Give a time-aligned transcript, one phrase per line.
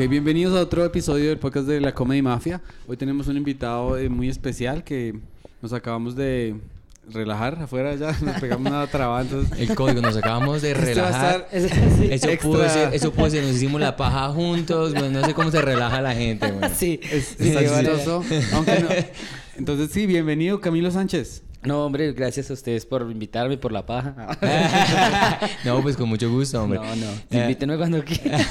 [0.00, 2.62] Ok, bienvenidos a otro episodio del podcast de la Comedy Mafia.
[2.86, 5.14] Hoy tenemos un invitado eh, muy especial que
[5.60, 6.56] nos acabamos de
[7.10, 9.60] relajar afuera ya, nos pegamos una traba, entonces...
[9.60, 11.48] El código, nos acabamos de Este relajar.
[11.52, 11.66] Eso
[12.30, 12.38] Extra.
[12.38, 15.60] pudo ser, eso pudo ser, nos hicimos la paja juntos, bueno, no sé cómo se
[15.60, 16.70] relaja la gente, güey.
[16.74, 17.90] Sí, Es, sí, vale.
[18.54, 18.88] aunque no.
[19.58, 21.42] Entonces sí, bienvenido Camilo Sánchez.
[21.62, 24.14] No, hombre, gracias a ustedes por invitarme, por la paja.
[25.64, 26.78] No, pues con mucho gusto, hombre.
[26.80, 28.40] No, no, Eh, invítenme cuando quieran.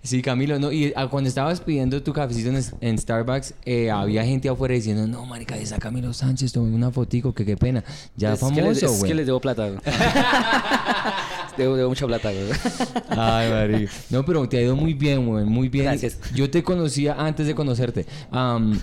[0.00, 4.24] Sí, Camilo, no, y ah, cuando estabas pidiendo tu cafecito en, en Starbucks, eh, había
[4.24, 7.84] gente afuera diciendo, no, marica, está Camilo Sánchez, tomé una fotico, que qué pena.
[8.16, 9.10] Ya es, famoso, es güey.
[9.10, 9.68] que les debo plata.
[11.58, 12.46] debo, debo mucha plata, güey.
[13.10, 13.92] Ay, marica.
[14.10, 15.84] No, pero te ha ido muy bien, güey, muy bien.
[15.86, 16.18] Gracias.
[16.34, 18.06] Yo te conocía antes de conocerte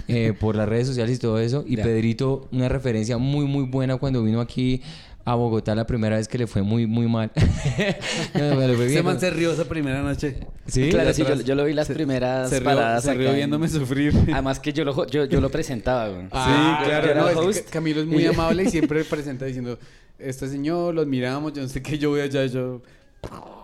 [0.07, 1.63] eh, por las redes sociales y todo eso.
[1.67, 1.83] Y Ya.
[1.83, 4.81] Pedrito, una referencia muy, muy buena cuando vino aquí
[5.27, 7.31] a Bogotá la primera vez que le fue muy, muy mal.
[8.35, 9.03] no, me le fue bien.
[9.03, 10.37] man se rió esa primera noche.
[10.67, 13.35] Sí, claro, sí, yo, yo lo vi las primeras Se rió, paradas se rió acá.
[13.37, 14.13] viéndome sufrir.
[14.31, 16.27] Además que yo lo, yo, yo lo presentaba, güey.
[16.31, 17.65] Ah, sí, claro, yo era no, es que host.
[17.65, 19.79] Ca- Camilo es muy amable y siempre presenta diciendo,
[20.19, 22.81] este señor, lo admiramos, yo no sé qué, yo voy allá, yo...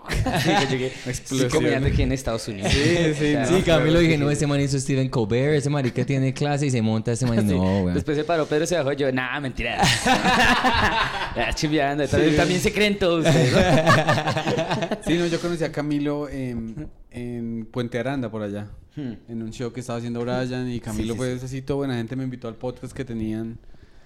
[0.10, 0.88] Sí, que llegué.
[1.06, 1.86] Explosión.
[1.96, 2.72] Sí, en Estados Unidos.
[2.72, 5.70] Sí, sí, O sea, Sí, No, Camilo dije, no, ese man hizo Steven Colbert, ese
[5.70, 7.48] marica tiene clase y se monta ese man.
[7.48, 7.54] Sí.
[7.56, 7.94] No, güey.
[7.94, 9.80] Después se paró Pedro se bajó yo, nah, mentira.
[11.36, 12.36] También, Sí.
[12.36, 13.26] también se creen todos.
[15.06, 18.68] Sí, no, yo conocí a Camilo en, en Puente Aranda, por allá.
[18.96, 19.14] Hmm.
[19.30, 22.16] En un show que estaba haciendo Brian y Camilo sí, pues así todo buena gente
[22.16, 23.58] me invitó al podcast que tenían.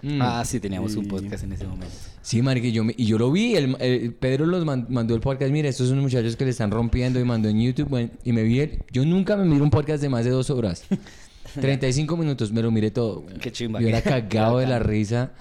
[0.08, 0.22] Mm.
[0.22, 1.94] Ah, sí, teníamos un podcast en ese momento.
[2.22, 5.22] Sí, marica, yo, me- y yo lo vi, el, el- Pedro los man- mandó el
[5.22, 8.32] podcast, mira, estos son muchachos que le están rompiendo y mandó en YouTube, bueno, y
[8.32, 10.84] me vi, el- yo nunca me miro un podcast de más de dos horas,
[11.60, 13.22] 35 minutos, me lo miré todo.
[13.22, 13.38] güey.
[13.38, 15.32] Qué chimba, Yo era cagado de la risa,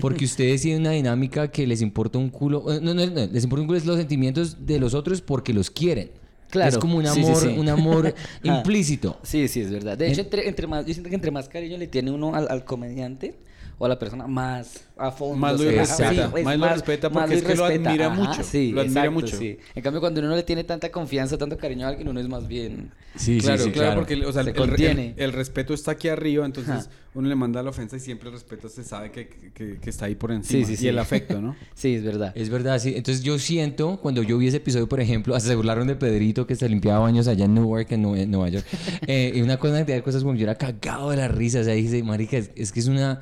[0.00, 3.44] porque ustedes tienen una dinámica que les importa un culo, eh, no, no, no, les
[3.44, 6.10] importa un culo es los sentimientos de los otros porque los quieren.
[6.48, 7.48] Claro, Es como un sí, sí, amor, sí.
[7.58, 8.14] un amor
[8.46, 8.56] Ah.
[8.58, 9.18] implícito.
[9.24, 9.98] Sí, sí, es verdad.
[9.98, 12.46] De hecho, entre, entre más, yo siento que entre más cariño le tiene uno al,
[12.48, 13.34] al comediante
[13.78, 15.36] o a la persona, más a fondo.
[15.36, 15.80] Más lo se deja.
[15.82, 19.10] respeta, es más lo respeta porque es que lo admira mucho, Sí, lo admira exacto,
[19.12, 19.36] mucho.
[19.36, 19.58] sí.
[19.74, 22.28] En cambio, cuando uno no le tiene tanta confianza, tanto cariño a alguien, uno es
[22.28, 22.90] más bien...
[23.16, 24.00] Sí, claro, sí, sí, claro, claro.
[24.00, 25.14] porque o sea, Se el, contiene.
[25.16, 26.86] el respeto está aquí arriba, entonces Ajá.
[27.14, 30.04] uno le manda la ofensa y siempre el respeto se sabe que, que- que está
[30.06, 30.60] ahí por encima.
[30.60, 30.88] Sí, sí, Y sí.
[30.88, 31.56] el afecto, ¿no?
[31.74, 32.32] Sí, es verdad.
[32.34, 32.94] Es verdad, sí.
[32.96, 36.46] Entonces yo siento, cuando yo vi ese episodio, por ejemplo, hasta se burlaron de Pedrito
[36.46, 38.66] que se limpiaba baños allá en Newark, en, Nue- en Nueva York.
[39.06, 41.60] Eh, y una cosa de cosas como yo era cagado de la risa.
[41.60, 43.20] O sea, dije, marica, es, es que es una...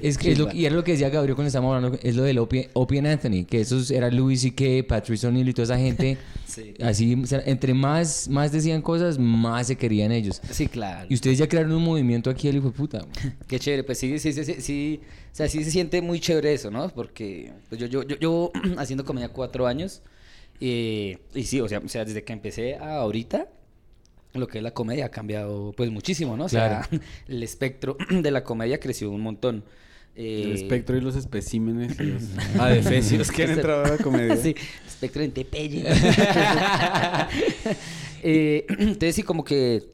[0.00, 2.22] Es que es lo, y era lo que decía Gabriel cuando estábamos hablando, es lo
[2.22, 5.78] del Opie, Opie and Anthony, que esos era Louis C.K., Patrice O'Neill y toda esa
[5.78, 6.18] gente.
[6.52, 6.74] Sí.
[6.82, 10.38] Así, o sea, entre más, más decían cosas, más se querían ellos.
[10.50, 11.06] Sí, claro.
[11.08, 13.06] Y ustedes ya crearon un movimiento aquí, el hijo de puta.
[13.48, 15.00] Qué chévere, pues sí, sí, sí, sí, sí,
[15.32, 16.90] o sea, sí se siente muy chévere eso, ¿no?
[16.90, 20.02] Porque pues yo, yo, yo, yo haciendo comedia cuatro años
[20.64, 23.48] eh, y sí, o sea, o sea, desde que empecé a ahorita,
[24.34, 26.44] lo que es la comedia ha cambiado pues muchísimo, ¿no?
[26.44, 26.88] O sea,
[27.28, 29.64] el espectro de la comedia creció un montón.
[30.14, 32.22] Eh, El espectro y los especímenes y los
[32.58, 34.36] adefesios que han entrado a la comedia.
[34.36, 34.54] Sí,
[34.86, 35.84] espectro en Tepeye.
[38.22, 39.84] Eh, entonces sí, como que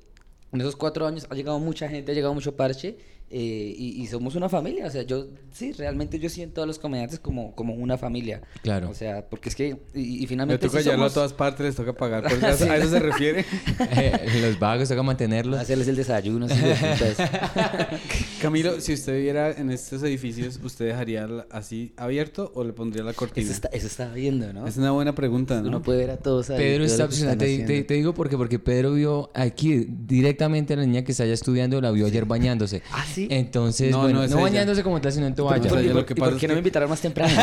[0.53, 2.97] en esos cuatro años ha llegado mucha gente, ha llegado mucho parche
[3.31, 4.87] eh, y, y somos una familia.
[4.87, 8.43] O sea, yo sí, realmente yo siento a los comediantes como, como una familia.
[8.63, 8.91] Claro.
[8.91, 11.33] O sea, porque es que, y, y Me finalmente toca sí llevarlo a somos- todas
[11.33, 12.25] partes, les toca pagar.
[12.25, 12.65] Pues, Sí.
[12.69, 13.45] ¿A eso se refiere?
[14.01, 15.59] Eh, los vagos, toca mantenerlos.
[15.59, 16.49] hacerles el desayuno.
[16.49, 16.55] sí.
[18.41, 23.13] Camilo, si usted viviera en estos edificios, ¿usted dejaría así abierto o le pondría la
[23.13, 23.45] cortina?
[23.45, 24.67] eso, está, eso estaba viendo, ¿no?
[24.67, 25.69] Es una buena pregunta, ¿no?
[25.69, 26.59] Uno puede ver a todos ahí.
[26.59, 27.09] Pedro está.
[27.09, 31.25] Te, te- te digo porque, porque Pedro vio aquí directamente a la niña que está
[31.25, 32.83] allá estudiando, la vio ayer bañándose.
[32.93, 33.18] ¿Ah, sí?
[33.31, 34.41] Entonces, No, bueno, no no, es ella.
[34.43, 35.67] bañándose como tal, sino en toalla.
[35.67, 37.33] o sea, ¿Y yo por, qué no me invitaron más temprano?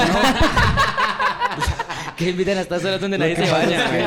[2.17, 3.77] que invitan a estas horas donde nadie se baña.
[3.85, 4.05] es que- güey.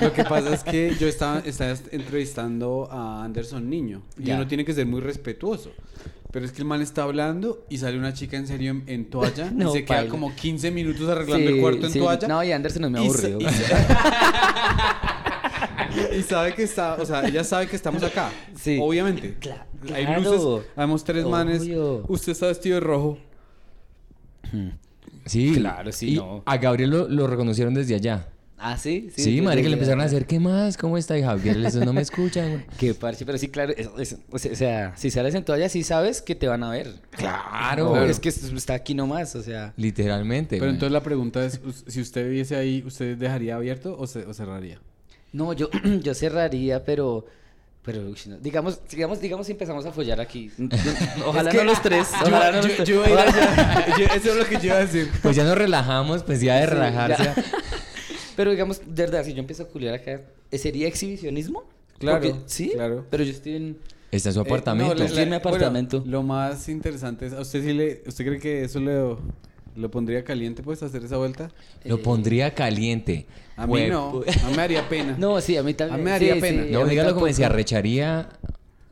[0.00, 4.34] Lo que pasa es que yo estaba, estaba entrevistando a Anderson Niño y Ya.
[4.36, 5.70] uno tiene que ser muy respetuoso.
[6.32, 9.04] Pero es que el man está hablando y sale una chica en serio en, en
[9.08, 12.00] toalla No, y se queda como 15 minutos arreglando el cuarto en sí.
[12.00, 12.26] toalla.
[12.26, 13.38] No, y Anderson no me aburrió.
[16.18, 18.30] Y sabe que está, o sea, ella sabe que estamos acá.
[18.56, 18.78] Sí.
[18.80, 19.36] Obviamente.
[19.40, 20.22] Cla- Hay claro.
[20.22, 21.62] luces, habemos tres manes.
[21.62, 22.04] Obvio.
[22.08, 23.18] Usted está vestido de rojo.
[25.26, 25.54] Sí.
[25.56, 26.42] Claro, sí, Y no.
[26.46, 28.28] A Gabriel lo, lo reconocieron desde allá.
[28.56, 29.40] Ah, sí, Sí, sí.
[29.42, 30.76] madre, que le empezaron a hacer, ¿qué más?
[30.78, 31.18] ¿Cómo está?
[31.18, 32.64] Y Javier, eso no me escuchan, güey.
[32.78, 33.72] Qué parche, pero sí, claro.
[33.76, 36.62] es- es- o sea- o sea, si sales en toalla, sí sabes que te van
[36.62, 36.94] a ver.
[37.10, 37.90] Claro.
[37.90, 39.74] Claro, Es que es- está aquí nomás, o sea.
[39.76, 44.24] Literalmente, Pero entonces la pregunta es, si usted viviese ahí, ¿usted dejaría abierto o, se-
[44.24, 44.78] o cerraría?
[45.34, 45.68] No, yo,
[46.02, 47.26] yo cerraría, pero.
[47.84, 48.00] Pero,
[48.40, 50.50] digamos, digamos, digamos si empezamos a follar aquí.
[51.26, 52.08] Ojalá Es que- no los tres.
[52.12, 52.88] Yo, Ojalá no yo- los tres.
[52.88, 53.98] yo a.
[53.98, 55.10] Yo- eso es lo que yo iba a decir.
[55.22, 57.24] Pues ya nos relajamos, pues ya de Sí, relajarse.
[57.24, 57.34] ya.
[58.36, 60.22] Pero digamos, de verdad, si yo empiezo a culiar acá,
[60.52, 61.64] ¿sería exhibicionismo?
[61.98, 63.04] Claro, Porque- sí, claro.
[63.10, 63.78] pero yo estoy en...
[64.10, 64.94] Está en su Eh, apartamento.
[64.94, 65.98] no, la- Estoy en mi apartamento.
[66.00, 69.16] bueno, lo más interesante es, ¿a usted sí le, usted cree que eso le,
[69.76, 71.50] lo pondría caliente, pues, hacer esa vuelta?
[71.84, 73.26] Lo pondría caliente.
[73.56, 75.16] A mí Hue- no, a mí me haría pena.
[75.18, 75.94] No, sí, a mí también.
[75.94, 76.64] A mí me daría sí, pena.
[76.64, 77.26] sí, No, a mí dígalo como tampoco.
[77.26, 78.28] decía, recharía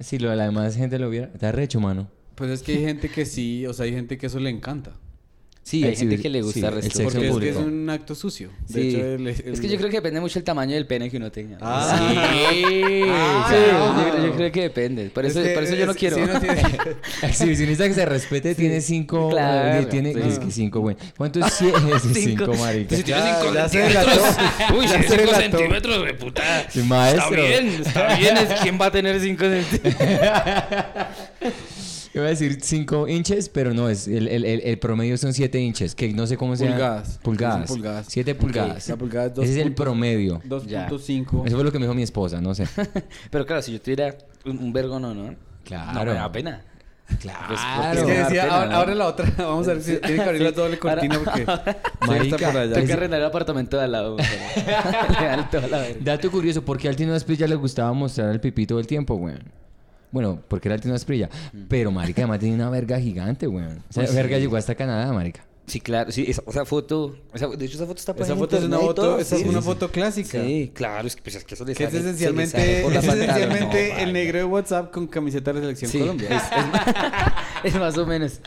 [0.01, 1.31] si lo, la demás gente lo viera.
[1.33, 2.09] Está recho, mano.
[2.35, 4.93] Pues es que hay gente que sí, o sea, hay gente que eso le encanta.
[5.65, 7.03] Sí, hay gente que le gusta sí, el el resto.
[7.05, 7.61] Porque es que es público.
[7.61, 8.51] un acto sucio.
[8.69, 8.89] De Sí.
[8.97, 11.17] hecho, el- Es que el- yo creo que depende mucho el tamaño del pene que
[11.19, 11.57] uno tenga.
[11.61, 11.97] Ah.
[11.99, 13.03] Sí.
[13.09, 13.57] Ah, Sí,
[14.19, 15.11] yo, yo creo que depende.
[15.11, 16.17] Por Es eso, que- por eso yo no es- quiero.
[16.17, 16.63] sí, uno tiene-
[17.23, 19.31] Exhibicionista que se respete tiene cinco.
[19.31, 20.11] Claro, tiene.
[20.11, 20.97] Es que cinco, güey.
[21.17, 22.97] ¿Cuántos es cinco, cinco marica?
[22.97, 24.19] Si tienes cinco ya centímetros.
[24.77, 26.43] Uy, Ya si cinco centímetros, güey, puta.
[26.87, 27.23] Maestro.
[27.45, 28.37] Está bien, está bien.
[28.37, 30.09] Es, ¿Quién va a tener cinco centímetros?
[32.15, 35.59] Iba a decir 5 inches, pero no, es el, el, el, el promedio son 7
[35.59, 37.19] inches, que no sé cómo se Pulgadas.
[37.23, 37.69] Pulgadas.
[37.69, 38.07] Son pulgadas.
[38.11, 38.89] 7 pulgadas.
[38.89, 40.43] La pulgada es Ese es el puntos- promedio.
[40.47, 41.47] 2.5.
[41.47, 42.67] Eso fue lo que me dijo mi esposa, no sé.
[43.31, 44.15] Pero claro, si yo tuviera
[44.45, 45.35] un, un vergo, no, ¿no?
[45.65, 46.01] Claro.
[46.01, 46.63] No me da pena.
[47.21, 47.55] Claro.
[47.95, 48.77] Es que decía, pena, ahora, ¿no?
[48.77, 49.33] ahora la otra.
[49.39, 51.45] Vamos a ver si tiene que abrir la doble cortina porque.
[52.07, 52.75] Marica, está por allá.
[52.75, 54.17] Tengo que arrendar el apartamento de al lado.
[55.19, 55.97] Real, toda la verga.
[56.01, 59.17] Dato curioso, ¿por qué al Tino Asprilla le gustaba mostrar el pipí todo el tiempo,
[59.17, 59.35] güey?
[60.13, 61.29] Bueno, porque era el Tino Asprilla.
[61.69, 63.65] Pero, marica, además tenía una verga gigante, güey.
[63.65, 64.17] Esa Pues sí.
[64.17, 65.45] verga llegó hasta Canadá, marica.
[65.65, 68.39] Sí, claro, sí, esa, esa foto, esa- de hecho esa foto está por Esa en
[68.41, 70.43] foto es una internet y foto, todo, esa sí, es una sí, foto clásica.
[70.43, 72.51] Sí, claro, es que, pues, es que eso le Que es sale- se le esencialmente,
[72.59, 73.33] sale por la es pantalla.
[73.37, 76.29] esencialmente No, el negro de WhatsApp con camiseta de la selección Sí, Colombia.
[76.37, 76.85] Es, es más,
[77.65, 78.41] es más o menos.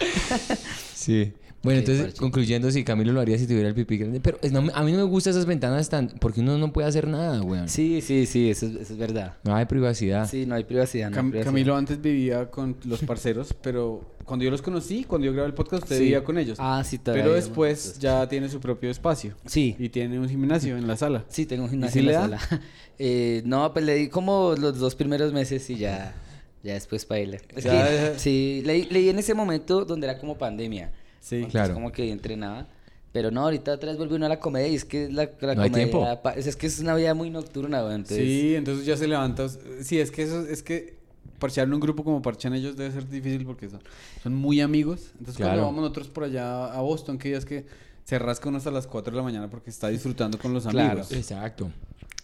[0.93, 1.33] Sí.
[1.65, 2.19] Bueno, Qué entonces, parche.
[2.19, 4.19] concluyendo, sí, Camilo lo haría si tuviera el pipí grande.
[4.21, 6.07] Pero es- no, a mí no me gustan esas ventanas tan...
[6.21, 7.67] Porque uno no puede hacer nada, güey.
[7.67, 9.33] Sí, sí, sí, eso, es- eso es verdad.
[9.43, 10.29] No hay privacidad.
[10.29, 11.09] Sí, no hay privacidad.
[11.09, 11.51] No hay Cam- privacidad.
[11.51, 15.53] Camilo antes vivía con los parceros, pero cuando yo los conocí, cuando yo grabé el
[15.53, 16.03] podcast, usted Sí.
[16.03, 16.57] vivía con ellos.
[16.61, 19.33] Ah, sí, todavía pero después ya tiene su propio espacio.
[19.45, 19.75] Sí.
[19.77, 21.25] Y tiene un gimnasio en la sala.
[21.27, 22.21] Sí, tengo un gimnasio en la da?
[22.39, 22.39] sala.
[22.97, 26.15] Eh, no, pues le di como los dos primeros meses y ya,
[26.63, 27.37] ya después baila.
[27.53, 28.17] Es Ya, que, ya.
[28.19, 30.91] sí, leí, leí en ese momento donde era como pandemia.
[31.25, 31.35] Sí.
[31.37, 31.73] Entonces, Claro.
[31.73, 32.67] como que entrenaba.
[33.11, 35.55] Pero no, ahorita otra vez volvió uno a la comedia y es que la, la
[35.55, 35.89] No hay comedia...
[35.91, 36.05] tiempo.
[36.35, 37.95] Es, es que es una vida muy nocturna, güey.
[37.95, 39.47] Entonces, Sí, entonces ya se levanta.
[39.81, 40.97] Sí, es que eso es que
[41.39, 43.79] parchear en un grupo como parchean ellos debe ser difícil porque son,
[44.21, 45.11] son muy amigos.
[45.13, 45.51] Entonces Claro.
[45.53, 47.65] cuando vamos nosotros por allá a Boston, que ya es que
[48.03, 50.89] se rasca uno hasta las 4 de la mañana porque está disfrutando con los Claro.
[50.91, 51.11] amigos.
[51.13, 51.71] Exacto.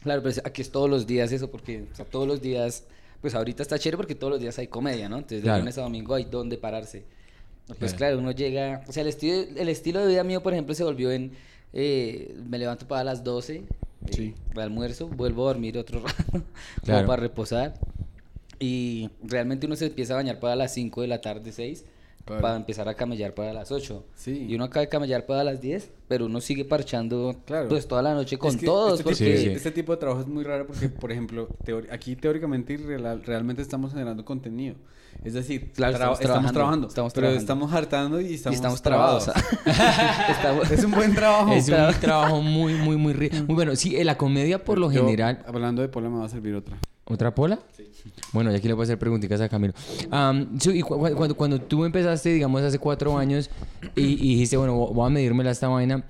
[0.03, 2.83] Claro, pero aquí es todos los días eso, porque o sea, todos los días,
[3.21, 5.15] pues ahorita está chévere porque todos los días hay comedia, ¿no?
[5.18, 5.59] Entonces de Claro.
[5.59, 7.06] lunes a domingo hay donde pararse.
[7.80, 8.16] Pues Claro.
[8.16, 10.84] claro, uno llega, o sea, el estilo, el estilo de vida mío, por ejemplo, se
[10.84, 11.32] volvió en,
[11.74, 13.64] eh, me levanto para las 12, eh,
[14.12, 14.34] Sí.
[14.54, 16.44] de almuerzo, vuelvo a dormir otro rato, como
[16.84, 17.08] Claro.
[17.08, 17.74] para reposar.
[18.60, 21.86] Y realmente uno se empieza a bañar para las 5 de la tarde, 6,
[22.26, 22.42] Claro.
[22.44, 24.04] para empezar a camellar para las 8.
[24.16, 24.46] Sí.
[24.48, 27.68] Y uno acaba de camellar para las 10, pero uno sigue parchando Claro.
[27.70, 29.00] pues toda la noche con Es que todos.
[29.00, 29.26] Este, porque...
[29.26, 29.50] tipo, Sí, sí.
[29.56, 33.24] este tipo de trabajo es muy raro porque, por ejemplo, teori- aquí teóricamente y real-
[33.24, 34.76] realmente estamos generando contenido.
[35.24, 37.42] Es decir, Claro, tra- estamos estamos, trabajando, trabajando, estamos pero trabajando.
[37.42, 39.28] estamos hartando y estamos, y estamos trabados.
[40.30, 41.52] Estamos- es un buen trabajo.
[41.54, 43.13] Es un trabajo muy, muy, muy...
[43.13, 43.75] ri- Muy bueno.
[43.75, 45.44] Sí, la comedia por lo Yo, general...
[45.48, 46.78] hablando de pola, me va a servir otra.
[47.06, 47.60] ¿Otra pola?
[48.31, 49.74] Bueno, y aquí le voy a hacer preguntitas a Camilo.
[50.12, 53.50] Am, sí, y cu- cu- cuando, cuando tú empezaste, digamos, hace cuatro años
[53.96, 56.03] y, y dijiste, bueno, vo- voy a medírmela esta vaina,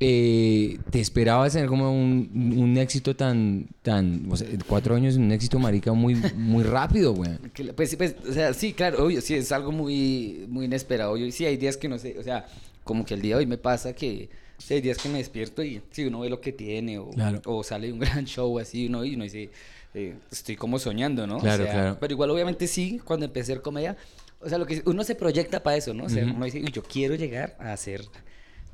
[0.00, 5.30] eh, ¿te esperabas tener como un, un éxito tan, tan, o sea, cuatro años, un
[5.32, 7.30] éxito marica muy, muy rápido, güey?
[7.74, 11.12] Pues, sí, pues, o sea, sí, claro, obvio, sí, es algo muy, muy inesperado.
[11.12, 12.46] Obvio, y sí, hay días que no sé, o sea,
[12.82, 15.62] como que el día de hoy me pasa que sí, hay días que me despierto
[15.62, 17.40] y sí, uno ve lo que tiene o, Claro.
[17.46, 19.50] o sale un gran show así, uno, y uno dice,
[19.94, 21.36] eh, estoy como soñando, ¿no?
[21.36, 21.96] O Claro, sea, claro.
[22.00, 23.96] Pero igual, obviamente, sí, cuando empecé a hacer comedia,
[24.40, 26.04] o sea, lo que uno se proyecta para eso, ¿no?
[26.04, 28.02] O sea, uno dice, "Uy, yo quiero llegar a hacer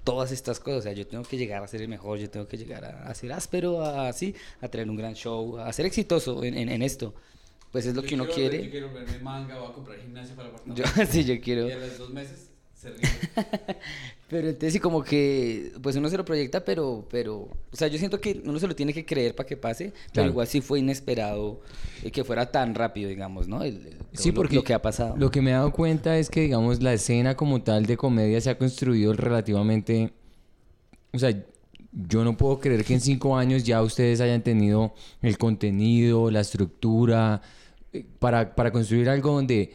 [0.05, 2.47] todas estas cosas, o sea, yo tengo que llegar a ser el mejor, yo tengo
[2.47, 5.87] que llegar a, a ser áspero, a, así, a tener un gran show, a ser
[5.87, 7.15] exitoso en, en, en esto.
[7.73, 8.65] Pues es lo que uno quiere.
[8.65, 11.69] Yo quiero verme manga, voy a comprar gimnasio para el Yo, sí, yo quiero.
[11.69, 12.50] Y a los dos meses
[12.81, 13.01] se ríe.
[14.29, 17.99] Pero entonces sí como que, pues uno se lo proyecta, pero, pero, o sea, yo
[17.99, 20.79] siento que uno se lo tiene que creer para que pase, pero igual sí fue
[20.79, 21.61] inesperado
[22.05, 23.65] eh, que fuera tan rápido, digamos, ¿no?
[23.65, 25.17] El- Sí, lo- porque lo, que ha pasado.
[25.17, 28.41] Lo que me he dado cuenta es que, digamos, la escena como tal de comedia
[28.41, 30.13] se ha construido relativamente...
[31.13, 31.37] O sea,
[31.93, 36.39] yo no puedo creer que en cinco años ya ustedes hayan tenido el contenido, la
[36.41, 37.43] estructura,
[37.93, 39.75] eh, para, para construir algo donde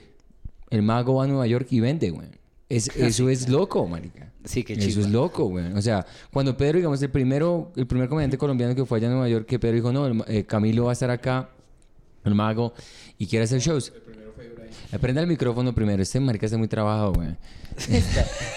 [0.70, 2.30] el mago va a Nueva York y vende, güey.
[2.68, 4.32] Es, eso es loco, marica.
[4.44, 5.02] Sí, qué Eso chimba.
[5.02, 5.74] es loco, güey.
[5.74, 9.12] O sea, cuando Pedro, digamos, el primero, el primer comediante colombiano que fue allá a
[9.12, 11.50] Nueva York, que Pedro dijo, no, el eh, Camilo va a estar acá,
[12.24, 12.74] el mago,
[13.18, 13.94] y quiere hacer shows.
[14.96, 16.02] Aprenda el micrófono primero.
[16.02, 17.30] Este marica está muy trabajado, güey.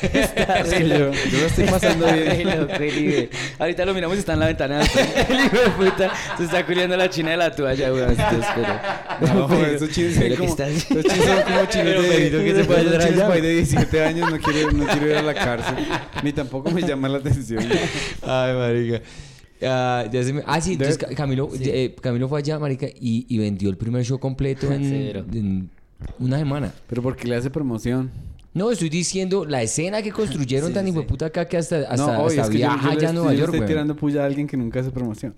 [0.01, 2.37] Es que yo, yo lo estoy pasando Re
[2.91, 3.21] bien.
[3.29, 3.31] hijo.
[3.59, 4.81] Ahorita lo miramos y está en la ventana.
[4.83, 9.35] El hijo de puta se está culiando la china de la toalla, pero...
[9.35, 12.55] No, joder, esos chinos son ¿qué como, estás- esos chinos son como chinos de, ¿qué
[12.55, 13.27] se puede hacer chinos allá?
[13.27, 15.75] por ahí de 17 años no quiero, no quiero ir a la cárcel.
[16.23, 17.65] Ni tampoco me llama la atención.
[18.23, 19.03] Ay, marica.
[19.63, 21.65] Ah, ya se me- ah, sí, entonces Ca- Camilo, Sí.
[21.67, 25.25] eh, Camilo fue allá, marica, y, y vendió el primer show completo en, Cero.
[25.33, 25.71] en
[26.19, 26.73] una semana.
[26.89, 28.11] Pero porque le hace promoción.
[28.55, 32.23] No, estoy diciendo la escena que construyeron Sí, tan sí, acá que hasta, hasta, no,
[32.25, 33.69] oye, hasta es que yo- viaja yo, allá a Nueva yo York, estoy güey.
[33.69, 35.35] tirando puya a alguien que nunca hace promoción.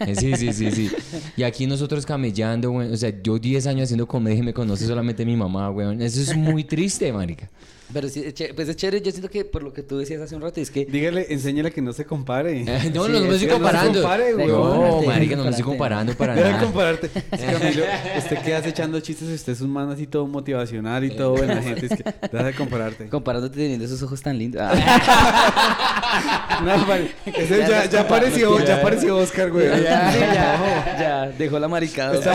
[0.00, 0.90] Eh, Sí, sí, sí, sí.
[1.36, 2.92] Y aquí nosotros camellando, güey.
[2.92, 6.02] O sea, yo 10 años haciendo comedia y me conoce solamente mi mamá, güey.
[6.04, 7.48] Eso es muy triste, marica.
[7.92, 9.00] Pero sí, es pues es chévere.
[9.02, 10.84] Yo siento que por lo que tú decías hace un rato, es que...
[10.84, 12.60] Dígale, enséñale que no se compare.
[12.62, 14.00] Eh, No, Sí, no, no me es estoy que no se comparando.
[14.02, 14.46] compare, güey.
[14.48, 16.64] No, marica, no me estoy comparando para Deja de nada.
[16.64, 17.06] compararte.
[17.06, 17.84] Es que, Camilo,
[18.18, 21.62] usted queda echando chistes y usted es un man así todo motivacional y todo buena
[21.62, 21.86] gente.
[21.86, 23.08] Es que deja de compararte.
[23.08, 24.62] Comparándote teniendo esos ojos tan lindos.
[24.64, 25.86] Ah.
[26.64, 27.12] No, vale.
[27.24, 29.66] Ese Ya ya, ya, apareció, ya apareció Oscar, güey.
[29.66, 32.14] ya, ya, ya, dejó la maricada.
[32.14, 32.34] Está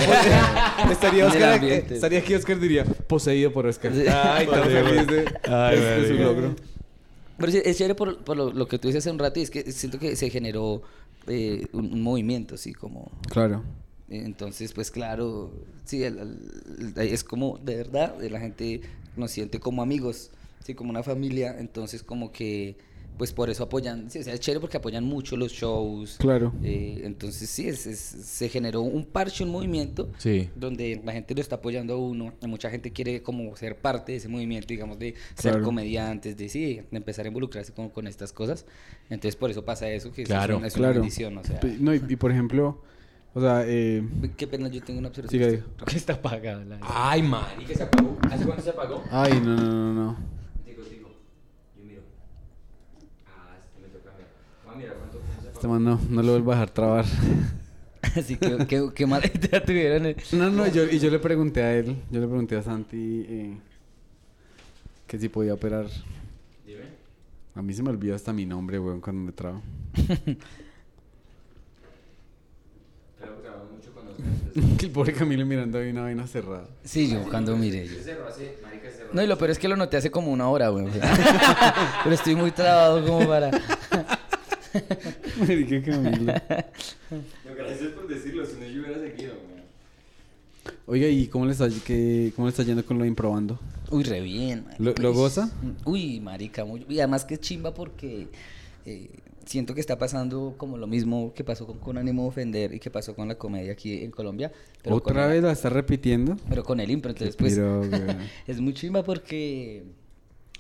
[0.92, 3.92] estaría, Oscar, estaría aquí Oscar diría, poseído por Oscar.
[3.94, 6.24] Ay, tan feliz de, Ay, de su marica.
[6.24, 6.56] logro.
[7.38, 9.44] Pero sí, es chévere por, por lo, lo que tú dices hace un rato y
[9.44, 10.82] es que siento que se generó
[11.28, 13.12] eh, un, un movimiento, así como...
[13.30, 13.64] Claro.
[14.08, 15.52] Entonces, pues claro,
[15.84, 18.82] sí, el- el- el- es como, de verdad, la gente
[19.18, 20.30] nos siente como amigos,
[20.64, 22.78] sí, como una familia, entonces como que,
[23.18, 26.18] pues por eso apoyan, sí, o sea, es chévere porque apoyan mucho los shows.
[26.20, 26.54] Claro.
[26.64, 30.50] eh, entonces sí, es- es- se generó un parche, un movimiento, Sí.
[30.56, 34.12] donde la gente lo está apoyando a uno, y mucha gente quiere como ser parte
[34.14, 35.64] de ese movimiento, digamos, de ser Claro.
[35.66, 38.66] comediantes, de sí, de empezar a involucrarse con, con estas cosas.
[39.10, 40.54] Entonces por eso pasa eso, que eso Claro.
[40.56, 41.00] es, una, es una Claro.
[41.02, 41.60] bendición, o sea...
[41.80, 42.82] No, y, y por ejemplo,
[43.34, 44.02] o sea, eh,
[44.38, 45.42] Qué pena, yo tengo una observación.
[45.76, 46.80] Creo que está apagada la...
[46.82, 48.18] Ay, marica, se apagó.
[48.32, 49.04] ¿Hace cuánto se apagó?
[49.12, 50.18] ay, no, no, no, no.
[50.66, 51.10] Digo, digo.
[51.78, 52.02] Yo miro.
[53.28, 54.26] Ah, este me toca ver.
[54.65, 57.06] Vamos a mirar cuánto se Este man no, no lo vuelvo a dejar trabar.
[58.16, 60.06] Así que, qué, qué mala idea tuvieron.
[60.06, 60.16] eh.
[60.34, 63.58] No, no, yo, y yo le pregunté a él, yo le pregunté a Santi eh,
[65.08, 65.88] que si podía operar.
[66.66, 66.82] Dime.
[67.56, 69.62] A mí se me olvida hasta mi nombre, weón, cuando me trabo.
[73.18, 74.16] Claro, grabamos mucho con los
[74.84, 76.68] El pobre Camilo mirando ahí una vaina cerrada.
[76.84, 77.88] Sí, yo cuando miré.
[77.88, 79.10] yo- cerró hace, marica, se cerró.
[79.14, 82.02] No, y lo peor es que lo noté hace como una hora, sea.
[82.04, 83.52] Pero estoy muy trabado como para...
[85.40, 86.34] Marica Camilo.
[87.58, 89.34] gracias por decirlo, si no yo hubiera seguido.
[90.88, 93.60] Oiga, ¿y cómo le está, qué, cómo le está yendo con lo improbando?
[93.92, 94.64] Uy, re bien.
[94.66, 94.84] marica.
[94.84, 95.52] ¿Lo- lo goza?
[95.86, 96.66] Uy, marica.
[96.66, 96.86] Muy...
[96.90, 98.28] Y además que chimba porque
[98.86, 99.10] eh,
[99.46, 102.80] siento que está pasando como lo mismo que pasó con, con Ánimo de Ofender y
[102.80, 104.52] que pasó con la comedia aquí en Colombia.
[104.84, 106.36] Pero ¿Otra el- vez la está repitiendo?
[106.50, 107.58] Pero con el impro, entonces pues...
[107.58, 107.92] Weón.
[108.48, 109.84] es muy chimba porque...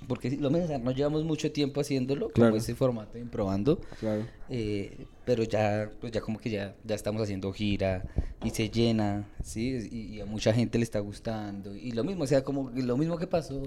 [0.07, 2.51] Porque sí, lo sea, no llevamos mucho tiempo haciéndolo, Claro.
[2.51, 3.79] como ese formato improbando.
[3.99, 4.25] Claro.
[4.49, 8.03] Eh, pero ya, pues ya como que ya, ya estamos haciendo gira
[8.43, 9.87] y se llena, ¿sí?
[9.91, 11.75] Y, y a mucha gente le está gustando.
[11.75, 13.63] Y lo mismo, o sea, como lo mismo que pasó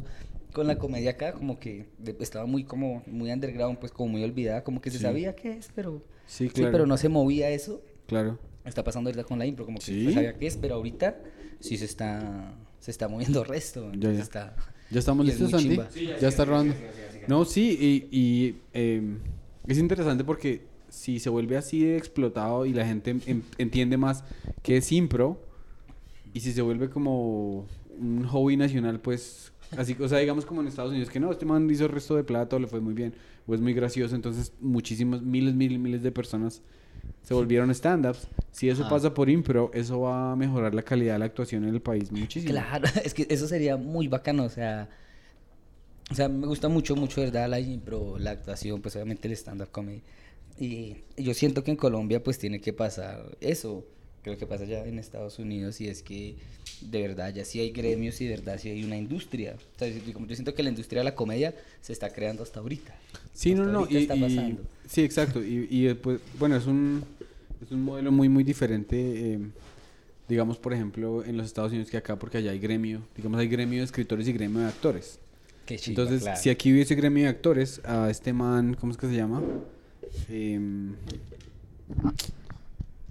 [0.52, 1.86] con la comedia acá, como que
[2.20, 5.02] estaba muy como, muy underground, pues como muy olvidada, como que se Sí.
[5.04, 6.02] sabía qué es, pero...
[6.26, 6.72] Sí, claro.
[6.72, 7.82] pero no se movía eso.
[8.06, 8.38] Claro.
[8.64, 10.06] Está pasando ahorita con la impro, como que Sí.
[10.08, 11.16] se sabía qué es, pero ahorita
[11.58, 13.84] sí se está, se está moviendo el resto.
[13.92, 14.22] entonces ya.
[14.22, 14.56] Está,
[14.90, 15.88] ¿Ya estamos y listos, chimba.
[16.18, 16.74] ya está rodando.
[17.26, 17.76] No, sí,
[18.10, 19.02] y, y, eh,
[19.66, 24.24] es interesante porque si se vuelve así de explotado y la gente en- entiende más
[24.62, 25.38] que es impro,
[26.32, 27.66] y si se vuelve como
[28.00, 31.44] un hobby nacional, pues, así, o sea, digamos como en Estados Unidos, que no, este
[31.44, 33.12] man hizo el resto de plata, o le fue muy bien,
[33.46, 36.62] o es muy gracioso, entonces muchísimas, miles, miles, miles de personas
[37.22, 38.28] se volvieron stand-ups.
[38.52, 38.90] Si eso Ajá.
[38.90, 42.10] pasa por impro, eso va a mejorar la calidad de la actuación en el país
[42.10, 42.52] muchísimo.
[42.52, 44.88] Claro, es que eso sería muy bacano, o sea,
[46.10, 47.48] o sea, me gusta mucho, mucho, ¿verdad?
[47.48, 50.02] La impro, la actuación, pues obviamente el stand-up comedy.
[50.58, 53.84] Y, y yo siento que en Colombia pues tiene que pasar eso,
[54.22, 56.36] creo que pasa ya en Estados Unidos y es que
[56.80, 59.54] de verdad ya sí hay gremios y de verdad sí hay una industria.
[59.76, 62.94] O sea, yo siento que la industria de la comedia se está creando hasta ahorita.
[63.34, 64.62] Sí, no, Hasta no, y, está y- pasando.
[64.88, 67.04] sí, exacto, y, y después, bueno, es un,
[67.64, 68.96] es un modelo muy, muy diferente,
[69.34, 69.38] eh,
[70.28, 73.48] digamos, por ejemplo, en los Estados Unidos que acá, porque allá hay gremio, digamos, hay
[73.48, 75.18] gremio de escritores y gremio de actores.
[75.66, 76.40] Qué chimba, Entonces, claro.
[76.40, 79.42] si aquí hubiese gremio de actores, a este man, ¿cómo es que se llama?
[80.30, 80.94] Em,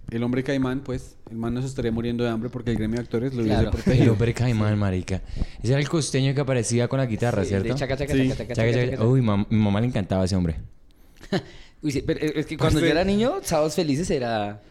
[0.09, 2.97] el hombre caimán, pues, el man no se estaría muriendo de hambre porque el gremio
[2.97, 3.75] de actores lo hubiese Claro.
[3.77, 4.13] El protegido.
[4.13, 5.21] hombre caimán, marica.
[5.61, 7.75] Ese era el costeño que aparecía con la guitarra, Sí, ¿cierto?
[7.75, 8.19] chaca, chaca, Sí.
[8.29, 8.91] chaca, chaca, Chaca, chaca, chaca.
[8.97, 9.05] chaca.
[9.05, 10.55] Uy, mam- mi mamá le encantaba ese hombre.
[11.81, 14.61] Uy, sí, pero es que cuando Parce- yo era niño, Sábados Felices era.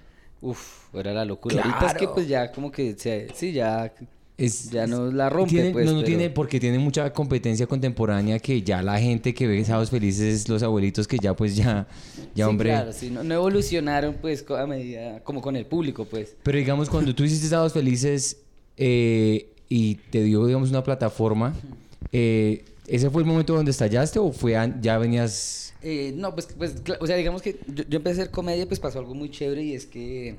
[0.40, 1.56] Uf, era la locura.
[1.62, 2.14] Ahorita es que Claro.
[2.14, 3.92] pues ya como que se, sí, ya
[4.38, 7.66] es, Ya no la rompe, tiene- pues, no, no pero- tiene, porque tiene mucha competencia
[7.66, 11.86] contemporánea que ya la gente que ve Sábados Felices, los abuelitos que ya pues ya,
[12.34, 12.70] ya Sí, hombre.
[12.70, 16.36] Claro, sí, no, no evolucionaron pues a medida, como con el público, pues.
[16.42, 18.36] Pero digamos, cuando tú hiciste Sábados Felices
[18.76, 21.54] eh, y te dio, digamos, una plataforma,
[22.12, 25.72] eh, ¿ese fue el momento donde estallaste o fue ya venías...
[25.82, 28.80] Eh, no, pues, pues, o sea, digamos que yo, yo empecé a hacer comedia, pues
[28.80, 30.34] pasó algo muy chévere y es que,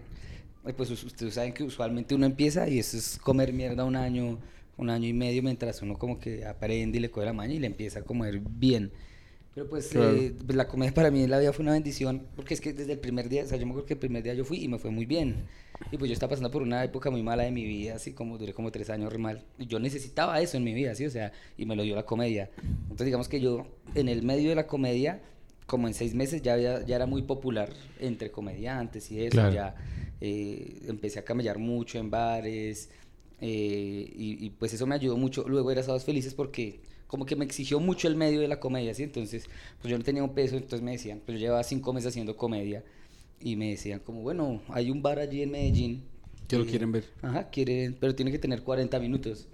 [0.74, 4.40] pues us- ustedes saben que usualmente uno empieza y eso es comer mierda un año,
[4.78, 7.60] un año y medio mientras uno como que aprende y le coge la maña y
[7.60, 8.92] le empieza a comer bien.
[9.56, 10.16] Pero pues, Claro.
[10.16, 12.74] eh, pues, la comedia para mí en la vida fue una bendición porque es que
[12.74, 14.64] desde el primer día, o sea, yo me acuerdo que el primer día yo fui
[14.64, 15.46] y me fue muy bien.
[15.92, 18.38] Y pues yo estaba pasando por una época muy mala de mi vida, así como
[18.38, 19.44] duré como tres años re mal.
[19.58, 21.06] Y yo necesitaba eso en mi vida, ¿sí?
[21.06, 22.50] O sea, y me lo dio la comedia.
[22.84, 25.22] Entonces digamos que yo en el medio de la comedia,
[25.66, 27.70] como en seis meses ya, había- ya era muy popular
[28.00, 29.54] entre comediantes y eso, Claro.
[29.54, 29.76] ya
[30.22, 32.90] eh, empecé a camellar mucho en bares
[33.40, 35.48] eh, y, y, pues eso me ayudó mucho.
[35.48, 38.94] Luego era Sábados Felices porque como que me exigió mucho el medio de la comedia,
[38.94, 39.04] ¿sí?
[39.04, 39.46] Entonces,
[39.82, 42.36] pues yo no tenía un peso, entonces me decían, pues yo llevaba cinco meses haciendo
[42.36, 42.84] comedia
[43.40, 46.04] y me decían como, bueno, hay un bar allí en Medellín.
[46.48, 47.06] Que lo eh, quieren ver.
[47.22, 49.48] Ajá, quieren, pero tiene que tener 40 minutos.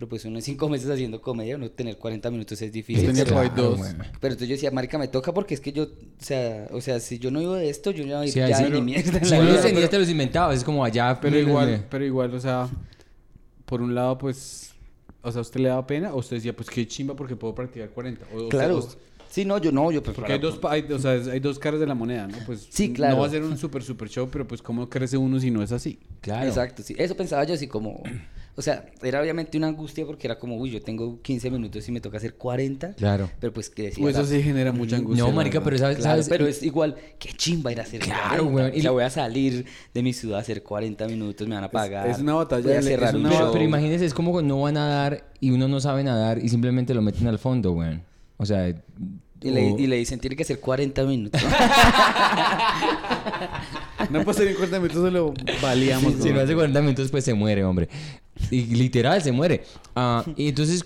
[0.00, 3.12] Pero pues uno en cinco meses haciendo comedia, uno tener 40 minutos es difícil.
[3.12, 3.78] Yo tenía ahí dos.
[4.18, 5.88] Pero entonces yo decía, marica, me toca porque es que yo, o
[6.18, 8.38] sea, o sea, si yo no iba de esto, yo no iba a ir Sí,
[8.38, 10.56] ya sí, ni pero- mierda Si no los tenías, te los inventabas.
[10.56, 11.18] Es como allá...
[11.20, 12.66] Pero igual, pero igual, o sea,
[13.66, 14.70] por un lado, pues,
[15.20, 16.14] o sea, ¿a usted le daba pena?
[16.14, 18.24] O usted decía, pues qué chimba porque puedo practicar 40.
[18.34, 18.88] O, o Claro.
[19.28, 21.40] Sí, no, yo no, yo pues porque hay dos, pa- hay, o sea, es- hay
[21.40, 22.38] dos caras de la moneda, ¿no?
[22.46, 23.16] Pues Sí, claro.
[23.16, 25.62] no va a ser un super, super show, pero pues cómo crece uno si no
[25.62, 25.98] es así.
[26.22, 26.48] Claro.
[26.48, 26.96] Exacto, sí.
[26.98, 28.02] Eso pensaba yo así como,
[28.60, 31.92] o sea, era obviamente una angustia porque era como, uy, yo tengo 15 minutos y
[31.92, 32.92] me toca hacer 40.
[32.92, 33.30] Claro.
[33.40, 34.02] Pero pues que decía...
[34.02, 35.24] Pues eso la- sí genera mucha angustia.
[35.24, 35.96] No, la marica, pero ¿sabes?
[35.96, 36.28] Claro, sabes?
[36.28, 38.54] pero es igual, qué chimba ir a hacer Claro, 40.
[38.54, 39.64] weón, y- sea, voy a salir
[39.94, 42.06] de mi ciudad a hacer 40 minutos, me van a pagar.
[42.08, 43.52] es una batalla Voy a de- cerrar es un una- show.
[43.52, 46.92] pero imagínese, es como no va a nadar y uno no sabe nadar y simplemente
[46.94, 48.00] lo meten al fondo, güey.
[48.36, 48.68] O sea...
[49.42, 51.40] Y le, o- y le dicen, tiene que hacer 40 minutos.
[54.10, 56.14] No puede ser en 40 minutos solo valíamos.
[56.22, 56.36] Si ¿no?
[56.36, 57.88] no hace 40 minutos, pues se muere, hombre.
[58.50, 59.62] Y literal, se muere.
[59.94, 60.84] Ah, y entonces,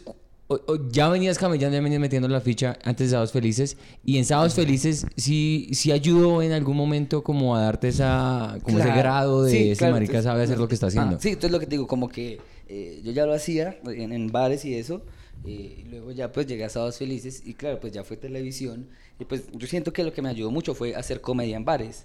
[0.49, 3.77] o- o ya venías camellando, ya venías metiendo la ficha antes de Sábados Felices.
[4.05, 8.79] Y en Sábados Felices, sí, sí ayudó en algún momento como a darte esa, como
[8.79, 9.01] ese Claro.
[9.01, 11.17] grado de Sí, ese claro, marica entonces- sabe hacer lo que está haciendo.
[11.17, 14.13] Ah, sí, entonces lo que te digo, como que eh, yo ya lo hacía en,
[14.13, 15.03] en bares y eso.
[15.47, 18.89] Eh, y luego ya pues llegué a Sábados Felices y claro, pues ya fue televisión.
[19.19, 22.05] Y pues yo siento que lo que me ayudó mucho fue hacer comedia en bares.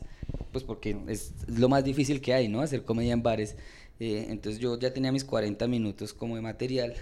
[0.51, 2.61] Pues porque es lo más difícil que hay, ¿no?
[2.61, 3.55] Hacer comedia en bares.
[3.99, 6.93] Eh, entonces yo ya tenía mis 40 minutos como de material.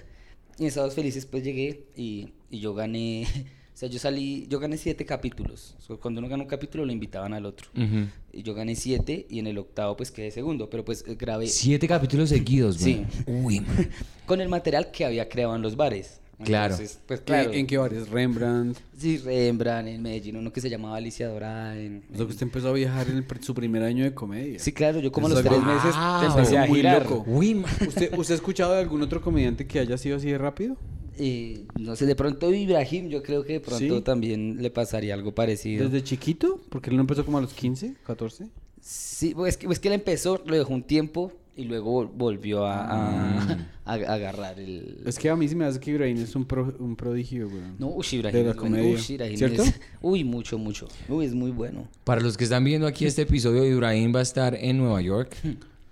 [0.60, 3.28] Y en Sábados Felices pues llegué y, y yo gané...
[3.78, 5.76] O sea, yo salí, yo gané siete capítulos.
[5.78, 7.70] O sea, Cuando uno gana un capítulo lo invitaban al otro.
[7.76, 8.08] Ujú.
[8.34, 11.88] Y yo gané siete y en el octavo pues quedé segundo, pero pues grabé Siete
[11.88, 13.06] capítulos seguidos, güey.
[13.28, 13.88] Uy, man.
[14.26, 16.22] con el material que había creado en los bares.
[16.44, 16.76] Claro.
[16.76, 17.52] Entonces, pues ¿En- claro.
[17.54, 18.10] ¿En qué bares?
[18.10, 18.78] Rembrandt.
[18.98, 21.76] Sí, Rembrandt, en Medellín, uno que se llamaba Alicia Dorada.
[21.80, 24.60] En, O sea, que usted empezó a viajar en el su primer año de comedia.
[24.60, 26.24] Sí, claro, yo como a los es tres algo- meses Wow.
[26.38, 27.04] empecé a Muy girar.
[27.04, 27.24] loco.
[27.28, 27.64] Uy.
[27.88, 30.78] ¿Usted, ¿Usted ha escuchado de algún otro comediante que haya sido así de rápido?
[31.20, 34.02] Eh, no sé, de pronto Ibrahim, yo creo que de pronto Sí.
[34.04, 35.90] también le pasaría algo parecido.
[35.90, 36.60] ¿Desde chiquito?
[36.70, 38.46] Porque él no empezó como a los 15, 14.
[38.80, 42.66] Sí, pues que, pues que él empezó, lo dejó un tiempo y luego vol- volvió
[42.66, 45.02] a, a- a- a agarrar el...
[45.06, 47.62] Es que a mí sí me hace que Ibrahim es un, pro- un prodigio, güey.
[47.80, 48.76] No, uy, Ibrahim De la es bueno.
[48.78, 48.96] comedia.
[48.96, 49.64] Uy, Ibrahim ¿Cierto?
[49.64, 50.88] es- Uy, mucho, mucho.
[51.10, 51.88] Uy, es muy bueno.
[52.04, 55.36] Para los que están viendo aquí este episodio, Ibrahim va a estar en Nueva York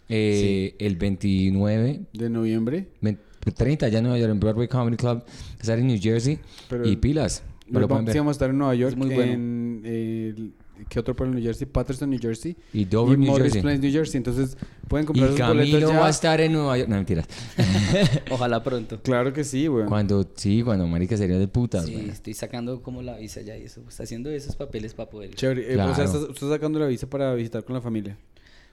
[0.09, 2.87] eh, el 29, De noviembre.
[3.01, 3.21] 20
[3.55, 5.17] 30 ya en Nueva York, en Broadway Comedy Club.
[5.19, 6.39] Va a estar en New Jersey.
[6.69, 7.43] Pero- y pilas.
[7.71, 8.95] Pero vamos a estar en Nueva York.
[8.95, 9.31] muy bueno.
[9.33, 10.53] en el-
[10.89, 11.65] ¿Qué otro pueblo en New Jersey?
[11.67, 12.55] Patterson, New Jersey.
[12.73, 13.61] Y Dover, New Morris Jersey.
[13.61, 14.17] Plains, New Jersey.
[14.17, 14.57] Entonces,
[14.87, 15.99] pueden Y comprar sus boletos Camilo ya.
[15.99, 16.89] va a estar en Nueva York.
[16.89, 17.25] No, mentiras.
[18.31, 18.99] Ojalá pronto.
[19.01, 19.85] Claro que sí, güey.
[19.85, 22.09] Cuando, sí, cuando marica sería de putas, Sí, güey.
[22.09, 23.81] estoy sacando como la visa ya y eso.
[23.87, 25.33] Está haciendo esos papeles para poder.
[25.35, 25.71] Chévere.
[25.71, 25.91] Eh, Claro.
[25.91, 28.17] O sea, estás, estás sacando la visa para visitar con la familia.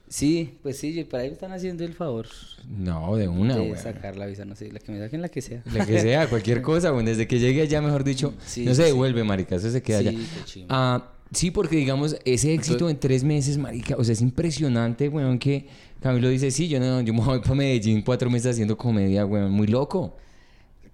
[0.09, 2.27] Sí, pues sí, para ahí me están haciendo el favor
[2.69, 3.81] No, de una, de güey.
[3.81, 5.63] sacar la visa, no sé, la que me saquen la que sea.
[5.73, 7.05] La que sea, cualquier cosa, güey.
[7.05, 8.87] Desde que llegue allá, mejor dicho, Sí, no se sí.
[8.89, 9.55] devuelve, marica.
[9.55, 10.19] Eso se queda Sí, allá.
[10.19, 10.67] qué chimba.
[10.69, 15.39] Ah, sí, porque digamos, ese éxito en tres meses, marica, o sea, es impresionante, weón,
[15.39, 15.67] que
[16.01, 19.51] Camilo dice, sí, yo no, yo me voy para Medellín cuatro meses haciendo comedia, weón,
[19.51, 20.17] muy loco.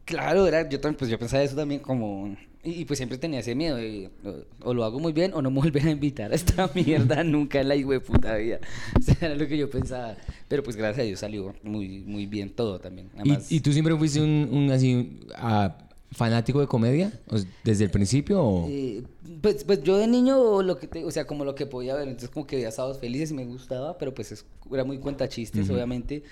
[0.06, 2.36] Claro, era, yo también, pues yo pensaba eso también como...
[2.64, 5.42] Y, y pues siempre tenía ese miedo de, o, o lo hago muy bien o
[5.42, 8.60] no me vuelven a invitar a esta mierda nunca en la hijo de puta vida.
[9.00, 10.18] O sea, era lo que yo pensaba.
[10.48, 13.08] Pero pues gracias a Dios salió muy, muy bien todo también.
[13.16, 15.78] ¿Y, Además, y tú siempre fuiste un, un así, ah,
[16.12, 17.12] fanático de comedia?
[17.64, 18.68] ¿Desde el principio o...?
[18.70, 19.04] Eh,
[19.42, 22.08] pues, pues yo de niño, lo que te- o sea, como lo que podía ver,
[22.08, 25.28] entonces como que veía sábados felices y me gustaba, pero pues es- era muy cuenta
[25.30, 26.24] chistes, obviamente.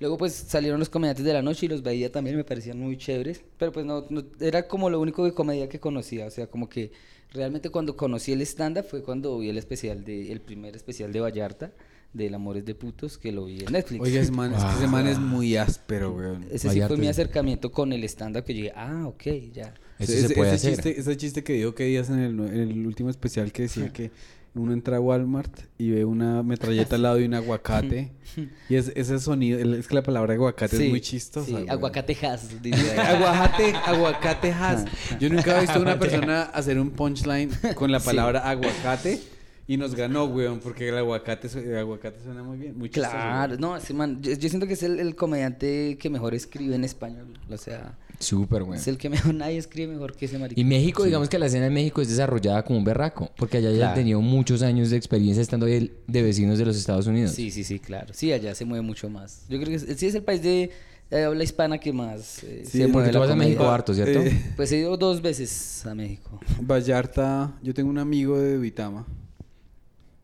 [0.00, 2.96] Luego pues salieron los comediantes de la noche y los veía también, me parecían muy
[2.96, 3.42] chéveres.
[3.58, 6.26] Pero pues no, no- era como lo único de comedia que conocía.
[6.26, 6.90] O sea, como que
[7.32, 11.20] realmente cuando conocí el stand-up fue cuando vi el especial de, el primer especial de
[11.20, 11.72] Vallarta,
[12.12, 14.02] del Amores de Putos, que lo vi en Netflix.
[14.02, 16.46] Oye, ese man, es que ese man es muy áspero, weón.
[16.50, 19.22] Ese sí fue mi acercamiento con el stand-up que yo dije, ah, ok,
[19.52, 19.74] ya.
[19.98, 20.84] Eso ese, se puede ese hacer.
[20.84, 23.88] Chiste, ese chiste que dijo que días en el, en el último especial que decía
[23.92, 24.10] que
[24.54, 28.12] uno entra a Walmart y ve una metralleta al lado de un aguacate.
[28.68, 31.46] y es, ese sonido, es que la palabra aguacate Sí, es muy chistosa.
[31.46, 32.50] Sí, aguacatejas.
[32.98, 34.84] Aguacate, aguacatejas.
[34.86, 35.16] Ah.
[35.18, 39.31] Yo nunca he visto a una persona hacer un punchline con la palabra aguacate
[39.66, 42.90] y nos ganó, weón, porque el aguacate, el aguacate suena muy bien, muy.
[42.90, 43.60] Claro, weón.
[43.60, 46.84] no, ese man, yo, yo siento que es el, el comediante que mejor escribe en
[46.84, 47.38] español.
[47.50, 48.78] O sea, Súper, güey.
[48.80, 50.60] es el que mejor, nadie escribe mejor que ese marico.
[50.60, 53.70] Y México, digamos que la escena en México es desarrollada como un berraco, porque allá
[53.70, 57.30] ya han tenido muchos años de experiencia estando ahí de vecinos de los Estados Unidos.
[57.32, 58.12] Sí, sí, sí, claro.
[58.14, 59.44] Sí, allá se mueve mucho más.
[59.48, 60.70] Yo creo que es- sí es el país de
[61.10, 63.36] eh, habla hispana que más eh, Sí, se mueve Porque tú la vas a.
[63.36, 64.20] México harto, ¿cierto?
[64.20, 66.40] Eh, Pues he ido dos veces a México.
[66.60, 69.06] Vallarta, yo tengo un amigo de Vitama.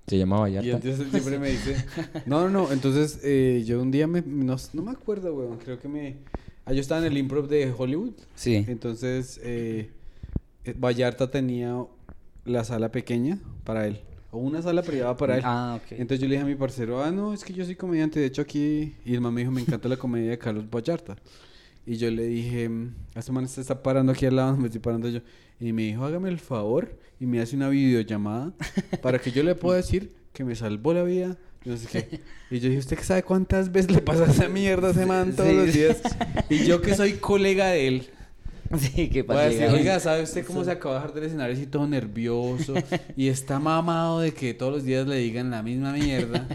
[0.09, 0.71] Se llama Y Vallarta.
[0.71, 1.77] entonces él siempre me dice.
[2.27, 2.73] No, no, no.
[2.73, 4.23] Entonces eh, yo un día me.
[4.23, 5.59] No, no me acuerdo, weón.
[5.59, 6.17] Creo que me.
[6.65, 8.13] Ah, yo estaba en el improv de Hollywood.
[8.35, 8.65] Sí.
[8.69, 9.91] Entonces eh,
[10.77, 11.85] Vallarta tenía
[12.45, 14.01] la sala pequeña para él.
[14.31, 15.43] O una sala privada para él.
[15.45, 15.93] Ah, ok.
[15.93, 18.21] Entonces yo le dije a mi parcero, ah, no, es que yo soy comediante.
[18.21, 18.95] De hecho, aquí.
[19.05, 21.17] Y el man me dijo, me encanta la comedia de Carlos Vallarta.
[21.91, 24.67] Y yo le dije, "Mm, a este man se está parando aquí al lado, me
[24.67, 25.21] estoy parando yo.
[25.59, 28.53] Y me dijo, hágame el favor y me hace una videollamada
[29.03, 31.37] para que yo le pueda decir que me salvó la vida.
[31.65, 32.21] y No sé qué.
[32.51, 35.49] Y yo dije, ¿usted sabe cuántas veces le pasa esa mierda a ese man todos
[35.51, 35.57] Sí.
[35.57, 36.03] los días?
[36.51, 38.09] Y yo que soy colega de él.
[38.79, 41.15] Sí, que Voy a para decir, llegar- oiga, ¿sabe usted cómo se acaba de bajar
[41.15, 42.75] del escenario así todo nervioso?
[43.17, 46.47] Y está mamado de que todos los días le digan la misma mierda.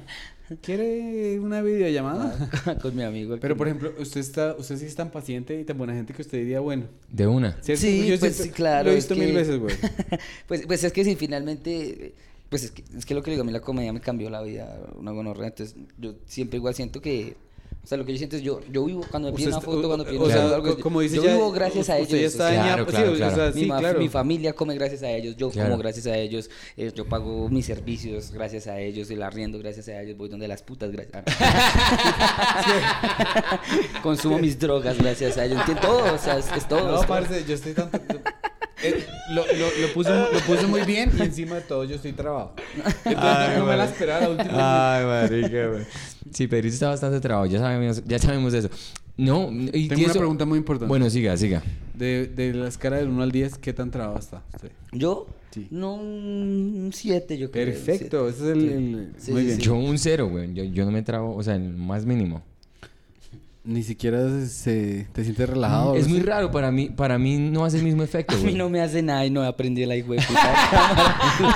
[0.61, 2.49] ¿Quiere una videollamada?
[2.81, 3.37] con mi amigo.
[3.39, 6.21] Pero, por ejemplo, usted está, usted sí es tan paciente y tan buena gente que
[6.21, 6.85] usted diría, bueno.
[7.09, 7.57] De una.
[7.61, 7.81] ¿cierto?
[7.81, 9.75] Sí, Yo pues siempre sí, claro, Lo he es visto mil que- veces, güey.
[10.47, 12.13] pues, pues es que si finalmente,
[12.49, 14.29] pues es que, es que lo que le digo, a mí la comedia me cambió
[14.29, 17.35] la vida, una gonorrea, entonces yo siempre igual siento que,
[17.83, 19.87] o sea, lo que yo siento es yo, yo vivo, cuando me Usted una foto,
[19.87, 22.11] cuando piden o sea, algo, co- como dice yo ya, vivo gracias a ellos.
[22.11, 23.35] ya o está sea, Claro, dañado, claro, sí, o claro.
[23.35, 23.99] sea, mi, sí, ma- claro.
[23.99, 25.69] mi familia come gracias a ellos, yo Claro.
[25.71, 29.89] como gracias a ellos, eh, yo pago mis servicios gracias a ellos, el arriendo gracias
[29.89, 32.63] a ellos, voy donde las putas gracias a
[34.01, 36.79] Consumo mis drogas gracias a ellos, entiendo todo, o sea, es, es todo.
[36.87, 37.07] No, es todo.
[37.07, 37.99] parce, yo estoy tanto...
[38.83, 42.11] Eh, lo, lo, lo, puso, lo puso muy bien y encima de todo yo estoy
[42.13, 42.53] trabado.
[43.05, 44.95] Entonces no me la esperaba la última.
[44.97, 45.83] Ay, marica, güey.
[46.31, 48.69] Sí, Pedrito está bastante trabado, ya sabemos, ya sabemos eso.
[49.15, 50.89] No, y Tengo y una eso- pregunta muy importante.
[50.89, 51.61] Bueno, siga, siga.
[51.93, 54.71] De, de la escala del 1 al 10, ¿qué tan trabado está usted?
[54.91, 55.67] Yo, Sí.
[55.69, 57.65] no, un 7 yo creo.
[57.65, 58.69] Perfecto, ese es el...
[58.69, 59.57] el- Sí, muy sí, bien.
[59.59, 59.63] sí.
[59.65, 60.51] Yo un cero, güey.
[60.55, 62.41] Yo, yo no me trabo, o sea, el más mínimo.
[63.65, 65.95] Ni siquiera se, te sientes relajado.
[65.95, 68.55] es muy raro, para mí, para mí no hace el mismo efecto, A mí güey.
[68.55, 71.15] no me hace nada y no aprendí la hijo de cámara.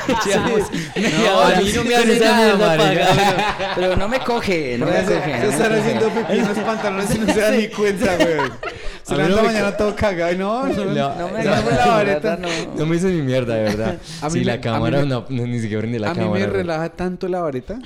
[0.95, 3.07] No, a mí no me hace nada, marica.
[3.13, 5.41] pero, pero no me coge, no me coge.
[5.41, 8.27] se están haciendo pipí en los pantalones y no se dan ni cuenta, güey.
[9.03, 11.77] Se mí levanta mañana todo cagado y no, no, No, No me No, agarra la
[11.77, 12.29] la vareta.
[12.35, 12.75] vareta, no.
[12.77, 13.97] No me hizo ni mierda, de verdad.
[14.29, 16.39] Si mí la cámara, mí me- no, no, ni siquiera prende la a mí cámara.
[16.47, 17.79] me relaja tanto la vareta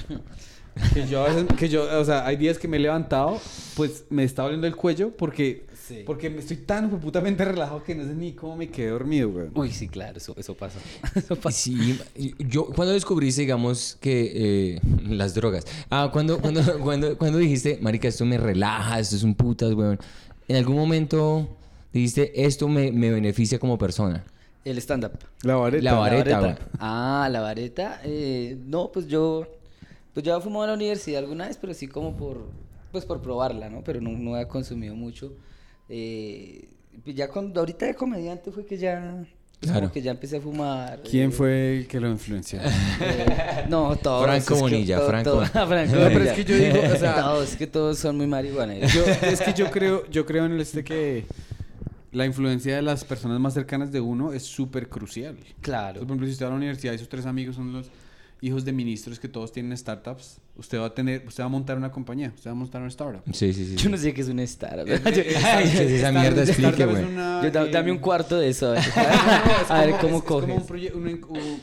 [0.94, 3.40] que yo a veces, que yo, o sea, hay días que me he levantado,
[3.76, 6.04] pues me está doliendo el cuello porque, Sí.
[6.06, 9.48] porque me estoy tan putamente relajado que no sé ni cómo me quedé dormido, güey.
[9.54, 10.80] Uy, sí, claro, eso, eso pasa.
[11.16, 11.58] Eso pasa.
[11.58, 12.00] Sí,
[12.40, 14.80] yo cuando descubriste, digamos, que eh,
[15.10, 15.66] las drogas.
[15.90, 20.00] Ah, cuando, cuando, cuando, cuando dijiste, marica, esto me relaja, esto es un putas, weón.
[20.48, 21.50] En algún momento
[21.92, 24.24] dijiste, esto me, me beneficia como persona.
[24.64, 25.14] El stand-up.
[25.42, 25.84] La vareta.
[25.84, 26.56] La vareta, güey.
[26.80, 28.00] Ah, la vareta.
[28.06, 29.48] eh, no, pues yo.
[30.14, 32.50] Pues yo he fumado en la universidad alguna vez, pero sí como por.
[32.92, 33.84] Pues por probarla, ¿no?
[33.84, 35.34] Pero no, no he consumido mucho.
[35.88, 36.68] Eh,
[37.04, 37.60] pues ya cuando.
[37.62, 39.24] Ahorita de comediante fue que ya.
[39.60, 39.82] pues Claro.
[39.82, 41.02] Como que ya empecé a fumar.
[41.10, 42.60] ¿Quién eh, fue el que lo influenció?
[43.02, 44.24] eh, no, todos.
[44.26, 45.32] Franco Bonilla, to- Franco.
[45.32, 48.18] to- Franco No, pero es que yo digo, o sea- todos, es que todos son
[48.18, 48.92] muy marihuaneros.
[48.92, 51.26] Yo, es que yo creo, yo creo en el este que
[52.12, 55.38] la influencia de las personas más cercanas de uno es súper crucial.
[55.62, 56.00] Claro.
[56.00, 57.88] Por ejemplo, si usted va a la universidad y sus tres amigos son los
[58.42, 61.78] hijos de ministros que todos tienen startups, usted va a tener, usted va a montar
[61.78, 63.22] una compañía, usted va a montar una startup.
[63.34, 63.76] Sí, sí, sí.
[63.76, 64.88] Yo no sé qué es un startup.
[64.88, 67.04] Eh, Yo- eh, Ay, esa startup- mierda explique, güey.
[67.04, 68.72] una, Yo da- dame un cuarto de eso.
[68.74, 71.58] A ver, no, no, es A ver como- cómo es- es como un una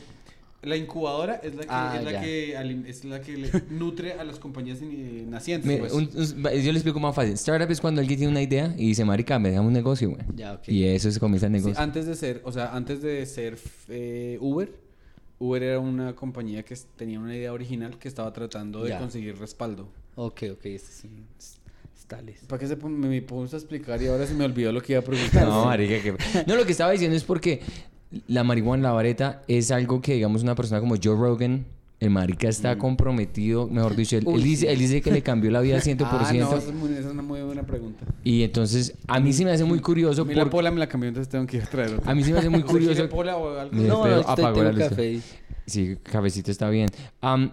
[0.61, 4.13] la incubadora es la que, Ah, es la que, alim- es la que le nutre
[4.13, 5.65] a las compañías eh, nacientes.
[5.69, 5.93] Mira, pues.
[5.93, 7.33] un- un- yo le explico más fácil.
[7.35, 10.21] Startup es cuando alguien tiene una idea y dice, marica, me deja un negocio, güey.
[10.35, 10.67] Ya, ok.
[10.67, 11.81] Y eso se comienza el Sí, negocio.
[11.81, 14.69] antes de ser, o sea, antes de ser eh, Uber,
[15.39, 18.99] Uber era una compañía que tenía una idea original que estaba tratando de Ya.
[18.99, 19.87] conseguir respaldo.
[20.15, 20.65] Ok, ok.
[20.65, 21.57] Este es un s-
[21.93, 22.41] cristales.
[22.47, 25.01] ¿Para qué se me puse a explicar y ahora se me olvidó lo que iba
[25.01, 25.43] a preguntar?
[25.47, 26.15] No, marica, que...
[26.45, 27.61] No, lo que estaba diciendo es porque
[28.27, 31.65] la marihuana, la vareta, es algo que, digamos, una persona como Joe Rogan,
[31.99, 35.75] el marica está comprometido, mejor dicho, él, dice, él dice que le cambió la vida
[35.75, 35.97] al 100%.
[36.09, 38.05] Ah, no, esa es, muy- esa es una muy buena pregunta.
[38.23, 40.87] Y entonces, a mí sí me hace muy curioso A mí la pola me la
[40.87, 42.09] cambió, entonces tengo que ir a traer otra.
[42.11, 43.09] A mí sí me hace muy ¿Usted quiere curioso...
[43.09, 43.75] pola o algo?
[43.75, 44.89] No, no, estoy- apagó la tengo luz.
[44.89, 45.19] café.
[45.65, 46.87] Sí, cafecito está bien.
[47.21, 47.51] Am,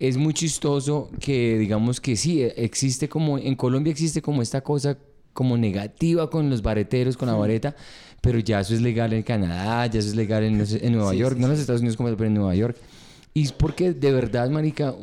[0.00, 4.60] es muy chistoso que digamos que sí, e- existe como, en Colombia existe como esta
[4.60, 4.98] cosa
[5.32, 7.74] como negativa con los bareteros, con la vareta,
[8.20, 11.12] pero ya eso es legal en Canadá, ya eso es legal en, los- en Nueva
[11.12, 12.76] Sí, York, sí, no en los Estados Unidos como tal, pero en Nueva York.
[13.34, 14.94] Y es porque de verdad, marica,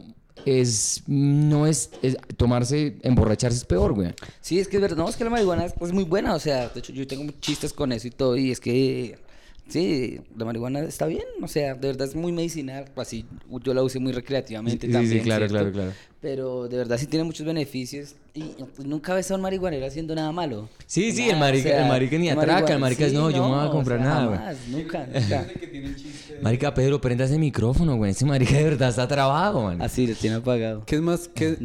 [0.45, 4.13] es, no es, es- tomarse, emborracharse es peor, güey.
[4.39, 4.97] Sí, es que es verdad.
[4.97, 6.33] No, es que la marihuana es, es muy buena.
[6.33, 8.37] O sea, de hecho, yo tengo chistes con eso y todo.
[8.37, 9.19] Y es que,
[9.67, 11.25] sí, la marihuana está bien.
[11.43, 12.85] O sea, de verdad es muy medicinal.
[12.95, 13.25] Así,
[13.63, 15.23] yo la usé muy recreativamente Sí, sí, también.
[15.23, 15.53] claro, ¿cierto?
[15.53, 15.91] claro, claro.
[16.21, 18.13] Pero de verdad sí tiene muchos beneficios.
[18.33, 18.43] Y
[18.85, 20.69] nunca ves a un marihuanero haciendo nada malo.
[20.85, 23.49] Sí, sí, Nada, el marica- el marica ni atraca, el marica es, no, yo no
[23.49, 24.39] voy a o comprar sea, nada, güey.
[24.83, 25.47] nunca, nunca.
[26.41, 28.11] Marica, Pedro, prenda ese micrófono, güey.
[28.11, 29.79] Ese marica de verdad está trabado, man.
[29.81, 30.83] Así lo tiene apagado.
[30.85, 31.55] ¿Qué es, más, qué-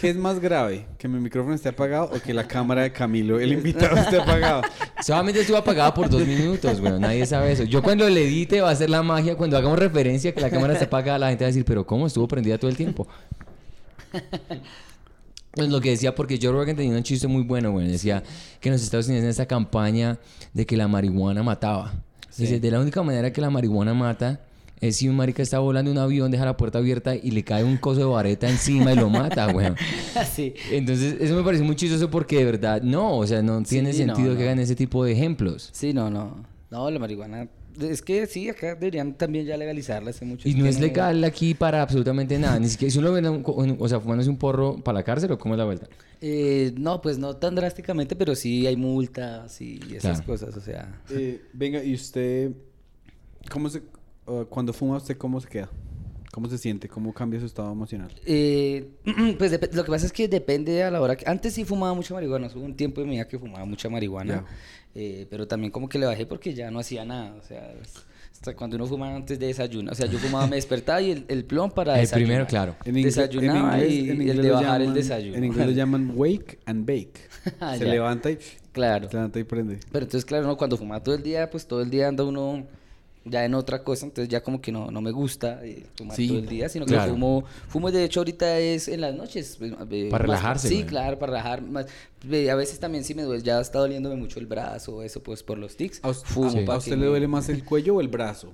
[0.00, 0.84] qué es más grave?
[0.98, 4.62] ¿Que mi micrófono esté apagado o que la cámara de Camilo, el invitado, esté apagado?
[5.02, 6.98] Solamente estuvo apagada por dos minutos, güey.
[6.98, 7.62] Nadie sabe eso.
[7.64, 9.36] Yo cuando le edite va a ser la magia.
[9.36, 12.06] Cuando hagamos referencia que la cámara está apagada, la gente va a decir, pero ¿cómo
[12.06, 13.06] estuvo prendida todo el tiempo?
[15.52, 17.88] Pues lo que decía, porque Joe Rogan tenía un chiste muy bueno, güey.
[17.88, 18.22] Decía
[18.60, 20.18] que en los Estados Unidos en esta campaña
[20.52, 21.94] de que la marihuana mataba.
[22.36, 24.40] Dice, de la única manera que la marihuana mata
[24.82, 27.42] es si un marica está volando en un avión, deja la puerta abierta y le
[27.42, 29.68] cae un coso de vareta encima y lo mata, güey.
[30.14, 30.52] Así.
[30.70, 34.04] Entonces, eso me parece muy chistoso porque de verdad, no, o sea, no tiene Sí,
[34.04, 35.70] no, sentido que hagan ese tipo de ejemplos.
[35.72, 36.44] Sí, no, no.
[36.70, 37.48] No, la marihuana.
[37.80, 41.54] Es que sí, acá deberían también ya legalizarla hace mucho Y no es legal aquí
[41.54, 42.58] para absolutamente nada.
[42.58, 45.38] Ni siquiera si uno ve, un o sea, fumándose un porro para la cárcel o
[45.38, 45.86] cómo es la vuelta.
[46.20, 50.24] Eh, no, pues no tan drásticamente, pero sí hay multas y esas Claro.
[50.26, 51.00] cosas, o sea.
[51.10, 52.52] Eh, venga, ¿y usted
[53.50, 53.82] cómo se...
[54.26, 55.68] uh, cuando fuma usted, cómo se queda?
[56.32, 56.86] ¿Cómo se siente?
[56.86, 58.10] ¿Cómo cambia su estado emocional?
[58.26, 58.88] Eh,
[59.38, 61.24] pues lo que pasa es que depende a la hora que...
[61.26, 64.44] Antes sí fumaba mucha marihuana, hubo un tiempo de mi vida que fumaba mucha marihuana,
[64.96, 67.72] eh, pero también como que le bajé porque ya no hacía nada, o sea,
[68.32, 71.24] hasta cuando uno fumaba antes de desayuno, o sea, yo fumaba, me despertaba y el,
[71.28, 72.26] el plon para El desayunar.
[72.26, 72.76] primero, claro.
[72.84, 75.36] En inglés- Desayunaba y, y el de lo bajar el llaman- desayuno.
[75.36, 77.20] En inglés lo llaman wake and bake.
[77.60, 77.92] Ah, se ya.
[77.92, 78.38] levanta y...
[78.72, 79.08] Claro.
[79.08, 79.78] Se levanta y prende.
[79.92, 82.66] Pero entonces, claro, no, cuando fumaba todo el día, pues todo el día anda uno
[83.28, 86.28] ya en otra cosa, entonces ya como que no, no me gusta eh, fumar Sí,
[86.28, 87.12] todo el día, sino que claro.
[87.12, 89.56] fumo, fumo de hecho ahorita es en las noches.
[89.58, 91.62] pues, eh, Para más- relajarse, Sí, claro, para relajar.
[91.62, 91.86] Más,
[92.30, 95.42] eh, a veces también sí me duele, ya está doliéndome mucho el brazo, eso pues
[95.42, 96.00] por los tics.
[96.02, 98.52] ¿A, Fumo a- que usted le duele más el cuello o el brazo?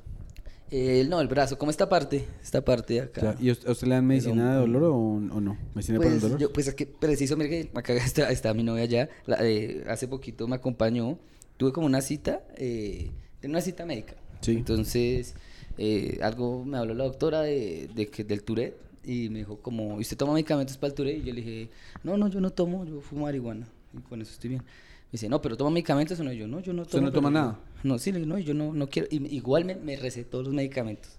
[0.74, 3.20] Eh, no, el brazo, como esta parte, esta parte de acá.
[3.20, 5.58] O sea, ¿Y a usted, usted le dan medicina de dolor o, o no?
[5.74, 6.38] ¿Medicina para el Pues, dolor?
[6.40, 9.85] yo, pues es que preciso, mira que acá está, está mi novia ya, la- eh,
[9.87, 11.18] hace poquito me acompañó,
[11.58, 13.11] tuve como una cita, eh,
[13.44, 14.14] una cita médica.
[14.42, 14.52] Sí.
[14.52, 15.35] Entonces,
[15.78, 19.98] eh, algo me habló la doctora de, de que del Tourette y me dijo como,
[19.98, 21.18] ¿y usted toma medicamentos para el Tourette?
[21.18, 21.68] Y yo le dije,
[22.05, 24.62] no, no, yo no tomo, yo fumo marihuana y con eso estoy bien.
[24.62, 26.87] Me dice, no, pero toma medicamentos o no, yo no, yo no tomo.
[26.87, 27.61] ¿Usted no toma nada?
[27.83, 31.18] No, sí, no, yo no, no quiero, y- igual me, me recetó los medicamentos.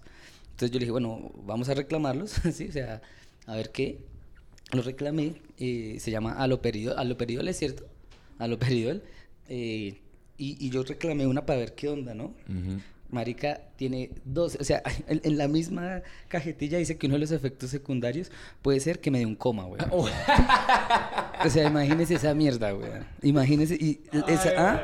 [0.52, 2.68] Entonces yo le dije, bueno, vamos a reclamarlos, ¿sí?
[2.68, 3.02] O sea,
[3.46, 3.98] a ver qué.
[4.72, 7.84] Lo reclamé, eh, se llama aloperidol, aloperidol es cierto,
[8.38, 9.02] aloperidol.
[9.48, 10.00] eh,
[10.36, 12.34] y, y yo reclamé una para ver qué onda, ¿no?
[12.48, 12.80] Ujú.
[13.14, 17.30] Marica tiene dos, o sea, en, en la misma cajetilla dice que uno de los
[17.32, 18.30] efectos secundarios
[18.62, 19.80] puede ser que me dé un coma, güey.
[21.44, 22.88] O sea, imagínese esa mierda, güey.
[23.22, 24.82] Imagínese, y esa, ¿ah?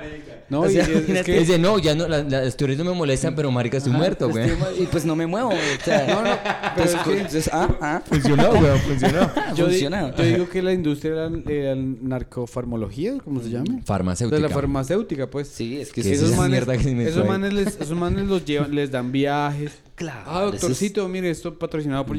[0.50, 2.92] No, O y sea, es- que- Dice, no, ya no, la- las teorías no me
[2.92, 4.82] molestan, pero marica, estoy muerto, Pues, güey.
[4.82, 7.68] y pues no me muevo, o sea, No, no, pero pues, es que- entonces, ah,
[7.80, 8.02] ah.
[8.04, 9.30] Funcionó, güey, funcionó.
[9.56, 10.14] Yo, di- funciona.
[10.14, 13.80] yo digo que la industria de la, de la narcofarmología, ¿cómo se llama?
[13.84, 14.36] Farmacéutica.
[14.36, 15.48] De la farmacéutica, pues.
[15.48, 17.52] Sí, es que Que sí, es esos esa manes, mierda que se metió esos manes,
[17.54, 19.72] les, esos manes los llevan, les dan viajes.
[19.94, 22.16] Claro, Ah, es- doctorcito, mire, esto patrocinado por,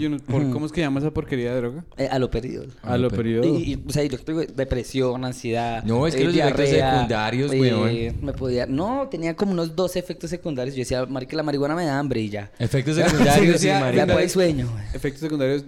[0.51, 1.83] ¿cómo es que llama esa porquería de droga?
[1.97, 2.71] Eh, aloperidol.
[2.83, 3.57] A lo pero- periodo.
[3.57, 5.83] Y, y, o sea, yo tengo depresión, ansiedad.
[5.83, 8.15] No, es que eh, los efectos secundarios, eh, weón.
[8.25, 8.65] Me podía.
[8.67, 10.75] No, tenía como unos dos efectos secundarios.
[10.75, 12.51] Yo decía, marica, la marihuana me da hambre y ya.
[12.59, 14.67] Efectos secundarios, sí, ya- Ya hay sueño.
[14.93, 15.63] Efectos secundarios,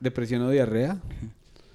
[0.00, 0.96] depresión o diarrea.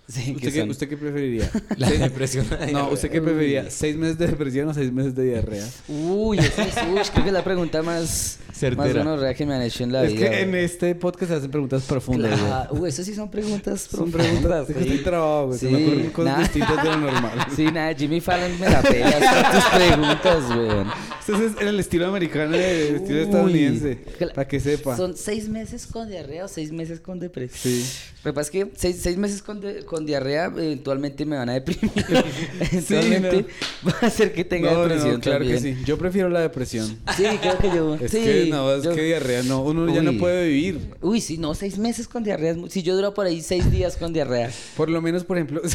[0.10, 1.52] Sí, ¿Usted que qué, son- ¿Usted qué preferiría?
[1.78, 2.46] La depresión.
[2.72, 3.70] No, ¿usted qué preferiría?
[3.70, 5.66] ¿Seis meses de depresión o seis meses de diarrea?
[5.90, 9.04] Uy, esa es, uy, creo que es la pregunta más Certera.
[9.04, 10.30] gonorrea que me han hecho en la Es vida.
[10.30, 10.64] que en güey.
[10.64, 12.42] este podcast se hacen preguntas profundas, güey.
[12.50, 12.74] Claro.
[12.76, 14.70] Uy, eso sí son preguntas Son profundas, preguntas.
[14.70, 14.90] Es que sí.
[14.90, 15.60] estoy trabado, güey.
[15.60, 16.40] Se Sí, me ocurren cosas nada.
[16.44, 17.48] distintas de lo normal.
[17.56, 20.88] Sí, nada, Jimmy Fallon me la con tus preguntas, weón.
[21.20, 23.24] Este es el estilo americano, el estilo Uy.
[23.26, 24.00] estadounidense.
[24.34, 24.96] Para que sepa.
[24.96, 27.74] Son seis meses con diarrea o seis meses con depresión.
[27.74, 27.86] Sí.
[28.28, 31.48] Lo que pasa es que seis, seis meses con, de- con diarrea eventualmente me van
[31.48, 31.90] a deprimir.
[32.60, 33.46] eventualmente
[33.88, 35.78] va a hacer que tenga No, no, no, depresión claro que sí.
[35.86, 36.88] Yo prefiero la depresión.
[37.16, 37.96] Sí, creo que yo.
[37.96, 39.62] Es sí, que no, es yo- que diarrea no.
[39.64, 40.90] Uno ya no puede vivir.
[41.00, 42.54] Uy, sí, no, seis meses con diarrea.
[42.68, 44.52] Si yo duro por ahí seis días con diarrea.
[44.76, 45.62] Por lo menos, por ejemplo.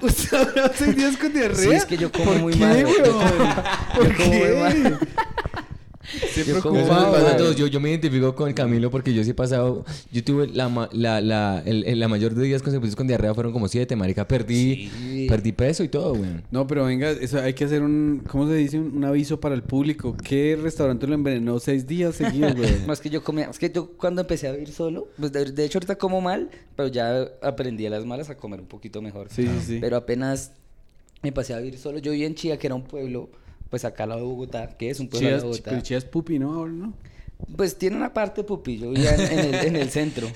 [0.00, 1.56] ¿Usted habrá seis días con diarrea?
[1.56, 2.84] Sí, es que yo como ¿Por muy mal.
[3.96, 4.98] ¿Por Yo como muy mal.
[6.32, 6.80] Siempre Yo como.
[7.56, 9.84] Yo, yo me identifico con Camilo porque yo sí he pasado.
[10.12, 13.52] Yo tuve la, la, la, el- el- la mayor de días consecutivos con diarrea fueron
[13.52, 14.26] como siete, marica.
[14.26, 15.26] Perdí, Sí.
[15.28, 16.30] perdí peso y todo, güey.
[16.50, 18.78] No, pero venga, eso hay que hacer un, ¿cómo se dice?
[18.78, 20.16] Un, un aviso para el público.
[20.22, 22.70] ¿Qué restaurante lo envenenó seis días seguidos, güey?
[22.86, 25.44] No, es que yo comía, es que yo cuando empecé a vivir solo, pues de,
[25.52, 29.00] de hecho ahorita como mal, pero ya aprendí a las malas a comer un poquito
[29.02, 29.28] mejor.
[29.30, 29.78] Sí, sí, sí.
[29.80, 30.52] Pero apenas
[31.22, 33.28] me pasé a vivir solo, yo vivía en Chía, que era un pueblo,
[33.70, 35.70] pues acá al lado de Bogotá, que es un pueblo Chías, de Bogotá.
[35.70, 36.52] pero Chías pupi, ¿no?
[36.54, 36.92] Ahora no.
[37.56, 40.28] Pues tiene una parte pupi, yo vivía en, en el, en el centro,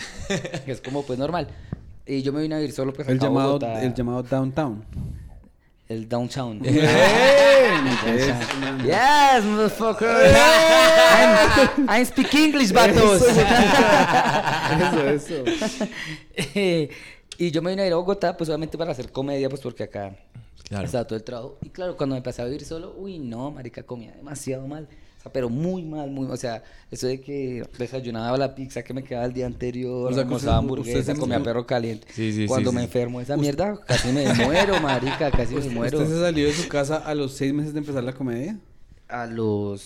[0.64, 1.48] que es como pues normal.
[2.06, 4.22] Y yo me vine a vivir solo pues El acá a llamado, Bogotá, el llamado
[4.22, 4.84] downtown.
[5.88, 6.60] el downtown.
[7.74, 8.84] Downtown.
[8.84, 10.06] Yes, motherfucker.
[10.06, 13.22] I'm, I'm speak English, vatos.
[15.14, 15.44] Eso, eso.
[16.54, 16.88] Eh,
[17.38, 19.84] y yo me vine a ir a Bogotá, pues obviamente para hacer comedia, pues porque
[19.84, 20.14] acá
[20.68, 20.86] Claro.
[20.86, 21.58] estaba todo el trabajo.
[21.62, 24.88] Y claro, cuando me pasé a vivir solo, uy, no, marica, comía demasiado mal.
[25.18, 28.92] O sea, pero muy mal, muy O sea, eso de que desayunaba la pizza que
[28.94, 32.06] me quedaba el día anterior, O sea, almorzaba hamburguesa, comía perro caliente.
[32.12, 35.98] Sí, sí, Cuando sí, me enfermo esa mierda, casi me muero, marica, casi me muero.
[35.98, 38.58] ¿Usted se salió de su casa a los seis meses de empezar la comedia?
[39.08, 39.80] A los...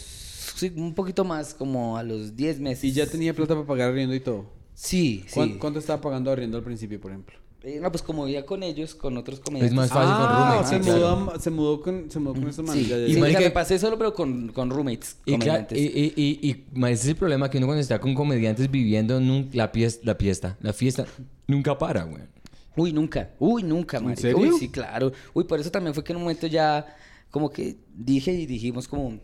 [0.56, 2.82] Sí, un poquito más, como a los 10 meses.
[2.84, 4.46] Y ya tenía plata para pagar arriendo y todo.
[4.74, 5.58] Sí, ¿Cuán- sí.
[5.58, 7.36] ¿Cuánto estaba pagando arriendo al principio, por ejemplo?
[7.64, 9.72] Eh, no, pues como vivía con ellos, con otros comediantes.
[9.72, 10.68] Es más fácil con Ah, roommates.
[10.68, 11.16] se, claro.
[11.16, 12.84] mudó, se mudó con, se mudó con esos manes.
[12.84, 15.16] Sí, ya, ya, sí, marica- me pasé solo, pero con, con roommates.
[15.26, 15.78] Y, claro, comediantes.
[15.78, 19.18] y, y, y, y, ese es el problema que uno cuando está con comediantes viviendo
[19.20, 21.04] nun- la, fiesta, la fiesta, la fiesta
[21.48, 22.22] nunca para, güey.
[22.76, 23.30] Uy, nunca.
[23.40, 24.22] Uy, nunca, marica.
[24.22, 24.38] serio?
[24.38, 25.10] Uy, sí, claro.
[25.34, 26.86] Uy, por eso también fue que en un momento ya
[27.32, 29.18] como que dije y dijimos como,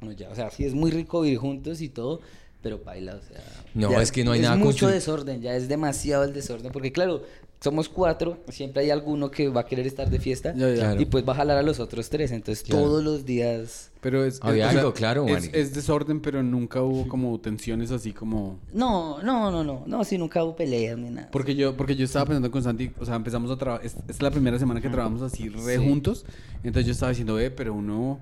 [0.00, 2.20] no, ya, o sea, sí es muy rico vivir juntos y todo,
[2.62, 3.42] pero baila, o sea.
[3.74, 6.32] No, ya es que no hay es nada mucho constru- desorden, ya es demasiado el
[6.32, 7.22] desorden, porque claro,
[7.60, 10.74] somos cuatro, siempre hay alguno que va a querer estar de fiesta Ya, ya.
[10.76, 11.00] Claro.
[11.00, 12.84] y pues va a jalar a los otros tres, entonces Claro.
[12.84, 13.90] todos los días...
[14.00, 17.38] Pero es, Había es- o sea, algo, claro, es, es desorden, pero nunca hubo como
[17.40, 18.60] tensiones así como...
[18.72, 21.28] No, no, no, no, no, sí, nunca hubo peleas ni nada.
[21.32, 24.22] Porque yo, porque yo estaba pensando con Santi, o sea, empezamos a trabajar, es, es
[24.22, 25.84] la primera semana que trabajamos así re Sí.
[25.84, 26.26] juntos,
[26.62, 28.20] entonces yo estaba diciendo, eh, pero uno,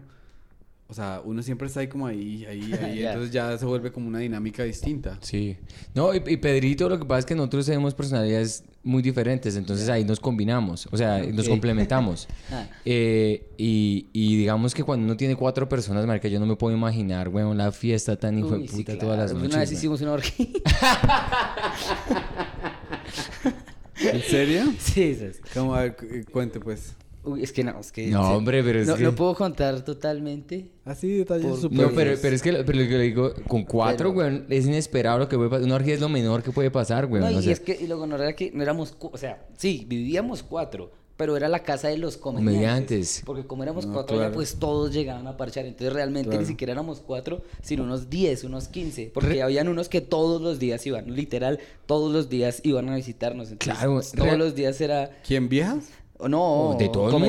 [0.89, 3.09] o sea, uno siempre está ahí como ahí, ahí, ahí, Ya.
[3.13, 5.19] entonces ya se vuelve como una dinámica distinta.
[5.21, 5.57] Sí.
[5.95, 9.89] No, y, y Pedrito, lo que pasa es que nosotros tenemos personalidades muy diferentes, entonces
[9.89, 12.29] ahí nos combinamos, o sea, nos complementamos.
[12.49, 12.65] Ah.
[12.85, 16.77] Eh, y, y digamos que cuando uno tiene cuatro personas, marica, yo no me puedo
[16.77, 19.49] imaginar, weón, la fiesta tan hijo de puta sí, todas las noches.
[19.51, 20.47] Una vez hicimos una orgía.
[23.99, 24.73] ¿En serio?
[24.79, 25.19] sí.
[25.53, 26.95] Como, a ver, eh, cuente pues.
[27.27, 28.07] Uy, es que no, es que...
[28.07, 28.35] No, sí.
[28.35, 30.69] hombre, pero es no, que- no puedo contar totalmente.
[30.85, 31.73] Así detalles Por-.
[31.73, 34.65] No, pero, pero es que, pero lo que le digo, con cuatro, Pero- weón, es
[34.67, 35.65] inesperado lo que puede pasar.
[35.65, 37.25] Una orgía es lo menor que puede pasar, weón.
[37.25, 39.45] No, y o sea, es que y luego no era que no éramos, o sea,
[39.57, 42.53] sí, vivíamos cuatro, pero era la casa de los comediantes.
[42.55, 43.23] Comediantes.
[43.25, 45.65] Porque como éramos No, cuatro, ya pues todos llegaban a parchar.
[45.67, 46.43] Entonces realmente Claro.
[46.43, 49.11] ni siquiera éramos cuatro, sino unos diez, unos quince.
[49.13, 53.51] Porque habían unos que todos los días iban, literal, todos los días iban a visitarnos.
[53.51, 55.87] Entonces, Claro, pues, todos los días era, ¿Quién viejas?
[56.19, 57.27] O no, de todo el mundo.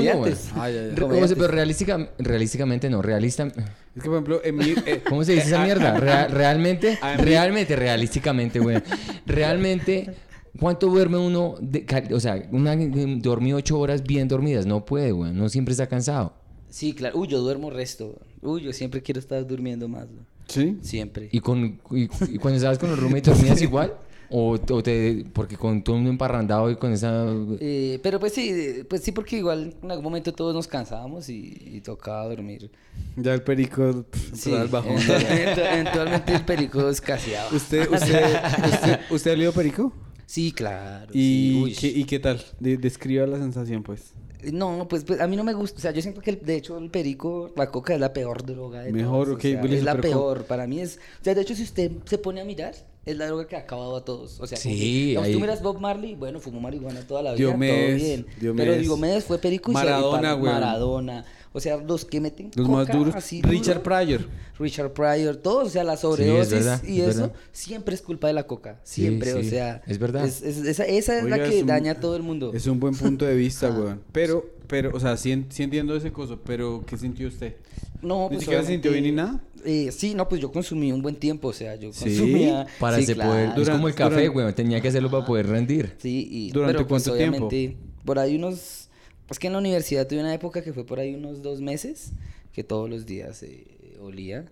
[0.56, 1.36] Ah, Comediantes.
[1.38, 3.44] pero realística- realísticamente no, realista...
[3.48, 4.76] Es que, por ejemplo, en mi...
[4.86, 6.00] eh, ¿Cómo se dice esa eh, mierda?
[6.00, 8.78] Rea- realmente, realmente, realísticamente, güey.
[9.26, 10.14] Realmente,
[10.60, 11.56] ¿cuánto duerme uno?
[11.60, 14.66] de o sea, una, dormir ocho horas bien dormidas.
[14.66, 15.32] No puede, güey.
[15.34, 16.34] No siempre está cansado.
[16.70, 17.18] Sí, claro.
[17.20, 18.20] Uy, yo duermo resto.
[18.42, 20.06] Uy, yo siempre quiero estar durmiendo más.
[20.48, 20.78] ¿Sí?
[20.82, 21.30] Siempre.
[21.32, 23.94] ¿Y, con, y, y cuando estabas con los roommates dormías igual?
[24.30, 25.26] ¿O, o te...?
[25.34, 27.26] Porque con todo el mundo emparrandado y con esa...
[27.60, 31.30] Eh, pero pues sí, eh, pues sí, porque igual en algún momento todos nos cansábamos
[31.30, 32.70] y, y tocaba dormir.
[33.16, 34.98] Ya el perico pff, Sí, al bajón.
[34.98, 37.50] eventu- eventualmente el perico escaseaba.
[37.54, 38.24] ¿Usted, usted,
[38.66, 39.94] usted, ¿Usted ha leído perico?
[40.26, 41.08] Sí, claro.
[41.14, 42.44] ¿Y, sí, qué, ¿Y qué tal?
[42.60, 44.14] De- describa la sensación, pues.
[44.52, 45.78] No, pues, pues, a mí no me gusta.
[45.78, 48.46] O sea, yo siento que el- de hecho el perico, la coca es la peor
[48.46, 50.44] droga de Mejor, todas, o ok, sea, Willy, es la peor.
[50.44, 51.00] Para mí es.
[51.22, 52.76] O sea, de hecho, si usted se pone a mirar,
[53.08, 54.40] es la droga que ha acabado a todos.
[54.40, 57.48] O sea, Sí, como digamos, tú miras Bob Marley, bueno, fumó marihuana toda la vida,
[57.50, 58.26] Diomedes, todo bien.
[58.40, 58.70] Diomedes.
[58.70, 60.54] Pero Diomedes fue perico y se- Maradona, güey.
[60.54, 61.26] Maradona.
[61.54, 63.16] O sea, los que meten Los más duros.
[63.16, 64.28] así Richard duro, Pryor.
[64.60, 67.36] Richard Pryor, todos, o sea, la sobredosis verdad, y es eso verdad.
[67.52, 70.26] siempre es culpa de la coca, Sí, siempre, o sí, sea, es verdad.
[70.26, 72.52] es- es- esa, esa es Oiga, la que es un- daña a todo el mundo.
[72.54, 73.80] Es un buen punto de vista, Ah.
[73.80, 74.02] weón.
[74.12, 77.56] Pero, pero, o sea, sí, sí entiendo ese coso, pero ¿qué sintió usted?
[78.02, 79.42] No, ¿Ni pues siquiera se sintió bien ni nada?
[79.66, 82.06] eh, sí, no, pues yo consumí un buen tiempo, o sea, yo ¿Sí?
[82.06, 82.68] consumía...
[82.80, 83.32] Para sí, claro.
[83.32, 83.60] poder.
[83.60, 84.54] es como el café, duran- güey.
[84.54, 85.94] Tenía que hacerlo para poder rendir.
[85.98, 87.48] Sí, y ¿Durante pero, pues, cuánto tiempo?
[87.48, 88.90] obviamente, Por ahí unos...
[89.30, 92.14] Es que en la universidad tuve una época que fue por ahí unos dos meses,
[92.54, 93.66] que todos los días eh,
[94.00, 94.46] olía.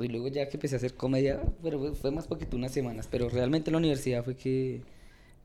[0.00, 3.08] Y luego ya que empecé a hacer comedia, pero fue, más poquito, unas semanas.
[3.10, 4.82] Pero realmente en la universidad fue que...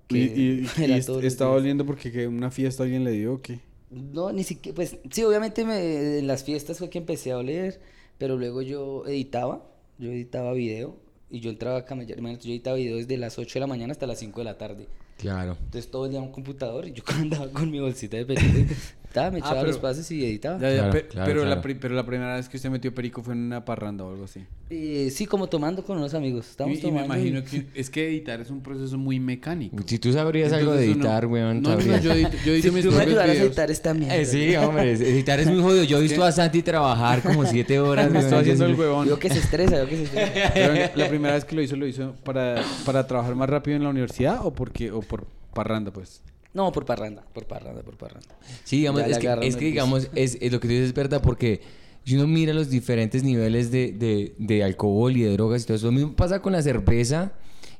[0.10, 3.34] Y, que y, y est- los estaba oliendo porque que una fiesta alguien le dio
[3.34, 3.60] o qué.
[3.90, 7.80] No, ni siquiera, pues sí, obviamente me- en las fiestas fue que empecé a oler,
[8.18, 9.66] pero luego yo editaba,
[9.98, 10.96] yo editaba video
[11.30, 14.06] y yo entraba a camellar, yo editaba video desde las 8 de la mañana hasta
[14.08, 14.88] las 5 de la tarde.
[15.18, 15.58] Claro.
[15.60, 18.74] Entonces todo el día un computador y yo andaba con mi bolsita de perico,
[19.16, 20.60] me Ah, echaba pero- los pases y editaba.
[20.60, 21.62] Ya, ya, Claro, pe- claro, pero, La claro.
[21.62, 24.26] pri- pero la primera vez que usted metió perico fue en una parranda o algo
[24.26, 24.42] así.
[24.70, 28.50] Eh, sí, como tomando con unos amigos, Y, me imagino que es que editar es
[28.52, 29.76] un proceso muy mecánico.
[29.86, 31.62] Si tú sabrías algo de editar, weón.
[31.62, 33.94] No, no, no, yo edito, yo edito Si mis tú me ayudaras a editar esta
[33.94, 34.16] mierda.
[34.18, 35.84] Eh, sí, hombre, editar es muy jodido.
[35.86, 38.12] Yo he visto a Santi trabajar como siete horas.
[38.12, 39.06] Me estoy haciendo yo el huevón.
[39.06, 40.52] Digo que se estresa, digo que se estresa.
[40.54, 43.84] Pero la primera vez que lo hizo, lo hizo para, para trabajar más rápido en
[43.84, 46.22] la universidad o porque o por parranda, pues.
[46.58, 48.36] No, por parranda, por parranda, por parranda.
[48.64, 51.22] Sí, digamos, Ya es que, es digamos, es, es lo que tú dices es verdad,
[51.22, 51.62] porque
[52.04, 55.78] si uno mira los diferentes niveles de, de, de alcohol y de drogas y todo
[55.78, 57.34] eso, lo mismo pasa con la cerveza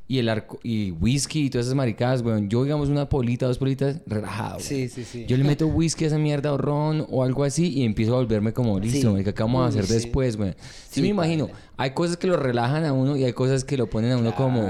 [0.08, 2.50] y el arco, y whisky y todas esas maricadas, weón.
[2.50, 4.60] Yo, digamos, una polita, dos politas, relajado.
[4.60, 5.26] Sí, sí, sí.
[5.28, 8.18] Yo le meto whisky a esa mierda o ron o algo así y empiezo a
[8.18, 9.24] volverme como listo, Sí.
[9.24, 9.94] ¿qué vamos a hacer sí.
[9.96, 10.56] después, weón?
[10.92, 13.90] Sí, me imagino, hay cosas que lo relajan a uno y hay cosas que lo
[13.90, 14.62] ponen a uno como...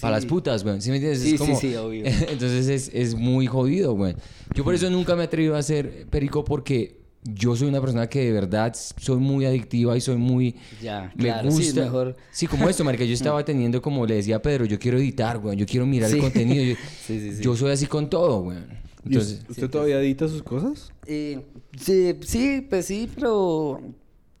[0.00, 0.28] Para las sí.
[0.28, 0.80] putas, güey.
[0.80, 1.22] ¿Sí me entiendes?
[1.22, 1.58] Sí, es sí, como...
[1.60, 2.04] sí, obvio.
[2.28, 4.14] Entonces es, es muy jodido, güey.
[4.54, 8.08] Yo por eso nunca me he atrevido a hacer perico porque yo soy una persona
[8.08, 10.54] que de verdad soy muy adictiva y soy muy...
[10.80, 11.80] Ya, me claro, sí, gusta.
[11.82, 12.16] mejor.
[12.30, 13.04] Sí, como esto, marica.
[13.04, 15.56] Yo estaba teniendo, como le decía a Pedro, yo quiero editar, güey.
[15.56, 16.20] Yo quiero mirar el Sí.
[16.20, 16.62] contenido.
[16.64, 16.74] Yo,
[17.06, 17.42] Sí, sí, sí.
[17.42, 18.58] yo soy así con todo, güey.
[19.04, 19.40] ¿Y Entonces...
[19.44, 20.92] us- ¿Usted todavía edita sus cosas?
[21.06, 21.40] Eh,
[21.80, 23.80] sí, sí, pues sí, pero...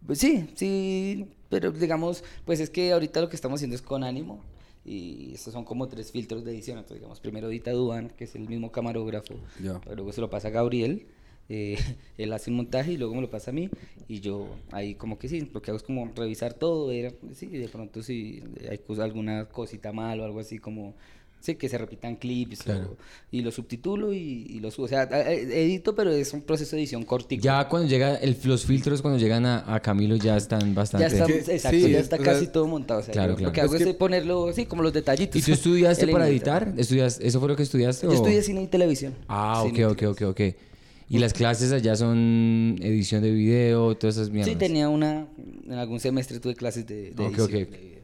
[0.06, 4.04] Pues sí, sí, pero digamos, pues es que ahorita lo que estamos haciendo es con
[4.04, 4.40] ánimo.
[4.86, 6.78] Y estos son como tres filtros de edición.
[6.78, 9.34] Entonces, digamos, primero edita Duan, que es el mismo camarógrafo.
[9.60, 9.80] Ya.
[9.94, 11.06] Luego se lo pasa a Gabriel.
[11.48, 11.76] eh,
[12.18, 13.68] él hace un montaje y luego me lo pasa a mí.
[14.06, 16.86] Y yo ahí como que sí, lo que hago es como revisar todo.
[16.86, 20.94] Ver, sí, de pronto si hay alguna cosita mal o algo así como...
[21.46, 22.60] Sí, que se repitan clips.
[22.60, 22.96] o- Claro.
[23.30, 24.86] y lo subtitulo y, y lo subo.
[24.86, 27.42] O sea, edito, pero es un proceso de edición cortico.
[27.42, 28.16] Ya cuando llega...
[28.16, 31.06] El, los filtros cuando llegan a, a Camilo ya están Ya bastante...
[31.06, 33.00] está, Es que- exacto, sí, ya está o sea, casi todo montado.
[33.00, 33.48] O sea, claro, yo claro.
[33.50, 35.36] Lo que hago Es es, que- ponerlo así, como los detallitos.
[35.40, 36.74] ¿Y tú estudiaste para editar?
[36.76, 38.06] ¿Estudias, ¿Eso fue lo que estudiaste?
[38.06, 39.14] Yo o- estudié cine y televisión.
[39.28, 40.40] Ah, ok, ok, ok, ok.
[41.08, 44.52] ¿Y las clases allá son edición de video, todas esas mierdas?
[44.52, 45.28] Sí, tenía una.
[45.64, 47.50] En algún semestre tuve clases de, de Ok, edición ok.
[47.52, 47.95] de video.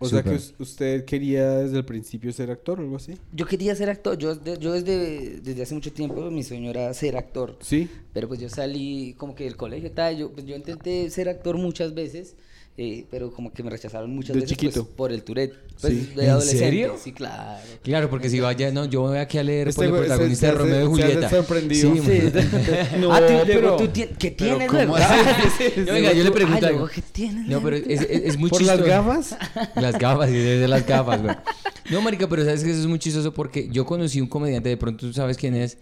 [0.00, 3.14] O sea que us- usted quería desde el principio ser actor o algo así.
[3.32, 4.18] Yo quería ser actor.
[4.18, 7.56] Yo, de- yo desde, desde hace mucho tiempo, mi sueño era ser actor.
[7.60, 7.88] Sí.
[8.12, 11.56] Pero pues yo salí como que del colegio, tal, yo, pues yo intenté ser actor
[11.56, 12.34] muchas veces,
[12.76, 14.82] eh, pero como que me rechazaron muchas De veces chiquito.
[14.84, 15.54] pues, por el Tourette.
[15.80, 16.12] Pues, Sí.
[16.16, 16.64] de ¿En adolescente.
[16.64, 16.96] serio?
[17.02, 17.60] Sí, claro.
[17.82, 20.46] Claro, porque si vaya, no, yo voy aquí a leer Este por el güey protagonista
[20.46, 21.30] se de Romeo y hace- se Julieta.
[21.30, 21.94] sorprendido.
[21.94, 22.20] Sí, Sí.
[23.00, 24.72] No, ah, tú, pero- tú ¿qué pero tienes.
[25.86, 28.50] No, venga, yo le Tú, pregunto "Ay, ¿qué tienes No, pero es, es, es muy
[28.50, 28.80] ¿Por chistoso.
[28.80, 29.36] las gafas?
[29.76, 31.36] Las gafas, sí, debe ser las gafas, güey.
[31.90, 34.76] No, marica, pero sabes que eso es muy chistoso porque yo conocí un comediante, de
[34.76, 35.76] pronto tú sabes quién es,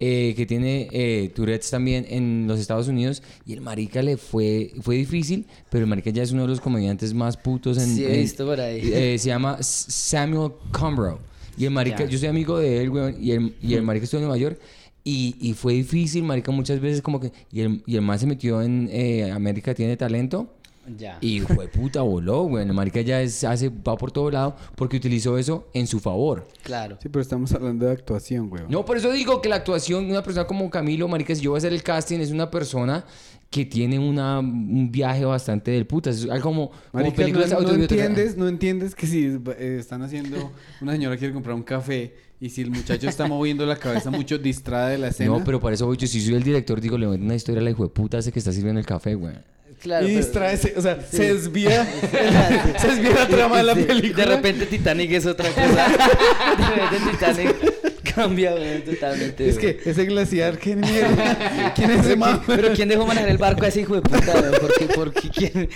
[0.00, 4.72] eh, que tiene eh, Tourette's también en los Estados Unidos y el marica le fue,
[4.80, 7.94] fue difícil, pero el marica ya es uno de los comediantes más putos en...
[7.96, 8.80] Sí, he en- visto por ahí.
[8.92, 11.18] eh, se llama Samuel Combrough.
[11.56, 12.10] Y el marica, Ya.
[12.10, 14.60] yo soy amigo de él, güey, y el, y el marica estuvo en Nueva York.
[15.04, 17.32] Y, y fue difícil, marica, muchas veces como que...
[17.50, 20.54] Y el, y el man se metió en eh, América Tiene Talento.
[20.96, 21.18] Ya.
[21.20, 22.64] Y fue puta, voló, güey.
[22.64, 26.46] El marica ya es, hace, va por todo lado porque utilizó eso en su favor.
[26.62, 26.98] Claro.
[27.02, 28.62] Sí, pero estamos hablando de actuación, güey.
[28.68, 31.56] No, por eso digo que la actuación, una persona como Camilo, marica, si yo voy
[31.56, 33.04] a hacer el casting, es una persona
[33.50, 36.10] que tiene una, un viaje bastante del puta.
[36.10, 39.24] Es algo como, como Marica, películas no, no entiendes, no entiendes que si
[39.58, 43.66] eh, están haciendo, una señora quiere comprar un café y si el muchacho está moviendo
[43.66, 45.30] la cabeza mucho distrae de la escena.
[45.30, 46.06] No, pero para eso voy yo.
[46.06, 48.30] Si soy el director, digo, le meto una historia a la hijo de puta ese
[48.30, 49.34] que está sirviendo el café, güey.
[49.82, 50.06] Claro.
[50.06, 51.84] y pero- distrae, o sea, se desvía,
[52.78, 54.24] se desvía la trama de la Sí, película.
[54.26, 55.88] De repente Titanic es otra cosa.
[56.58, 59.48] de repente Titanic cambia weón, totalmente.
[59.48, 61.72] Es que ese glaciar, ¿qué mierda?
[61.76, 62.42] ¿Quién es ese man?
[62.46, 64.32] Pero ¿quién dejó manejar el barco a ese hijo de puta?
[64.34, 64.54] weón?
[64.60, 64.86] ¿Por qué?
[64.86, 65.28] ¿Por qué?
[65.30, 65.68] ¿Quién?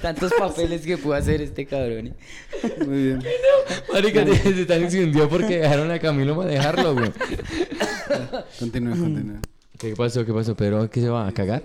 [0.00, 2.14] Tantos papeles que pudo hacer este cabrón.
[2.86, 3.22] Muy bien.
[3.92, 7.10] Marica, se están hundió porque dejaron a Camilo manejarlo, güey.
[8.60, 9.40] Continúa, continúa.
[9.78, 10.24] ¿Qué pasó?
[10.24, 10.54] ¿Qué pasó?
[10.54, 11.62] ¿Pedro qué se va a cagar?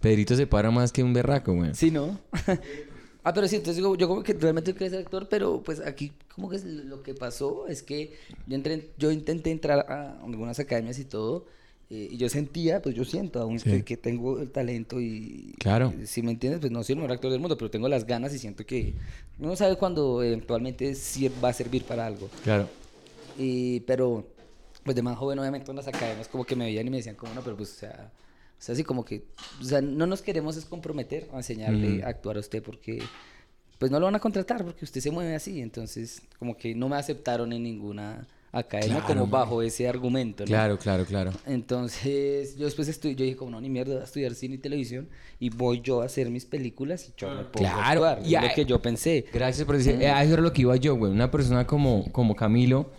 [0.00, 1.74] Pedrito se para más que un berraco, güey.
[1.74, 2.18] Sí, ¿no?
[3.24, 6.12] ah, pero sí, entonces digo, yo como que realmente quería ser actor, pero pues aquí
[6.34, 8.14] como que es lo que pasó es que
[8.46, 11.46] yo, entré, en- yo intenté entrar a algunas academias y todo,
[11.90, 13.70] eh, y yo sentía, pues yo siento aún Sí.
[13.70, 15.54] que, que tengo el talento y...
[15.58, 15.92] Claro.
[15.98, 18.06] eh, Si me entiendes, pues no soy el mejor actor del mundo, pero tengo las
[18.06, 18.94] ganas y siento que
[19.38, 22.28] uno sabe cuando eventualmente sí va a servir para algo.
[22.44, 22.68] Claro.
[23.38, 24.26] Y, pero,
[24.84, 27.14] pues de más joven, obviamente, en las academias, como que me veían y me decían,
[27.16, 28.10] como, no, pero pues, o sea,
[28.58, 29.24] o sea, así como que,
[29.60, 32.04] o sea, no nos queremos es comprometer a enseñarle Mm.
[32.04, 33.02] a actuar a usted porque,
[33.78, 35.60] pues no lo van a contratar porque usted se mueve así.
[35.60, 40.46] Entonces, como que no me aceptaron en ninguna academia Claro, como bajo ese argumento, ¿no?
[40.48, 41.32] Claro, claro, claro.
[41.46, 44.58] Entonces, yo después estudié, yo dije, como no, ni mierda, voy a estudiar cine y
[44.58, 45.06] televisión
[45.38, 48.26] y voy yo a hacer mis películas y yo me pongo Claro, a actuar.
[48.26, 49.26] y es lo que yo pensé.
[49.32, 49.94] Gracias por decir.
[50.02, 51.12] eh, eso era lo que iba yo, güey.
[51.12, 52.90] Una persona como, como Camilo,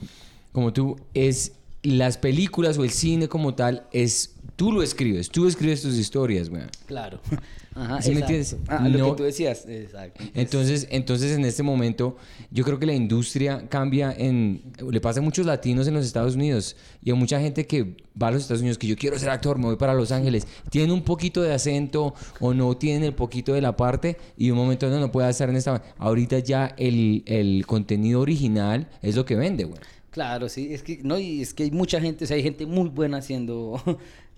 [0.53, 5.47] como tú, es las películas o el cine como tal, es tú lo escribes, tú
[5.47, 6.63] escribes tus historias, güey.
[6.85, 7.21] Claro.
[7.75, 8.57] Ajá, ¿Sí me entiendes?
[8.67, 9.65] Ah, lo que tú decías.
[9.65, 10.21] Exacto.
[10.33, 12.17] Entonces, entonces en este momento,
[12.51, 14.61] yo creo que la industria cambia en.
[14.91, 18.27] Le pasa a muchos latinos en los Estados Unidos y a mucha gente que va
[18.27, 20.45] a los Estados Unidos que yo quiero ser actor, me voy para Los Ángeles.
[20.69, 24.51] Tienen un poquito de acento o no tienen el poquito de la parte y de
[24.51, 25.81] un momento no, no puede estar en esta.
[25.99, 29.79] Ahorita ya el, el contenido original es lo que vende, güey.
[30.11, 32.65] Claro, sí, es que no, y es que hay mucha gente, o sea, hay gente
[32.65, 33.79] muy buena haciendo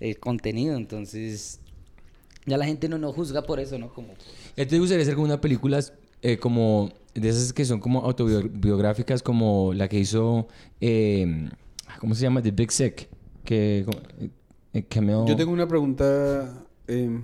[0.02, 1.60] eh, contenido, entonces
[2.46, 3.94] ya la gente no nos juzga por eso, ¿no?
[3.94, 4.10] Como
[4.58, 5.80] ¿Ya te gustaría hacer como una película
[6.22, 10.48] eh, como de esas que son como autobiográficas como la que hizo
[10.82, 11.50] eh,
[12.00, 12.42] ¿cómo se llama?
[12.42, 13.08] The Big Sick
[13.46, 13.86] que
[14.20, 14.30] eh,
[14.74, 16.66] eh, Camille- Yo tengo una pregunta.
[16.88, 17.20] eh,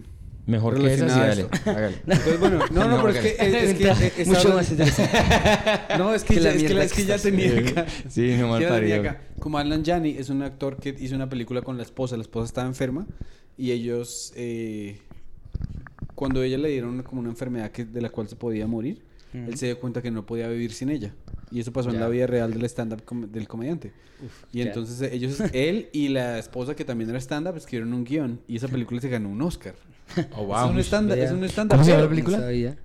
[0.48, 1.96] mejor que esa sí, dale, hágale.
[2.08, 3.48] Entonces, bueno, no, no, No, pero es que.
[3.48, 5.18] Es, es que eh, está mucho más interesante.
[6.00, 7.86] No, es que, que la ya, es que, la- es que ya tenía acá.
[8.10, 9.00] Sí, no mal parido.
[9.02, 9.22] acá.
[9.40, 12.16] Como Alan Janney es un actor que hizo una película con la esposa.
[12.18, 13.06] La esposa estaba enferma
[13.58, 14.98] y ellos, eh,
[16.16, 19.58] cuando ella le dieron como una enfermedad que, de la cual se podía morir, él
[19.58, 21.14] se dio cuenta que no podía vivir sin ella.
[21.52, 23.94] Y eso pasó en la vida real del stand-up com- del comediante.
[24.52, 28.42] y entonces eh, ellos, él y la esposa que también era stand-up escribieron un guion
[28.48, 29.76] y esa película se ganó un Oscar.
[30.36, 31.16] Oh, Es un stand-up.
[31.16, 31.26] Vea.
[31.26, 32.38] Es un stand ¿Cómo se llama la película?
[32.40, 32.76] No.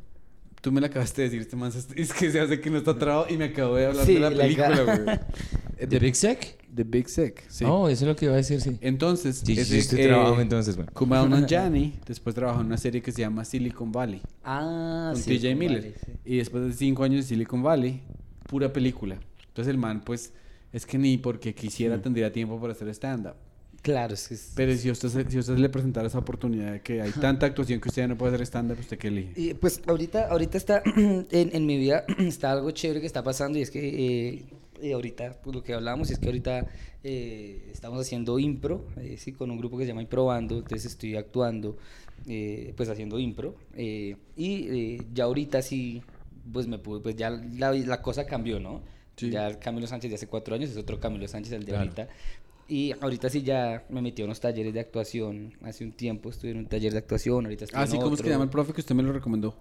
[0.61, 2.97] Tú me la acabaste de decir, este man es que se hace que no está
[2.97, 5.19] trabado y me acabo de hablar Sí, de la la película, güey.
[5.89, 7.65] The Big Sick The Big Sick, sí.
[7.67, 10.07] oh eso es lo que iba a decir sí Entonces, sí, sí, ese, este eh,
[10.07, 14.23] trabajo entonces güey Kumail Nanjiani después trabajó en una serie que se llama Silicon Valley
[14.45, 15.37] Ah, con sí.
[15.39, 15.81] TJ Miller.
[15.83, 16.13] vale, sí.
[16.25, 18.01] Y después de cinco años de Silicon Valley,
[18.49, 19.19] pura película.
[19.49, 20.33] Entonces el man, pues,
[20.73, 23.35] es que ni porque quisiera tendría tiempo para hacer stand-up.
[23.83, 27.03] Claro, es que es- Pero si usted, si usted le presentara esa oportunidad de que
[27.03, 29.33] hay tanta actuación que usted ya no puede hacer stand-up, ¿usted qué elige?
[29.41, 33.59] Y pues ahorita, ahorita está en, en mi vida está algo chévere que está pasando
[33.59, 33.81] y es que
[34.37, 34.45] eh,
[34.81, 36.67] eh, ahorita, pues lo que hablamos es que ahorita
[37.03, 41.17] eh, estamos haciendo impro, eh, sí, con un grupo que se llama Improbando, entonces estoy
[41.17, 41.77] actuando,
[42.29, 46.03] eh, pues haciendo impro y eh, ya ahorita sí,
[46.53, 48.81] pues me pude, pues ya la, la cosa cambió, ¿no?
[49.17, 49.31] Sí.
[49.31, 51.83] Ya Camilo Sánchez de hace cuatro años es otro Camilo Sánchez el de Claro.
[51.83, 52.09] ahorita.
[52.69, 55.53] Y ahorita sí ya me metí a unos talleres de actuación.
[55.63, 58.15] Hace un tiempo estuve en un taller de actuación, ahorita estoy Ah, en sí, ¿cómo
[58.15, 59.55] es que llama el profe que usted me lo recomendó?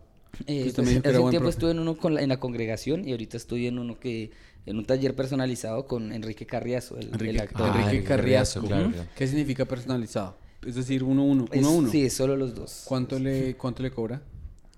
[0.48, 1.50] Eh, pues, hace un tiempo profe.
[1.50, 4.32] estuve en uno con la- en la congregación y ahorita estoy en uno que
[4.66, 7.70] en un taller personalizado con Enrique Carriazo, el, el Enrique, actor.
[7.74, 8.62] Ah, Enrique Carriazo.
[8.62, 8.92] Claro.
[9.16, 10.38] ¿Qué significa personalizado?
[10.66, 11.90] Es decir, uno uno, Es- uno a uno.
[11.90, 12.84] Sí, es solo los dos.
[12.86, 14.22] ¿Cuánto le, cuánto le cobra?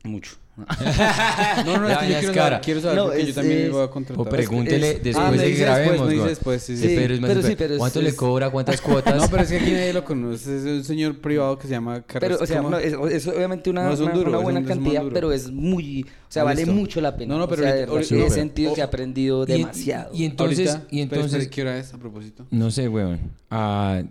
[0.03, 0.37] Mucho.
[1.65, 3.87] No, no, es que yo quiero saber, quiero saber No, porque yo también voy a
[3.89, 4.21] contratar.
[4.27, 6.29] o pregúntele es- después Ah, de que grabemos después, me dice güey.
[6.29, 6.95] después, sí, Sí, sí.
[6.95, 8.49] pero es más pero sí, pero es- ¿cuánto le cobra?
[8.51, 9.15] ¿Cuántas cuotas?
[9.15, 10.57] No, pero es que aquí nadie lo conoce.
[10.57, 12.05] Es un señor privado que se llama Pero,
[12.37, 12.43] Carriazo.
[12.43, 14.59] o sea, no, es, es obviamente una, No, es un una- duro, una es buena
[14.59, 16.03] un- es un cantidad, pero es muy...
[16.03, 16.73] O sea, Ah, vale listo.
[16.73, 17.33] mucho la pena.
[17.33, 20.11] No, no, pero o sea, ahorita- sentido que he aprendido Y- demasiado.
[20.13, 22.45] Y, entonces, Ahorita, y entonces, ¿qué hora es a propósito?
[22.51, 23.19] no sé, weón.
[23.49, 24.03] A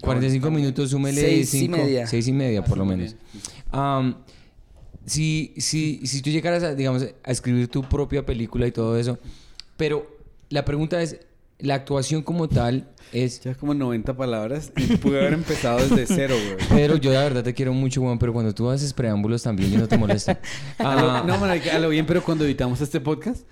[0.00, 2.06] 45 minutos, súmele Seis y cinco- media.
[2.06, 3.16] Seis y media, por lo menos.
[5.06, 9.18] Si, si, si tú llegaras a, digamos, a escribir tu propia película y todo eso,
[9.76, 10.06] pero
[10.50, 11.18] la pregunta es,
[11.58, 13.40] la actuación como tal es...
[13.40, 16.56] Ya como 90 palabras y pude haber empezado desde cero, güey.
[16.68, 19.78] Pero yo la verdad te quiero mucho, weón, pero cuando tú haces preámbulos también yo
[19.78, 20.32] no te molesto.
[20.78, 23.42] A lo- Ah, no, marica, a lo bien, pero cuando editamos este podcast,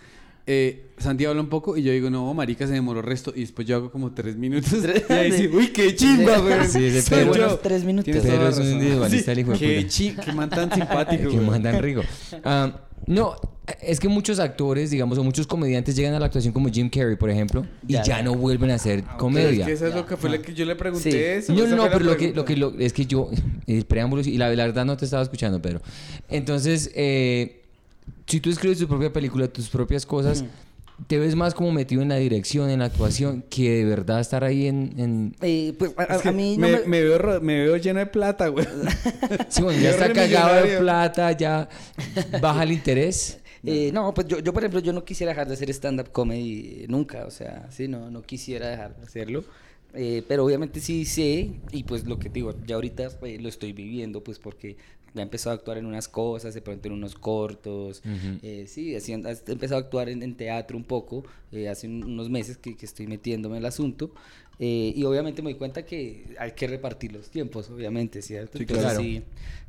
[0.46, 3.32] eh, Santi habla un poco y yo digo, no, marica, se demoró resto.
[3.34, 4.72] Y después yo hago como tres minutos.
[5.08, 6.66] Y ahí sí, uy, qué chimba, güey.
[6.68, 7.28] Sí, Pedro-.
[7.28, 8.14] Buenos tres minutos.
[8.14, 11.46] Pedro es un individualista, el hijo de Qué chi, qué man tan simpático, que güey.
[11.50, 12.02] mandan rico.
[12.44, 12.72] Ah,
[13.06, 13.34] no,
[13.80, 17.16] es que muchos actores, digamos, o muchos comediantes llegan a la actuación como Jim Carrey,
[17.16, 19.60] por ejemplo, y Ya, no vuelven a hacer Pero comedia.
[19.62, 21.10] Es que eso es lo que fue lo que yo le pregunté.
[21.42, 21.52] Sí.
[21.52, 22.36] eso, No, no, pero lo que, pregunta.
[22.36, 23.28] lo que lo- es que yo,
[23.66, 25.80] el preámbulo, y la, la verdad no te estaba escuchando, Pedro.
[26.28, 27.61] Entonces, eh,
[28.32, 30.42] si tú escribes tu propia película, tus propias cosas,
[31.06, 34.42] te ves más como metido en la dirección, en la actuación, que de verdad estar
[34.42, 34.94] ahí en...
[34.96, 36.86] en- Eh, pues a, mí no me, me...
[36.86, 38.64] me veo, me veo lleno de plata, güey.
[39.50, 41.68] Sí, bueno, ya está cagado de plata, ya
[42.40, 43.38] baja el interés.
[43.64, 46.84] Eh, no, pues yo, yo, por ejemplo, yo no quisiera dejar de hacer stand-up comedy
[46.88, 49.44] nunca, o sea, sí, no, no quisiera dejar de hacerlo.
[49.94, 53.48] Eh, pero obviamente sí sé, y pues lo que te digo, ya ahorita eh, lo
[53.48, 54.78] estoy viviendo, pues porque
[55.14, 58.38] ya he empezado a actuar en unas cosas, de pronto en unos cortos, Ujú.
[58.42, 62.04] eh, sí, haciendo, he empezado a actuar en, en teatro un poco, eh, hace un-
[62.04, 64.12] unos meses que, que estoy metiéndome en el asunto,
[64.58, 68.58] eh, y obviamente me doy cuenta que hay que repartir los tiempos, obviamente, ¿cierto?
[68.58, 69.00] Sí, Entonces, claro.
[69.00, 69.22] sí,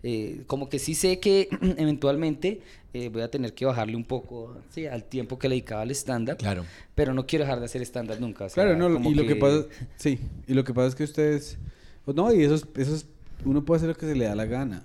[0.03, 2.61] eh, como que sí sé que eventualmente
[2.93, 5.91] eh, voy a tener que bajarle un poco sí, al tiempo que le dedicaba al
[5.91, 6.63] stand-up, Claro.
[6.95, 8.45] pero no quiero dejar de hacer stand-up nunca.
[8.45, 9.65] o sea, Claro, no, y lo que pasa,
[9.97, 11.57] sí, y lo que pasa es que ustedes,
[12.05, 13.05] no, y eso es, eso es-
[13.45, 14.83] uno puede hacer lo que se le da la gana.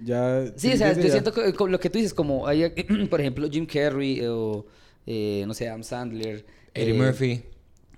[0.00, 0.52] Ya.
[0.56, 2.70] Sí, o sea, yo siento que con lo que tú dices, como hay,
[3.10, 4.66] por ejemplo, Jim Carrey eh, o,
[5.06, 6.44] eh, no sé, Adam Sandler.
[6.74, 7.44] Eddie eh, Murphy.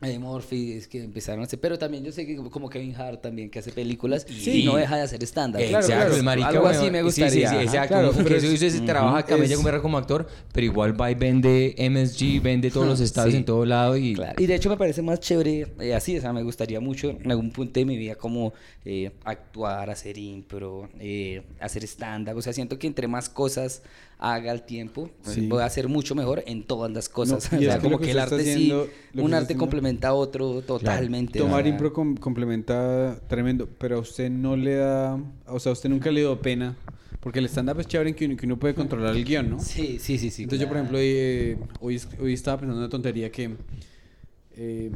[0.03, 3.23] Eddie Murphy, es que empezaron a hacer, pero también yo sé que como Kevin Hart
[3.23, 4.63] también, que hace películas Sí.
[4.63, 5.61] y no deja de hacer stand-up.
[5.61, 6.23] Claro, exacto, claro.
[6.23, 6.49] marica.
[6.49, 7.49] Algo así me gustaría.
[7.51, 7.89] Sí, exacto.
[7.95, 9.25] Claro, que eso es- dice, trabaja
[9.65, 13.39] verga como actor, pero igual va y vende MSG, vende todos los estados Sí.
[13.39, 14.15] en todo lado y...
[14.15, 14.41] Claro.
[14.43, 17.31] Y de hecho me parece más chévere eh, así, o sea, me gustaría mucho en
[17.31, 18.53] algún punto de mi vida como
[18.85, 23.83] eh, actuar, hacer impro, eh, hacer stand-up, o sea, siento que entre más cosas
[24.19, 25.47] haga al tiempo, eh, Sí.
[25.49, 27.53] voy a hacer mucho mejor en todas las cosas.
[27.53, 30.62] No, o sea, como que que el arte haciendo- sí, un arte complementa a otro
[30.62, 31.39] totalmente.
[31.39, 35.89] Tomar impro com- complementa tremendo, pero a usted no le da, o sea, a usted
[35.91, 36.75] nunca le dio pena,
[37.21, 39.61] porque el stand-up es chévere en que uno, que uno puede controlar el guion, ¿no?
[39.61, 40.45] Sí, sí, sí, sí.
[40.45, 43.51] Entonces yo, por ejemplo, eh, hoy, es- hoy estaba pensando en una tontería que
[44.59, 44.91] eh,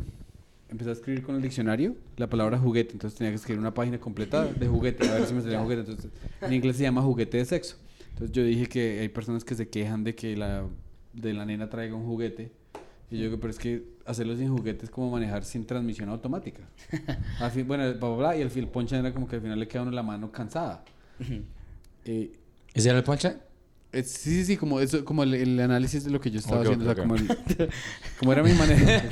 [0.70, 3.98] empecé a escribir con el diccionario la palabra juguete, entonces tenía que escribir una página
[3.98, 6.10] completa de juguete, a ver si me salía juguete, entonces
[6.40, 7.76] en inglés se llama juguete de sexo.
[8.10, 10.64] Entonces yo dije que hay personas que se quejan de que la,
[11.12, 12.52] de la nena traiga un juguete.
[13.10, 16.60] Y yo digo, pero es que hacerlo sin juguete es como manejar sin transmisión automática.
[17.40, 19.42] Al fin, bueno, bla, bla, bla, y al fin el poncha era como que al
[19.42, 20.84] final le queda a uno la mano cansada.
[22.04, 22.30] Eh,
[22.72, 23.36] ¿Ese era el punchline?
[23.92, 26.58] eh, sí, sí, sí, como, eso, como el, el análisis de lo que yo estaba
[26.60, 26.84] Ok, haciendo.
[26.84, 27.70] ok, o sea, como, el-
[28.18, 29.02] como era mi manera.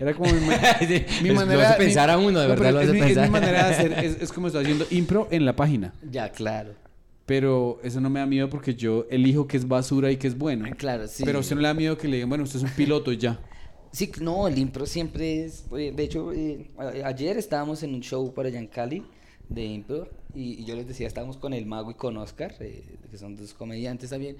[0.00, 1.54] Era como mi, ma- Sí, mi manera.
[1.60, 3.12] lo hace mi- pensar a uno, de no, verdad lo es, hace mi, es mi
[3.14, 3.30] pensar.
[3.30, 3.92] manera de hacer.
[4.04, 5.92] Es, es como estoy haciendo impro en la página.
[6.10, 6.72] Ya, claro.
[7.26, 10.36] Pero eso no me da miedo porque yo elijo que es basura y que es
[10.36, 10.66] bueno.
[10.76, 11.22] Claro, sí.
[11.24, 13.12] Pero a usted no le da miedo que le digan, bueno, usted es un piloto
[13.12, 13.40] y ya.
[13.92, 15.64] Sí, no, el impro siempre es...
[15.76, 16.70] eh, De hecho, eh,
[17.04, 19.04] ayer estábamos en un show para allá en Cali
[19.48, 22.82] de impro y, y yo les decía, estábamos con el mago y con Oscar, eh,
[23.10, 24.36] que son dos comediantes también.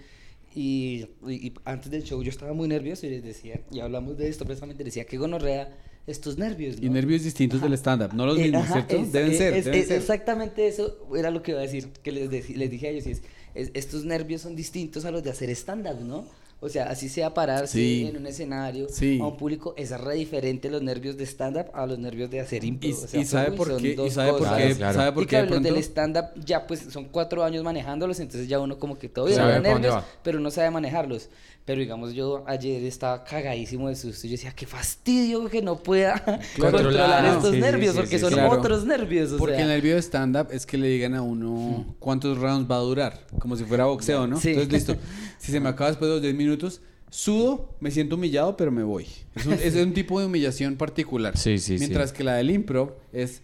[0.54, 4.18] Y, y- y antes del show yo estaba muy nervioso y les decía, y hablamos
[4.18, 5.74] de esto precisamente, les decía, qué gonorrea
[6.06, 6.86] estos nervios, ¿no?
[6.86, 8.12] Y nervios distintos del stand-up.
[8.14, 8.96] No los Eh, mismos, ajá, ¿cierto?
[8.96, 9.96] es- deben es- ser, es- deben es ser.
[9.98, 13.10] Exactamente eso era lo que iba a decir, que les, les dije a ellos, y
[13.12, 13.22] es,
[13.54, 16.26] es- estos nervios son distintos a los de hacer stand-up, ¿no?
[16.60, 18.06] O sea, así sea pararse Sí.
[18.08, 19.18] en un escenario Sí.
[19.20, 22.64] a un público, es re diferente los nervios de stand-up a los nervios de hacer
[22.64, 22.88] impro.
[22.88, 24.56] Y, o sea, y sabe por son qué, y dos sabe por cosas.
[24.56, 24.94] qué, Claro, claro.
[24.98, 28.48] sabe por y qué de los del stand-up ya pues son cuatro años manejándolos, entonces
[28.48, 31.28] ya uno como que para dónde nervios, pero no sabe manejarlos.
[31.64, 34.26] Pero digamos, yo ayer estaba cagadísimo de susto.
[34.26, 36.22] Yo decía, qué fastidio que no pueda
[36.58, 38.50] Controlar, controlar estos sí, nervios, sí, porque sí, son claro.
[38.50, 39.32] otros nervios.
[39.32, 39.62] o Porque sea.
[39.62, 43.26] el nervio de stand-up es que le digan a uno cuántos rounds va a durar,
[43.38, 44.38] como si fuera boxeo, ¿no?
[44.38, 44.50] Sí.
[44.50, 44.96] Entonces, listo.
[45.38, 48.82] Si se me acaba después de los 10 minutos, sudo, me siento humillado, pero me
[48.82, 49.06] voy.
[49.34, 51.36] Es un, es un tipo de humillación particular.
[51.36, 51.78] Sí, sí, sí.
[51.78, 53.42] Mientras que la del impro es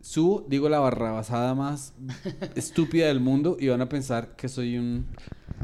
[0.00, 1.92] subo, digo la barrabasada más
[2.54, 5.06] estúpida del mundo y van a pensar que soy un...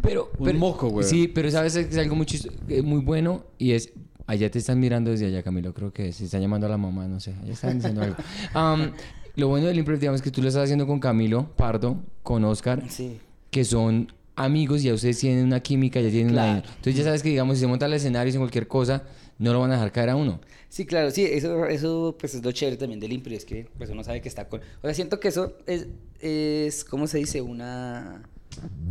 [0.03, 1.07] Pero, Un pero- moco, güey.
[1.07, 2.27] Sí, pero sabes que es algo muy,
[2.69, 3.93] eh, muy bueno y es...
[4.27, 7.09] Allá te están mirando desde allá, Camilo, creo que se están llamando a la mamá,
[7.09, 7.35] no sé.
[7.43, 8.17] Allá están diciendo algo.
[8.55, 8.93] Am,
[9.35, 12.85] lo bueno del impro, digamos, que tú lo estás haciendo con Camilo Pardo, con Oscar,
[12.89, 13.19] Sí.
[13.51, 16.53] que son amigos y ya ustedes tienen una química, ya tienen Claro.
[16.53, 16.59] una...
[16.61, 19.03] Entonces ya sabes que, digamos, si se monta el escenario en cualquier cosa,
[19.39, 20.41] no lo van a dejar caer a uno.
[20.69, 23.91] Sí, claro, sí, eso, eso pues es lo chévere también del impro, es que pues
[23.91, 24.61] uno sabe que está con...
[24.61, 25.89] O sea, siento que eso es,
[26.21, 27.43] es ¿cómo se dice?
[27.43, 28.23] Una...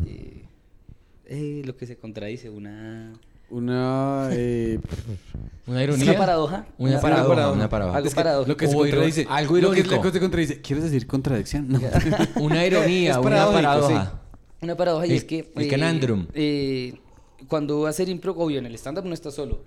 [0.06, 0.44] eh,
[1.32, 3.14] eh, lo que se contradice, una...
[3.50, 4.30] Una...
[4.32, 4.80] eh,
[5.68, 6.06] Una ironía.
[6.12, 6.66] Una paradoja.
[6.78, 7.56] Una Una paradoja, paradoja.
[7.58, 7.98] una paradoja.
[7.98, 8.50] Algo es que paradójico.
[8.52, 9.28] lo que se contradice.
[9.30, 9.96] algo que- irónico.
[9.96, 10.62] Lo que se contradice.
[10.62, 11.68] ¿Quieres decir contradicción?
[11.70, 11.80] No.
[12.42, 14.22] Una ironía, Es una paradoja.
[14.62, 15.52] Una paradoja y El- es que...
[15.56, 16.28] el conundrum.
[16.34, 16.94] eh,
[17.48, 19.64] cuando va a hacer impro, obvio, en el stand-up no está solo.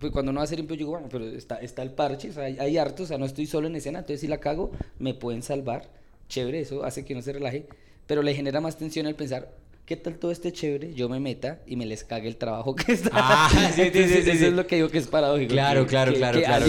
[0.00, 2.30] Pues cuando no va a hacer impro, yo digo, bueno, pero está, está el parche,
[2.30, 4.38] o sea, hay, hay hartos, o sea, no estoy solo en escena, entonces si la
[4.38, 5.88] cago, me pueden salvar.
[6.28, 7.66] Chévere, eso hace que uno se relaje,
[8.06, 9.52] pero le genera más tensión el pensar,
[9.84, 10.94] ¿qué tal todo este chévere?
[10.94, 14.30] Yo me meta y me les cague el trabajo que está Ah, sí, sí, sí,
[14.30, 15.52] Eso es lo que digo que es paradójico.
[15.52, 16.66] Claro, claro, claro, que claro,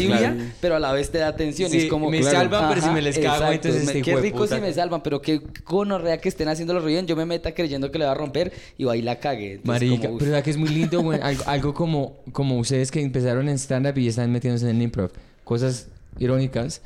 [0.59, 1.69] pero a la vez te da atención.
[1.69, 4.47] Sí, es como, me salvan, pero si me les cago, entonces me- este Qué rico
[4.47, 7.07] si me salvan, pero qué gonorrea que estén haciéndolo bien.
[7.07, 9.59] Yo me meta creyendo que le va a romper y y la cague.
[9.63, 11.19] Marica, pero verdad que es muy lindo, güey.
[11.21, 15.11] Algo, algo como, como ustedes que empezaron en stand-up y ya están metiéndose en improv.
[15.43, 15.87] Cosas
[16.19, 16.81] irónicas.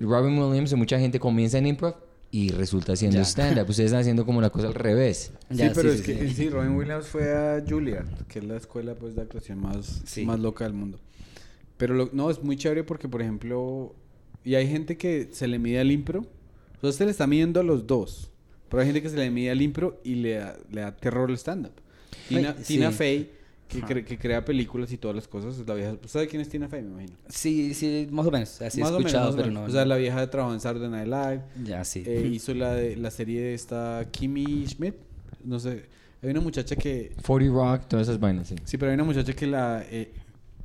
[0.00, 1.94] Robin Williams y mucha gente comienza en improv
[2.36, 3.22] y resulta haciendo Ya.
[3.24, 3.68] stand-up.
[3.70, 5.30] Ustedes están haciendo como la cosa al revés.
[5.50, 6.34] Ya, sí, pero sí, es sí, que sí.
[6.34, 10.24] sí, Robin Williams fue a Juilliard, que es la escuela pues de actuación más, Sí.
[10.24, 10.98] más loca del mundo.
[11.76, 13.94] Pero lo- no, es muy chévere porque, por ejemplo,
[14.42, 16.26] y hay gente que se le mide al impro.
[16.78, 18.30] O sea, se le está midiendo a los dos.
[18.68, 21.30] Pero hay gente que se le mide al impro y le da, le da terror
[21.30, 21.72] al stand-up.
[22.28, 22.90] Tina, Tina.
[22.90, 23.30] Fey,
[23.68, 25.96] que, cre- que crea películas y todas las cosas, la vieja.
[26.06, 26.82] ¿Sabe quién es Tina Fey?
[26.82, 27.16] Me imagino.
[27.28, 28.60] Sí, sí, más o menos.
[28.62, 29.62] Así he Más o menos, escuchado, o pero menos.
[29.62, 29.68] no.
[29.68, 31.42] O sea, la vieja trabajó en Saturday Night Live.
[31.68, 32.02] Ya, sí.
[32.06, 34.94] Eh, hizo la, de, la serie de esta Kimmy Schmidt.
[35.44, 35.86] No sé.
[36.22, 37.12] Hay una muchacha que.
[37.26, 38.54] 40 Rock, todas esas vainas, sí.
[38.64, 39.84] Sí, pero hay una muchacha que la.
[39.90, 40.12] eh,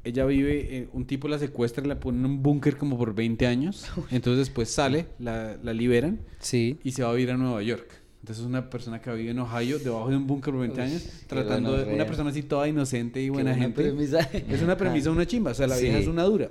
[0.03, 0.77] ella vive.
[0.77, 3.85] eh, un tipo la secuestra y la pone en un búnker como por 20 años.
[4.11, 6.79] Entonces después sale, la, la liberan Sí.
[6.83, 7.98] y se va a vivir a Nueva York.
[8.21, 10.87] Entonces es una persona que vive en Ohio, debajo de un búnker por 20 Uy,
[10.87, 11.93] años, tratando de.
[11.93, 13.81] Una persona así toda inocente y Qué buena, gente.
[13.81, 14.19] premisa.
[14.49, 15.51] Es una premisa, una chimba.
[15.51, 16.03] O sea, la vieja Sí.
[16.03, 16.49] es una dura.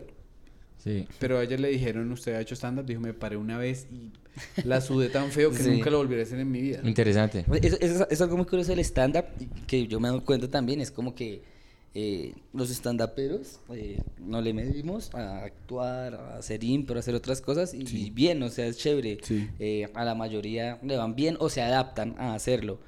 [0.78, 1.06] Sí.
[1.18, 2.86] Pero a ella le dijeron, usted ha hecho stand-up.
[2.86, 4.12] Dijo, me paré una vez y
[4.66, 5.70] la sudé tan feo que Sí.
[5.70, 6.80] nunca lo volveré a hacer en mi vida.
[6.84, 7.44] Interesante.
[7.60, 9.24] Es, es- es algo muy curioso del stand-up
[9.66, 10.80] que yo me doy cuenta también.
[10.80, 11.42] Es como que
[11.94, 17.40] eh, los stand-uperos eh, no le medimos a actuar, a hacer impro, a hacer otras
[17.40, 19.18] cosas y, y bien, o sea, es chévere.
[19.22, 19.48] Sí.
[19.58, 22.78] Eh, a la mayoría le van bien o se adaptan a hacerlo.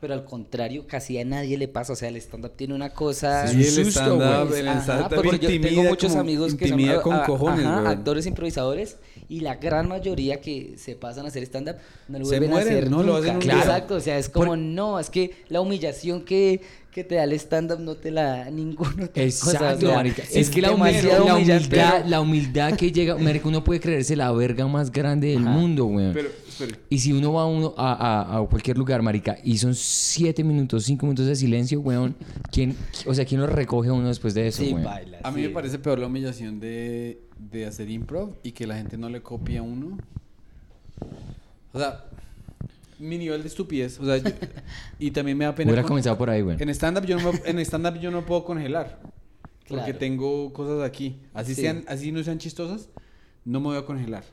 [0.00, 1.92] Pero al contrario, casi a nadie le pasa.
[1.92, 3.48] O sea, el stand-up tiene una cosa.
[3.48, 8.24] Sí, el stand-up, porque yo tengo muchos amigos que son con a- cojones, ajá, actores
[8.26, 8.96] improvisadores
[9.30, 11.76] y la gran mayoría que se pasan a hacer stand-up
[12.08, 13.18] no lo Se vuelven mueren, a hacer no lo nunca.
[13.18, 13.52] hacen un día.
[13.58, 16.60] Exacto, o sea, es como no, es que la humillación que,
[16.90, 20.22] que te da el stand-up no te la da cosa, Exacto, o sea, marica.
[20.32, 24.16] Es, que la humildad, la humildad, pero- la humildad que llega, marica, uno puede creerse
[24.16, 25.50] la verga más grande del Ajá.
[25.50, 26.12] mundo, güey.
[26.12, 26.30] Pero,
[26.90, 30.42] Y si uno va a, uno a, a- a cualquier lugar, marica, y son siete
[30.44, 32.16] minutos, cinco minutos de silencio, weón,
[32.52, 34.84] ¿quién, o sea, ¿quién lo recoge a uno después de eso, Sí, weón?
[34.84, 35.18] baila.
[35.22, 35.52] A mí me sí.
[35.54, 39.58] parece peor la humillación de, de hacer improv y que la gente no le copie
[39.58, 39.98] a uno.
[41.72, 42.04] O sea,
[42.98, 43.98] mi nivel de estupidez.
[44.00, 44.30] O sea, yo-
[44.98, 45.70] y también me da pena.
[45.70, 46.56] Hubiera con- comenzado por ahí, güey.
[46.60, 49.00] En stand-up yo, no me- en stand yo no puedo congelar.
[49.68, 49.98] Porque Claro.
[49.98, 51.16] tengo cosas aquí.
[51.34, 51.60] Así, Sí.
[51.60, 52.88] sean, así no sean chistosas,
[53.44, 54.24] no me voy a congelar.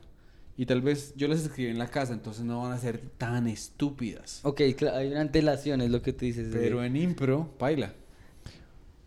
[0.58, 3.48] Y tal vez yo las escribí en la casa, entonces no van a ser tan
[3.48, 4.40] estúpidas.
[4.44, 6.52] Ok, claro, hay una antelación, es lo que tú dices.
[6.52, 7.94] de- Pero en impro, baila.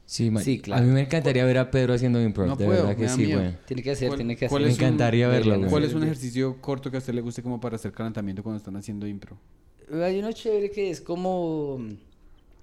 [0.05, 0.82] Sí, Sí, claro.
[0.82, 3.30] A mí me encantaría ver a Pedro haciendo improv, No de puedo, verdad que sí,
[3.30, 3.57] güey.
[3.66, 4.59] Tiene que hacer, ¿Cuál- tiene que hacer.
[4.61, 5.68] Me es un- encantaría verlo.
[5.68, 8.57] ¿Cuál es un ejercicio corto que a usted le guste como para hacer calentamiento cuando
[8.57, 9.36] están haciendo impro?
[9.92, 11.78] Hay uno chévere que es como,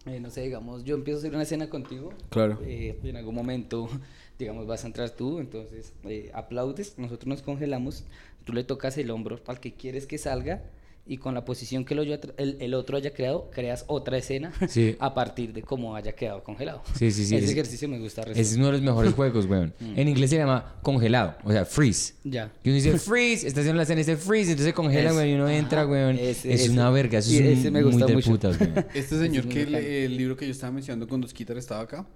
[0.08, 2.14] eh, no sé, digamos, yo empiezo a hacer una escena contigo.
[2.30, 2.60] Claro.
[2.64, 3.88] eh, en algún momento,
[4.40, 8.06] digamos, vas a entrar tú, entonces eh, aplaudes, nosotros nos congelamos,
[8.46, 10.64] tú le tocas el hombro al que quieres que salga
[11.08, 14.52] y con la posición que el, hoyo- el, el otro haya creado, creas otra escena
[14.68, 14.96] Sí.
[15.00, 16.82] a partir de cómo haya quedado congelado.
[16.98, 17.36] Sí, sí, sí.
[17.36, 18.24] Ese es- ejercicio me gusta.
[18.24, 19.72] Ese es uno de los mejores juegos, weón.
[19.80, 20.00] Mm.
[20.00, 22.16] En inglés se llama congelado, o sea, freeze.
[22.24, 22.52] Ya.
[22.64, 25.32] Y uno dice freeze, está haciendo la escena, dice freeze, entonces se congela, Es- güey,
[25.32, 26.16] y uno ajá, entra, weón.
[26.18, 26.72] ese- es ese.
[26.72, 28.32] una verga, eso Sí, es ese un- me muy gusta de mucho.
[28.32, 28.74] putas, weón.
[28.96, 31.82] Este señor es muy que el, el libro que yo estaba mencionando cuando Skitter estaba
[31.82, 32.08] acá,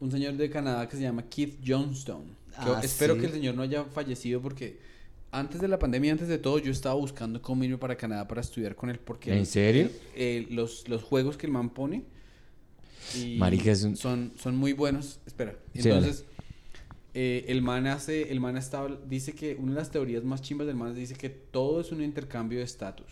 [0.00, 2.24] un señor de Canadá que se llama Keith Johnstone.
[2.48, 3.20] que Ah, espero sí.
[3.20, 4.88] que el señor no haya fallecido porque
[5.32, 8.40] antes de la pandemia, antes de todo, yo estaba buscando cómo irme para Canadá para
[8.40, 9.86] estudiar con él porque ¿En serio?
[9.86, 12.04] él, eh, los, los juegos que el man pone
[13.14, 15.20] y Marica, es un- son, son muy buenos.
[15.26, 16.24] Espera, Sí, entonces
[17.14, 20.66] eh, el man hace, el man está, dice que una de las teorías más chimbas
[20.66, 23.06] del man dice que todo es un intercambio de estatus.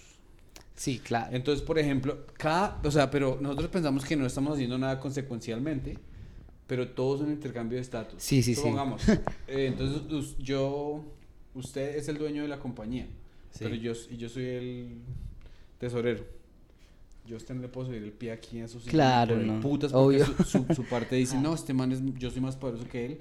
[0.77, 1.35] Sí, claro.
[1.35, 5.99] Entonces, por ejemplo, cada, o sea, pero nosotros pensamos que no estamos haciendo nada consecuencialmente,
[6.69, 8.23] pero todo es un intercambio de estatus.
[8.23, 8.61] Sí, sí, sí.
[8.61, 9.03] Supongamos,
[9.49, 11.05] eh, entonces yo,
[11.59, 13.07] usted es el dueño de la compañía,
[13.51, 13.61] Sí.
[13.65, 14.99] pero yo, y yo soy el
[15.79, 16.25] tesorero.
[17.27, 19.61] Yo a usted no le puedo subir el pie aquí a su silla Claro, no.
[19.61, 20.27] putas porque Obvio.
[20.45, 23.21] su, su- su parte dice, no, este man es, yo soy más poderoso que él,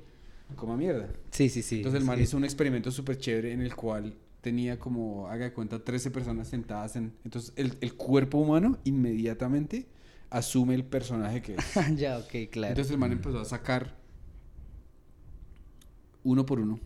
[0.56, 1.10] coma mierda.
[1.32, 1.78] Sí, sí, sí.
[1.78, 2.24] Entonces el man sí.
[2.24, 6.48] hizo un experimento súper chévere en el cual tenía como, haga de cuenta, 13 personas
[6.48, 7.12] sentadas en...
[7.26, 9.88] Entonces el, el cuerpo humano inmediatamente
[10.30, 11.76] asume el personaje que es.
[11.98, 12.72] ya, ok, claro.
[12.72, 13.96] Entonces el man empezó a sacar
[16.24, 16.80] uno por uno.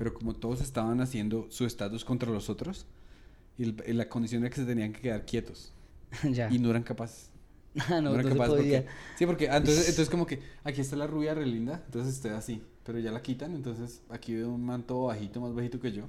[0.00, 2.86] Pero como todos estaban haciendo su estatus contra los otros,
[3.58, 5.74] y el- la condición era que se tenían que quedar quietos.
[6.32, 6.48] ya.
[6.50, 7.28] Y no eran capaces.
[7.88, 8.78] Ah, no, eran no se capaces podía.
[8.82, 12.30] porque- sí, porque entonces, entonces como que aquí está la rubia re linda, entonces estoy
[12.30, 16.04] así, pero ya la quitan, entonces aquí veo un manto bajito, más bajito que yo.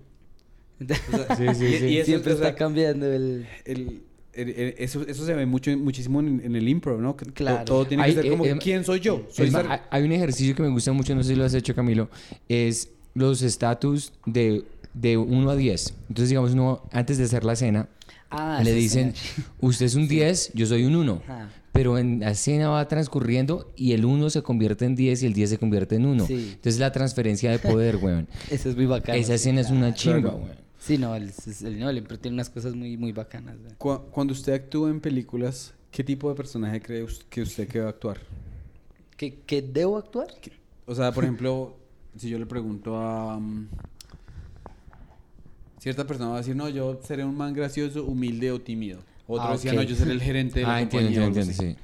[0.82, 0.86] O
[1.18, 1.86] sea, Sí, sí, y- sí.
[1.88, 3.46] y eso, Siempre o sea, está cambiando el...
[3.66, 7.18] el, eso, eso se ve mucho, muchísimo en, en el impro, ¿no?
[7.18, 7.66] Claro.
[7.66, 9.28] Todo, tiene Hay, que ser como, eh, eh, ¿quién soy yo?
[9.30, 11.54] Soy más, hay- hay un ejercicio que me gusta mucho, no sé si lo has
[11.54, 12.10] hecho, Camilo,
[12.48, 15.94] es los estatus de, de 1 a 10.
[16.10, 17.88] Entonces, digamos, uno antes de hacer la cena,
[18.34, 19.42] Ah, le dicen, sí.
[19.60, 21.22] usted es un 10, yo soy un 1.
[21.28, 21.50] Ajá.
[21.74, 25.34] Pero en la escena va transcurriendo y el 1 se convierte en 10 y el
[25.34, 26.28] 10 se convierte en 1.
[26.28, 26.52] Sí.
[26.56, 28.28] Entonces la transferencia de poder, weón.
[28.50, 29.18] Eso es muy bacano.
[29.18, 30.38] Esa sí, escena es una chimba, Claro.
[30.38, 30.56] weón.
[30.80, 31.32] Sí, no, el,
[31.64, 33.56] el, no, el tiene unas cosas muy, muy bacanas.
[33.78, 37.88] Cu- Cuando usted actúa en películas, ¿qué tipo de personaje cree que usted que va
[37.88, 38.18] a actuar?
[39.18, 40.28] ¿Que, que debo actuar?
[40.42, 40.52] ¿Qué-
[40.86, 41.76] O sea, por ejemplo,
[42.18, 43.40] si yo le pregunto a...
[43.40, 43.68] mm,
[45.80, 49.00] cierta persona va a decir, no, yo seré un man gracioso, humilde o tímido.
[49.28, 51.24] Otro Ah, decía, no, yo seré el gerente de la Ah, compañía.
[51.26, 51.76] entiendo, entiendo, sí.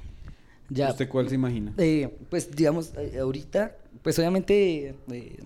[0.70, 1.72] Ya, ¿Usted cuál se imagina?
[1.78, 5.36] Eh, pues digamos, eh, ahorita, pues obviamente eh,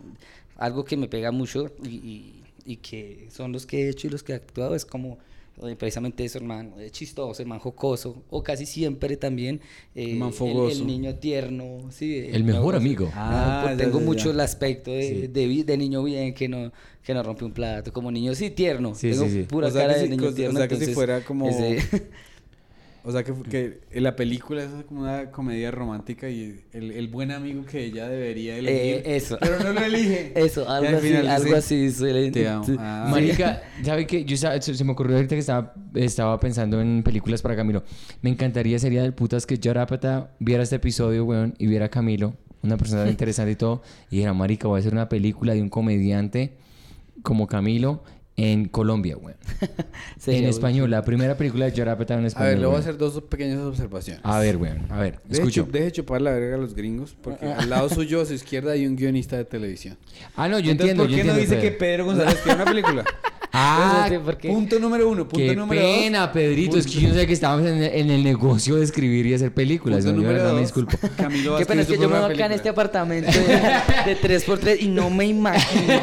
[0.57, 4.11] algo que me pega mucho y, y- y que son los que he hecho y
[4.11, 5.19] los que he actuado es como
[5.77, 9.61] precisamente eso, hermano, eh, chistoso, hermano jocoso, o casi siempre también
[9.95, 10.17] eh,
[10.81, 13.07] El niño tierno, sí, El mejor amigo.
[13.07, 13.13] sí.
[13.15, 14.31] Ah, pues ya, tengo ya, mucho ya.
[14.33, 15.27] el aspecto de, Sí.
[15.29, 15.47] de,
[15.77, 16.73] niño bien que no
[17.03, 19.43] que no rompe un plato, como niño sí tierno, Sí, tengo sí, sí.
[19.43, 21.49] pura O sea cara que de si- niño o tierno, sea que si fuera como-
[21.49, 21.79] ese-
[23.05, 27.09] O sea, que, que en la película es como una comedia romántica y el, el
[27.09, 29.03] buen amigo que ella debería elegir.
[29.05, 29.39] Eh, eso.
[29.41, 30.33] Pero no lo elige.
[30.37, 32.65] Eso, algo al así, final algo dice, así suele- Te amo.
[32.79, 33.09] Ah.
[33.11, 34.25] Marica, ¿sabe qué?
[34.25, 37.83] Yo se me ocurrió ahorita que estaba, estaba pensando en películas para Camilo.
[38.21, 42.35] Me encantaría, sería del putas que Yarapata viera este episodio, weón, y viera a Camilo,
[42.63, 45.69] una persona interesante y todo, y dijera, marica, voy a hacer una película de un
[45.71, 46.53] comediante
[47.23, 48.05] como Camilo
[48.43, 49.37] en Colombia, weón.
[50.19, 52.51] Sería en español, la primera película de Yarapata en A español.
[52.51, 54.21] ver, le voy a hacer dos pequeñas observaciones.
[54.25, 55.69] A ver, weón, a ver, Deje, escucho.
[55.71, 58.87] deje chupar la verga a los gringos, porque al lado suyo, a su izquierda, hay
[58.87, 59.97] un guionista de televisión.
[60.37, 61.79] Ah, no, yo Entonces, entiendo, ¿por yo qué no entiendo, dice que Pedro.
[61.79, 63.05] Pedro González quiere una película?
[63.55, 64.49] Ah, Entonces, ¿por qué?
[64.49, 65.29] Punto número uno.
[65.29, 65.97] Punto qué número dos.
[65.99, 66.79] pena, Pedrito.
[66.79, 69.53] Es que yo no sé que estábamos en, en el negocio de escribir y hacer
[69.53, 70.05] películas.
[70.05, 70.23] Punto ¿no?
[70.23, 70.61] Yo número me dos.
[70.61, 70.97] disculpo.
[71.19, 73.47] Camilo va a Qué pena, es que yo me voy acá en este apartamento de,
[74.15, 76.01] de 3x3 y no me imagino.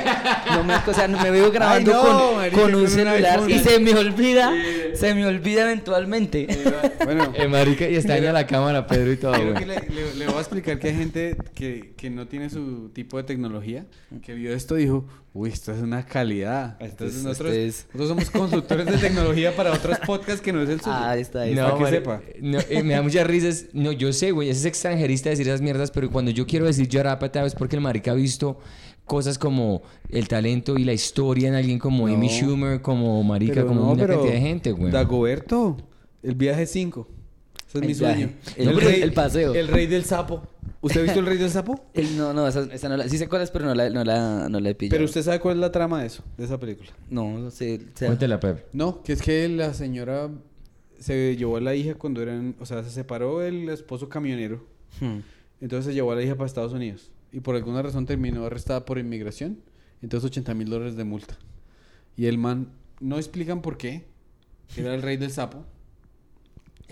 [0.54, 3.94] No me, o sea, no me veo grabando no, con, un celular y se me
[3.96, 4.54] olvida,
[4.94, 6.48] se me olvida eventualmente.
[7.04, 9.56] Bueno, Eh, marica, y está en la cámara, Pedro y todo, Creo güey.
[9.56, 12.90] que le, le- le voy a explicar que hay gente que, que no tiene su
[12.94, 13.86] tipo de tecnología,
[14.22, 16.78] que vio esto y dijo, uy, esto es una calidad.
[16.80, 20.54] Esto Entonces es- nosotros, esto es- nosotros somos consultores de tecnología para otros podcasts que
[20.54, 20.92] no es el suyo.
[20.96, 22.22] Ah, ahí está, ahí No, para que sepa.
[22.42, 23.66] no, eh, me da muchas risas.
[23.74, 26.88] No, yo sé, güey, ese es extranjerista decir esas mierdas, pero cuando yo quiero decir
[26.88, 28.60] Yarapata es porque el marica ha visto
[29.06, 32.14] cosas como el talento y la historia en alguien como No.
[32.14, 34.92] Amy Schumer, como marica, como no, una pero cantidad de gente, güey.
[34.92, 35.78] Dagoberto,
[36.22, 37.08] el viaje 5.
[37.70, 38.36] Ese es El mi viaje.
[38.56, 38.80] sueño.
[38.80, 39.54] El- el paseo.
[39.54, 40.44] El rey del sapo.
[40.82, 41.86] ¿Usted ha visto el rey del sapo?
[41.94, 44.04] El- no, no, esa, esa no la, sí sé cuál es, pero no la, no
[44.04, 44.96] la, no la he pillado.
[44.96, 46.90] Pero usted sabe cuál es la trama de eso, de esa película.
[47.10, 47.82] No, no sé.
[47.94, 48.66] o sea, Cuéntela, Pep.
[48.74, 50.30] No, que es que la señora
[51.00, 54.66] se llevó a la hija cuando eran, o sea, se separó el esposo camionero.
[55.00, 55.20] hmm.
[55.62, 57.12] Entonces se llevó a la hija para Estados Unidos.
[57.34, 59.60] Y por alguna razón terminó arrestada por inmigración.
[60.02, 61.38] Entonces 80 mil dólares de multa.
[62.16, 62.70] Y el man,
[63.02, 64.06] no explican por qué.
[64.78, 65.66] Era el rey del sapo.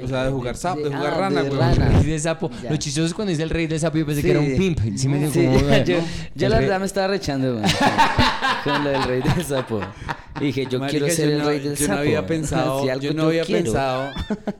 [0.03, 1.59] O sea, de jugar de- sapo, de de- jugar ah, rana, de güey.
[1.59, 1.99] rana.
[2.05, 2.51] Del sapo.
[2.63, 2.69] Ya.
[2.71, 4.55] Lo chistoso es cuando dice el rey del sapo, yo pensé que era un Sí.
[4.55, 4.79] pimp.
[4.97, 5.63] ¿Sí me Sí, entiendes?
[5.63, 7.65] Como, yo, yo la rey- verdad me estaba rechando güey,
[8.63, 9.81] con lo del rey del sapo.
[10.39, 11.93] Dije, yo Marica, quiero ser yo el no- rey del yo sapo.
[11.93, 13.63] no había pensado, Si yo no había quiero.
[13.63, 14.11] pensado,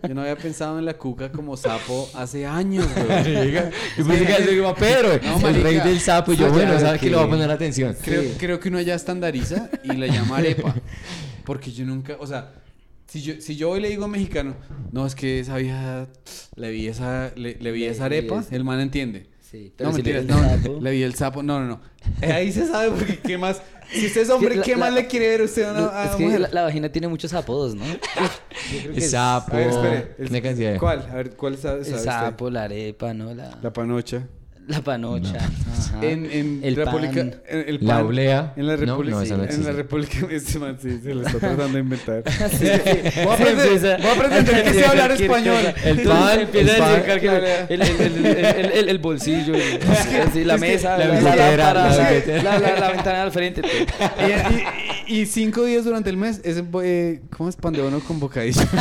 [0.08, 3.52] yo no había pensado en la cuca como sapo hace años, güey.
[3.54, 5.10] Yo pensé que eso iba a Pedro,
[5.40, 6.34] No, el rey del sapo.
[6.34, 7.12] Y yo, bueno, ¿sabes que ok.
[7.12, 7.96] le voy a poner atención?
[8.04, 8.34] Creo, Sí.
[8.40, 10.74] creo que uno ya estandariza y la llama arepa.
[11.46, 12.54] Porque yo nunca, o sea,
[13.08, 14.56] si yo, si yo hoy le digo a un mexicano,
[14.92, 16.08] no, es que esa vieja,
[16.56, 19.28] le vi esa, le, le vi Le- esa arepa, el man entiende.
[19.50, 21.82] Sí, pero no, si le mentiras, el no, le vi el sapo, no, no, no.
[22.22, 24.94] Eh, Ahí se sabe porque qué más, si usted es hombre, la- ¿qué la- más
[24.94, 26.50] le quiere ver usted a una, a es una que mujer?
[26.52, 27.86] la, vagina tiene muchos apodos, ¿no?
[28.74, 29.54] Yo creo que El es- sapo.
[29.56, 30.74] A ver, espere.
[30.74, 31.08] el- ¿Cuál?
[31.10, 32.12] A ver, ¿cuál sabe, El sabe usted?
[32.12, 33.34] sapo, la arepa, ¿no?
[33.34, 34.28] La, La panocha.
[34.68, 35.38] La panocha.
[36.02, 37.36] En, en el República, pan.
[37.48, 38.54] en el La oblea.
[38.58, 39.72] En la República, no, esa no en la existe.
[39.72, 42.24] República, este man sí, se lo está tratando de inventar.
[42.52, 43.22] Sí, sí.
[43.24, 45.74] Voy a aprender- voy a aprender que sé hablar español.
[45.84, 47.06] El pan, empieza el a decir pan.
[47.06, 49.54] cualquier- el, el, el, el, el- el bolsillo,
[50.46, 52.44] la mesa, la la, la, billetera, lámpara, la la, billetera.
[52.44, 53.62] la, la- la ventana al frente.
[53.62, 58.20] y, y- cinco días durante el mes es eh, ¿cómo es pan de bono con
[58.20, 58.62] bocadillo?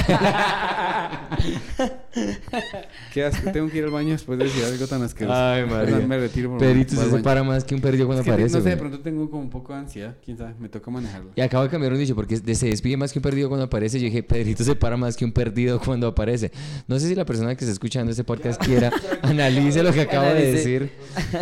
[3.12, 3.51] Qué asco.
[3.53, 5.37] Tengo que ir al baño después de decir algo tan asqueroso.
[5.39, 5.64] Ay.
[5.68, 6.51] Perdón, Me retiro.
[6.57, 8.57] por se separa más que un perdido cuando Es que aparece.
[8.57, 10.16] No sé, de pronto tengo como un poco de ansiedad.
[10.24, 11.31] Quién sabe, me toca manejarlo.
[11.35, 13.99] Y acabo de cambiar un dicho porque se despide más que un perdido cuando aparece.
[14.01, 16.51] Yo dije, Pedrito se para más que un perdido cuando aparece.
[16.89, 18.91] No sé si la persona que está escuchando este podcast quiera
[19.22, 20.91] analice lo que acabo de decir.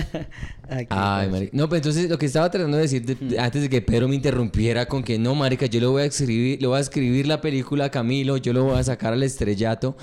[0.68, 1.50] Ay, Ay.
[1.52, 4.08] No, pues entonces lo que estaba tratando de decir de- de- antes de que Pedro
[4.08, 7.26] me interrumpiera con que no, marica, yo le voy a escribir, le voy a escribir
[7.26, 9.96] la película a Camilo, yo lo voy a sacar al estrellato.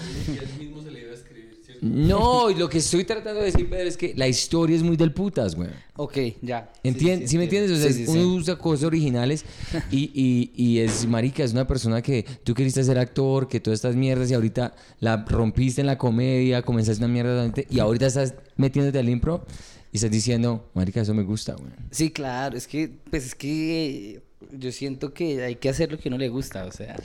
[1.84, 4.98] No, y lo que estoy tratando de decir, Pedro, es que la historia es muy
[4.98, 5.70] del putas, güey.
[5.96, 6.72] Ok, ya.
[6.84, 7.72] Entiendes, ¿sí, me entiendes?
[7.72, 8.26] O sea, Sí, sí, uno sí.
[8.28, 9.44] usa cosas originales
[9.90, 13.80] y, y, y es, marica, es una persona que tú queriste ser actor, que todas
[13.80, 18.36] estas mierdas y ahorita la rompiste en la comedia, comenzaste una mierda y ahorita estás
[18.58, 19.44] metiéndote al impro
[19.92, 21.72] y estás diciendo, marica, eso me gusta, güey.
[21.90, 26.10] Sí, claro, es que, pues es que yo siento que hay que hacer lo que
[26.10, 26.96] no le gusta, o sea,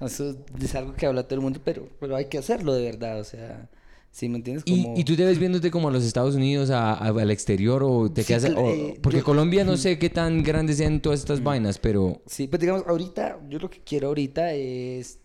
[0.00, 3.20] eso es algo que habla todo el mundo, pero, pero hay que hacerlo de verdad,
[3.20, 3.68] o sea,
[4.10, 4.64] ¿sí me entiendes?
[4.66, 4.94] ¿Y, Como...
[4.96, 8.10] y tú te ves viéndote como a los Estados Unidos, a- a- al exterior, o
[8.10, 8.44] te Sí, quedas...
[8.56, 12.20] o- eh, porque yo- Colombia no sé qué tan grandes sean todas estas vainas, pero...
[12.26, 15.18] Sí, pues digamos, ahorita, yo lo que quiero ahorita es,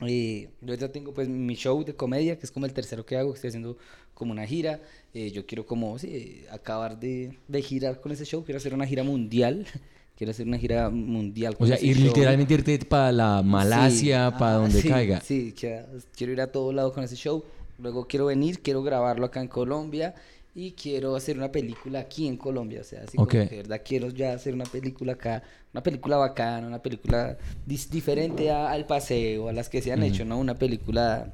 [0.00, 3.16] eh, yo ya tengo pues mi show de comedia, que es como el tercero que
[3.16, 3.76] hago, que estoy haciendo
[4.14, 4.80] como una gira,
[5.14, 8.86] eh, yo quiero como, sí, acabar de, de girar con ese show, quiero hacer una
[8.86, 9.66] gira mundial,
[10.18, 12.06] quiero hacer una gira mundial O sea, ir show.
[12.06, 15.20] literalmente irte para la Malasia, Sí, para ah, donde sí, caiga.
[15.20, 17.44] Sí, quiero, ir a todo lado con ese show.
[17.78, 20.16] Luego quiero venir, quiero grabarlo acá en Colombia
[20.56, 22.80] y quiero hacer una película aquí en Colombia.
[22.80, 23.28] O sea, así Ok.
[23.30, 27.38] como que de verdad quiero ya hacer una película acá, una película bacana, una película
[27.64, 30.36] diferente a- al paseo, a las que se han hecho, ¿no?
[30.38, 31.32] Una película,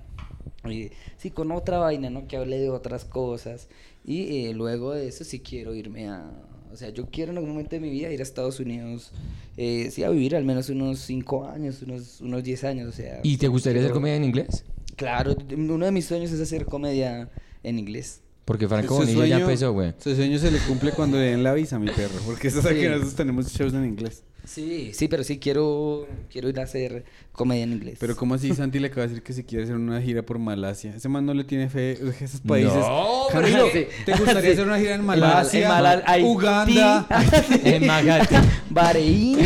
[0.65, 2.27] eh, sí, con otra vaina, ¿no?
[2.29, 3.69] Que hable de otras cosas.
[4.05, 6.31] Y eh, luego de eso sí quiero irme a...
[6.75, 9.13] O sea, yo quiero en algún momento de mi vida ir a Estados Unidos,
[9.57, 13.21] eh, sí, a vivir al menos unos 5 años, unos, unos 10 años, o sea...
[13.23, 14.65] ¿Y te gustaría hacer comedia en inglés?
[14.97, 17.31] Claro, uno de mis sueños es hacer comedia
[17.63, 18.21] en inglés.
[18.45, 19.95] Porque Franco Bonilla ya empezó, güey.
[19.99, 22.21] Su sueño se le cumple cuando le den la visa, mi perro.
[22.27, 22.81] Porque eso sabe Sí.
[22.83, 24.23] que nosotros tenemos shows en inglés.
[24.45, 27.97] Sí, sí, pero sí quiero, quiero ir a hacer comedia en inglés.
[27.99, 30.39] Pero ¿cómo así Santi le acaba de decir que si quiere hacer una gira por
[30.39, 30.95] Malasia?
[30.95, 32.75] Ese man no le tiene fe a esos países.
[32.75, 34.49] No, Camilo, pero- ¿te gustaría Sí.
[34.51, 36.27] hacer una gira en En Malasia, Malal- Haití.
[36.29, 37.07] Uganda,
[37.65, 38.37] En Magate.
[38.71, 39.39] Bahrein.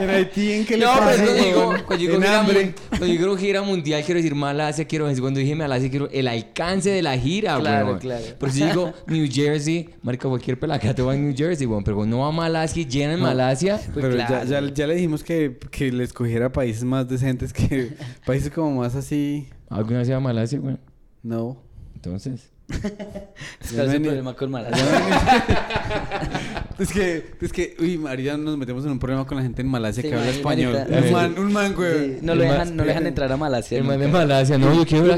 [0.00, 0.52] en Haití?
[0.52, 3.62] ¿En qué le No, pero pasa, cuando digo, cuando digo En gira, cuando digo gira
[3.62, 7.58] mundial, quiero decir Malasia, quiero decir, cuando dije Malasia, quiero el alcance de la gira,
[7.58, 7.98] Claro, weón.
[7.98, 8.24] claro.
[8.38, 12.20] Pero si digo New Jersey, marica, cualquier pelacate va en New Jersey, weón, pero no
[12.20, 13.76] va a Malasia y llena en Malasia.
[13.78, 14.27] Pues Pero claro.
[14.44, 17.92] Ya, ya le dijimos que, que le escogiera países más decentes que
[18.26, 19.48] países como más así.
[19.68, 20.80] ¿Alguna vez iba a Malasia, weón?
[21.22, 21.62] No.
[21.94, 22.50] Entonces.
[22.68, 24.84] ¿Cuál es ni- problema con Ya Malasia?
[26.78, 29.68] es que, es que, uy, María, nos metemos en un problema con la gente en
[29.68, 30.74] Malasia Sí, que habla español.
[30.74, 32.14] marica, Un man, un man, güey.
[32.14, 33.78] Sí, no, lo dejan, más- no lo dejan entrar a Malasia.
[33.78, 34.08] El man de.
[34.08, 35.16] Malasia, no, yo quiero ver a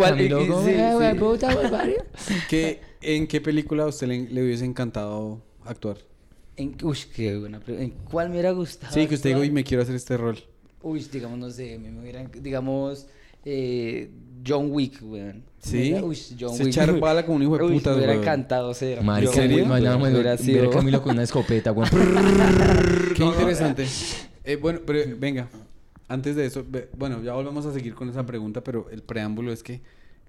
[0.65, 1.17] sí, "Eh, güey,
[1.55, 2.05] güey, Mario".
[2.49, 5.97] ¿Qué- ¿En qué película a usted le, le hubiese encantado actuar?
[6.61, 7.85] En, uy, qué buena pregunta.
[7.85, 8.93] ¿En cuál me hubiera gustado?
[8.93, 10.39] Sí, que usted diga, uy, me quiero hacer este rol.
[10.83, 13.07] Uy, digamos, no sé, me, me hubieran, digamos,
[13.45, 14.11] eh,
[14.47, 15.45] John Wick, weón.
[15.59, 15.93] ¿Sí?
[16.03, 16.73] Uy, John Se Wick.
[16.73, 18.23] echar bala como un hijo de Uy, putas, me hubiera weón.
[18.25, 19.03] encantado ser.
[19.03, 19.53] Marica, John.
[19.53, 20.03] Wick, mañana weón.
[20.03, 21.91] me Hubiera ver sido- a Camilo con una escopeta, weón.
[23.17, 23.87] Qué interesante.
[24.45, 25.49] Eh, bueno, pero venga,
[26.09, 29.53] antes de eso, ve- bueno, ya volvemos a seguir con esa pregunta, pero el preámbulo
[29.53, 29.81] es que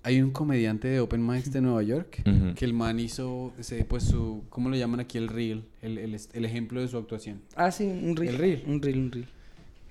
[0.03, 2.23] hay un comediante de Open Mics de Nueva York
[2.55, 5.17] que el man hizo, ese, pues su, ¿cómo lo llaman aquí?
[5.17, 7.41] El reel, el, el, el ejemplo de su actuación.
[7.55, 8.29] Ah, sí, un reel.
[8.33, 8.63] El reel.
[8.67, 9.27] Un reel, un reel.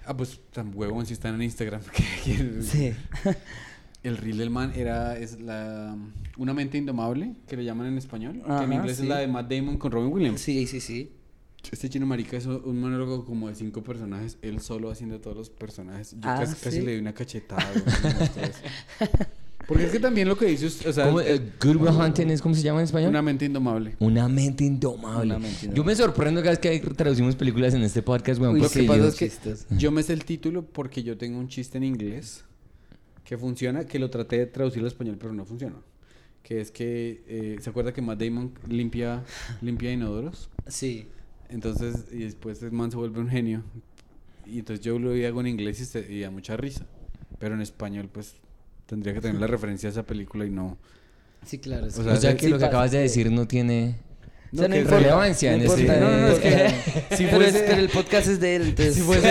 [0.07, 1.83] Ah, pues tan huevón si están en Instagram.
[2.25, 2.93] que- que- Sí.
[4.03, 5.95] El reel del man era es la
[6.39, 9.03] una mente indomable, que le llaman en español, que en inglés sí.
[9.03, 10.41] es la de Matt Damon con Robin Williams.
[10.41, 11.13] Sí, sí, sí.
[11.71, 15.51] Este chino marica es un monólogo como de cinco personajes, él solo haciendo todos los
[15.51, 16.13] personajes.
[16.13, 16.83] Yo Ah, casi, casi ¿sí?
[16.87, 17.63] le di una cachetada.
[19.71, 22.27] Porque es que también lo que dice, us- o sea, ¿Cómo, eh, Good Will Hunting
[22.31, 23.09] es cómo se llama en español?
[23.11, 23.95] una mente indomable.
[24.01, 25.25] Una mente indomable.
[25.27, 25.93] Una mente Yo indomable.
[25.93, 28.55] me sorprendo cada vez que traducimos películas en este podcast, weón.
[28.57, 29.67] Uy, Lo que pasa yo- es que chistes.
[29.71, 32.45] yo me sé el título porque yo tengo un chiste en inglés
[33.25, 35.77] que funciona, que lo traté de traducir al español, pero no funciona.
[36.43, 39.23] Que es que, eh, ¿se acuerda que Matt Damon limpia,
[39.63, 40.51] limpia inodoros?
[40.67, 41.07] Sí.
[41.49, 43.63] Entonces, y después el man se vuelve un genio.
[44.47, 46.87] Y entonces yo lo hago en inglés y, se- y da mucha risa.
[47.39, 48.35] Pero en español, pues,
[48.91, 50.77] tendría que tener la referencia a esa película y no.
[51.47, 51.87] Sí, claro.
[51.87, 52.03] O sí.
[52.03, 53.95] sea, o sea sí que lo que pasa acabas de decir no tiene...
[54.53, 54.99] O sea, No, no importa.
[54.99, 56.71] relevancia en importa, ese- No, no, no, es que
[57.17, 58.95] si pero, fuese- es- pero el podcast es de él, entonces.
[58.97, 59.31] Si fuese-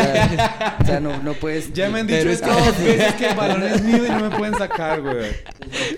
[0.81, 1.73] o sea, o no, no puedes.
[1.73, 4.29] Ya me han dicho Pero esto dos veces que el balón es mío y no
[4.29, 5.31] me pueden sacar, güey.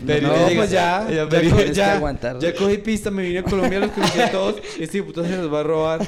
[0.06, 2.40] Pero no, pues ya, ya, ya, ya, aguantar.
[2.40, 4.56] ya cogí pista, me vine a Colombia, los conocí a todos.
[4.80, 6.02] Este puto se los va a robar.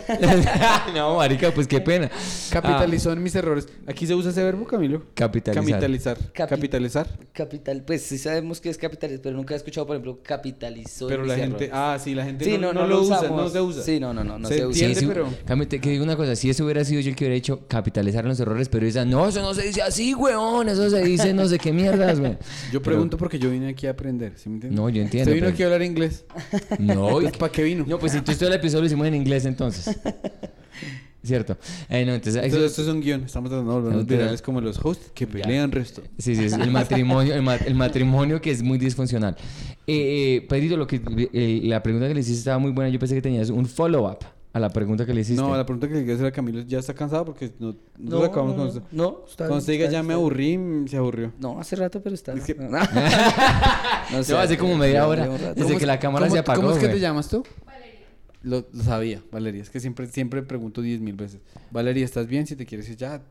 [0.94, 2.10] no, marica, pues qué pena.
[2.50, 3.68] Capitalizó en mis errores.
[3.88, 5.04] Aquí se usa ese verbo, Camilo.
[5.14, 5.64] Capitalizar.
[5.64, 6.18] Capitalizar.
[6.34, 7.08] Capi- Capitalizar.
[7.34, 11.06] Capital, pues sí sabemos que es capitalizar, pero nunca he escuchado, por ejemplo, capitalizó.
[11.06, 11.66] en Pero mis la gente.
[11.66, 11.70] errores.
[11.74, 13.84] Ah, sí, la gente Sí, no, no, no no lo usa, no se usa.
[13.84, 14.86] Sí, no, no, no, no se se usa.
[14.86, 15.28] entiende, Sí, sí, pero.
[15.46, 17.68] Cami, te que digo una cosa, si eso hubiera sido yo el que hubiera hecho
[17.68, 21.34] capitalizar los errores, pero esa, no, eso no se dice así, weón, eso se dice
[21.34, 22.38] no sé qué mierdas, güey.
[22.72, 24.80] Yo pregunto porque yo vine aquí a aprender, ¿sí me entiendes?
[24.80, 26.26] No, yo entiendo, Usted vino pero- aquí a hablar inglés.
[26.80, 27.86] No, y- Entonces, ¿para qué vino?
[27.88, 29.98] no, pues entonces todo el episodio lo hicimos en inglés entonces.
[31.26, 31.58] Cierto.
[31.88, 33.24] Eh, no, entonces, Esto, eso- esto es un guion.
[33.24, 36.02] Estamos tratando de da- virales como los hosts que pelean resto.
[36.18, 39.38] Sí, sí, es el matrimonio, el, ma- el matrimonio que es muy disfuncional.
[39.88, 41.02] Eh, eh, Pedrito, lo que,
[41.34, 42.90] eh, la pregunta que le hiciste estaba muy buena.
[42.90, 44.20] Yo pensé que tenías un follow-up
[44.54, 45.42] a la pregunta que le hiciste.
[45.42, 48.20] No, la pregunta que le quiero hacer a Camilo ya está cansado porque no, No,
[48.20, 48.82] no, acabamos no, con no, usted.
[48.92, 51.34] no, está Cuando bien, usted diga ya bien, me aburrí, mm, se aburrió.
[51.40, 52.34] No, hace rato, pero está.
[52.34, 52.70] Es que- No,
[54.30, 55.28] No, hace como media hora.
[55.28, 56.96] Desde ¿Cómo que es- la cámara se apagó, ¿Cómo es que güey.
[56.98, 57.44] te llamas tú?
[57.66, 58.00] Valeria.
[58.44, 59.62] Lo, lo sabía, Valeria.
[59.64, 61.42] Es que siempre, siempre pregunto diez mil veces.
[61.72, 62.46] Valeria, ¿estás bien?
[62.46, 63.22] Si te quieres ir ya,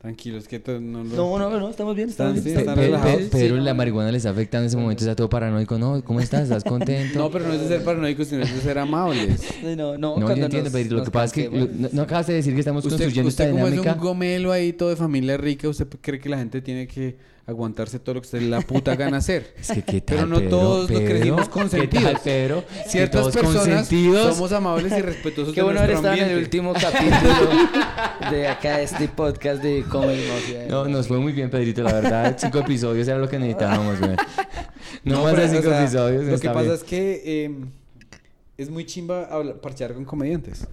[0.00, 0.38] tranquilo.
[0.38, 1.14] Es que no lo...
[1.16, 2.56] No, no, no, estamos bien, estamos Están- bien.
[2.56, 3.16] sí, están pe- relajados.
[3.22, 5.78] pe- pero Sí, la marihuana le está afectando en ese momento, está todo paranoico.
[5.78, 6.44] No, ¿cómo estás?
[6.44, 7.18] ¿Estás contento?
[7.18, 9.42] No, pero no es de ser paranoicos, sino es de ser amables.
[9.62, 10.94] No, no, No, yo cuando entiendo, Pedrito.
[10.96, 13.28] Lo que pasa es que lo- no, no acabas de decir que estamos Usted, construyendo
[13.28, 13.94] usted esta como es dinámica.
[13.94, 17.16] un gomelo ahí todo de familia rica, ¿usted cree que la gente tiene que
[17.50, 19.54] aguantarse todo lo que usted le da puta gana hacer?
[19.60, 20.50] Es que qué tal, Pero no Pedro?
[20.50, 22.20] todos lo Pedro, crecimos ¿Qué tal, consentidos.
[22.20, 22.64] Pedro?
[22.84, 24.34] Que Ciertas todos personas consentidos.
[24.36, 28.80] somos amables y respetuosos Qué de bueno haber estado en el último capítulo de acá,
[28.80, 30.66] este podcast de Comedy Mafia.
[30.68, 32.36] No, nos fue muy bien, Pedrito, la verdad.
[32.40, 34.16] Cinco episodios era lo que necesitábamos, güey.
[35.04, 36.24] No, más pero, de o cinco sea, episodios.
[36.24, 36.74] Lo que pasa bien.
[36.74, 37.50] es que eh,
[38.58, 40.66] es muy chimba hablar- parchear con comediantes.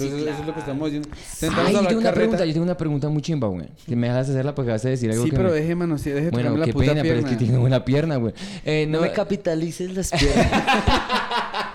[0.00, 1.08] Entonces, eso es lo que estamos haciendo.
[1.34, 2.14] Sentamos Ay, a yo tengo una carreta.
[2.20, 3.66] pregunta, yo tengo una pregunta muy chimba, güey.
[3.86, 5.98] Que me dejas hacerla porque vas a decir algo Sí, que pero me- deje, mano,
[5.98, 7.38] sí, deje Bueno, tocarme la qué puta pena, pero es que pierna.
[7.38, 8.34] tiene buena pierna, güey.
[8.64, 10.46] Eh, No no, me capitalices las piernas.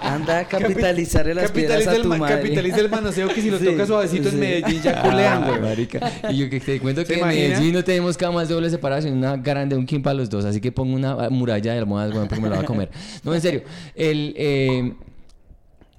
[0.02, 2.36] Anda a capitalizarle las piernas a el, tu ma- madre.
[2.42, 4.36] capitaliza el manoseo que si lo Sí, toca suavecito sí.
[4.36, 5.62] en Medellín ya Ah, culean, güey.
[5.62, 6.12] marica.
[6.30, 7.48] Y yo que te cuento ¿Se que en imagina?
[7.50, 10.44] Medellín no tenemos camas dobles separadas, sino una grande, un king para los dos.
[10.46, 12.90] Así que pongo una muralla de almohadas, güey, porque me la va a comer.
[13.24, 13.64] No, en serio.
[13.96, 14.94] El, eh,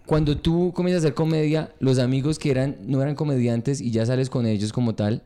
[0.06, 4.04] cuando tú comienzas a hacer comedia, los amigos que eran no eran comediantes y ya
[4.06, 5.22] sales con ellos como tal.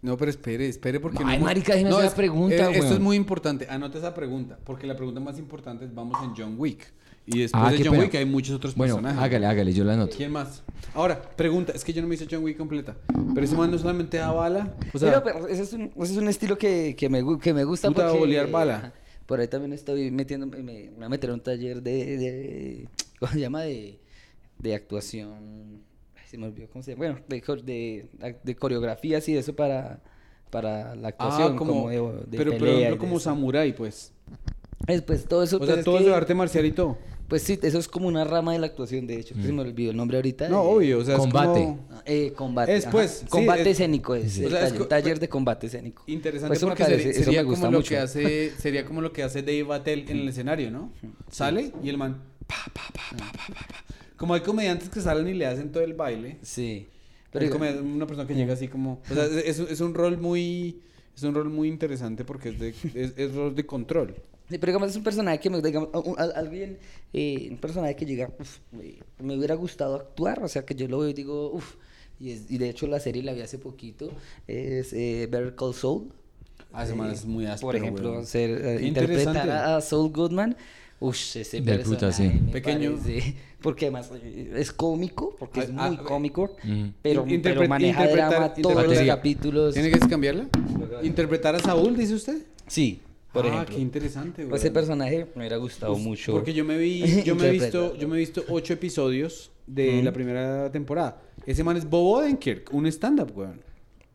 [0.00, 1.44] No, pero espere, espere porque Ay, no...
[1.44, 3.68] marica, déjeme hacer la es- pregunta, eh, Esto es muy importante.
[3.70, 6.92] Anote esa pregunta, porque la pregunta más importante es vamos en John Wick.
[7.24, 8.02] Y después Ah, de John pena.
[8.02, 9.22] Wick hay muchos otros Bueno, personajes.
[9.22, 10.16] hágale, hágale, yo la anoto.
[10.16, 10.64] ¿Quién más?
[10.92, 12.96] Ahora, pregunta, es que yo no me hice John Wick completa.
[13.32, 14.74] Pero ese man no solamente da bala.
[14.92, 17.54] O sea, Pero, pero ese, es un, ese es un estilo que, que, me, que
[17.54, 18.18] me gusta Puta, porque...
[18.18, 18.92] bolear bala.
[19.26, 20.46] Por ahí también estoy metiendo...
[20.46, 22.16] Me, me voy a meter a un taller de...
[22.16, 22.88] de
[23.20, 23.62] ¿Cómo se llama?
[23.62, 23.98] De,
[24.58, 25.82] de actuación...
[26.16, 27.04] ay, Se me olvidó cómo se llama.
[27.04, 30.00] Bueno, de, de, de coreografías y eso para,
[30.50, 31.54] para la actuación.
[31.54, 34.12] ah, como, de, de pero, pero pelea y ejemplo como samurái, pues.
[34.86, 35.56] Es, pues todo eso...
[35.56, 36.98] O pues, sea, es todo que- es de arte marcial y todo.
[37.32, 39.34] Pues sí, eso es como una rama de la actuación, de hecho.
[39.40, 40.48] Se me olvidó el nombre ahorita.
[40.50, 41.60] No, eh, obvio, o sea, Combate.
[41.60, 41.88] es como...
[41.90, 42.76] Ah, Eh, combate.
[42.76, 44.32] Es, pues, sí, combate es- escénico es.
[44.32, 44.40] Sí.
[44.40, 46.02] el O sea, es taller, de combate escénico.
[46.06, 47.88] Interesante Pues eso me porque parece- sería, eso sería me gusta como lo mucho.
[47.88, 50.92] que hace sería como lo que hace Dave Attell en el escenario, ¿no?
[51.30, 53.84] Sale y el man pa, pa, pa, pa, pa, pa, pa.
[54.16, 56.38] Como hay comediantes que salen y le hacen todo el baile.
[56.42, 56.86] Sí.
[57.30, 60.82] Pero una persona que llega así como, o sea, es, es un rol muy
[61.16, 64.14] es un rol muy interesante porque es de es, es rol de control.
[64.52, 65.88] Sí, pero digamos, es un personaje que me, digamos,
[66.36, 66.76] alguien,
[67.14, 68.96] eh, un personaje que llega, uf, me,
[69.26, 71.76] me hubiera gustado actuar, o sea, que yo lo veo y digo, uff,
[72.20, 74.10] y, y de hecho la serie la vi hace poquito,
[74.46, 76.12] es eh, Better Call Saul.
[76.70, 80.12] Ah, ese man Eh, es muy áspero, Por ejemplo, ser, eh, interpretar a, a Saul
[80.12, 80.54] Goodman,
[81.00, 82.28] uff, ese personaje puta, sí.
[82.52, 82.98] Pequeño.
[82.98, 86.92] parece- porque además eh, es cómico, porque es Ah, muy ah, cómico, Ujú.
[87.00, 89.72] pero, In- pero interpre- maneja drama todos los capítulos.
[89.72, 90.46] ¿Tiene que cambiarla?
[91.02, 92.42] Interpretar a Saúl, dice usted?
[92.66, 93.00] Sí,
[93.32, 93.76] por ah, ejemplo.
[93.76, 94.74] qué interesante, Pues ese weón.
[94.74, 96.32] personaje me hubiera gustado Pues, mucho.
[96.32, 100.02] Porque yo me vi, yo me he visto, yo me he visto ocho episodios de
[100.02, 101.20] la primera temporada.
[101.46, 103.60] Ese man es Bob Odenkirk, un stand-up, weón.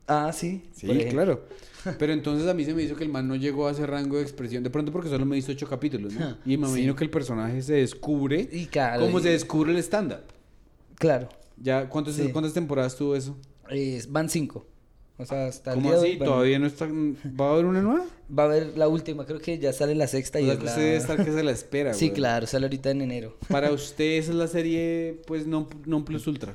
[0.06, 0.62] Ah, sí.
[0.72, 1.44] Sí, claro.
[1.98, 4.16] Pero entonces a mí se me hizo que el man no llegó a ese rango
[4.16, 4.62] de expresión.
[4.62, 6.36] De pronto porque solo me he visto ocho capítulos, ¿no?
[6.46, 6.72] Y me sí.
[6.72, 10.22] imagino que el personaje se descubre Y claro, como y- se descubre el stand-up.
[10.96, 11.28] Claro.
[11.56, 12.30] Ya, ¿cuántas, Sí.
[12.32, 13.36] ¿cuántas temporadas tuvo eso?
[13.70, 14.66] Es- van cinco.
[15.20, 16.18] O sea, hasta el ¿Cómo día de así?
[16.20, 16.86] hoy ¿Todavía no está?
[16.88, 18.04] ¿Va a haber una nueva?
[18.36, 20.64] Va a haber la última, creo que ya sale la sexta O y es que
[20.64, 20.70] la...
[20.70, 22.16] usted debe estar que se la espera, Sí, güey.
[22.16, 23.36] claro, sale ahorita en enero.
[23.48, 26.54] Para usted esa es la serie, pues, no, non plus ultra.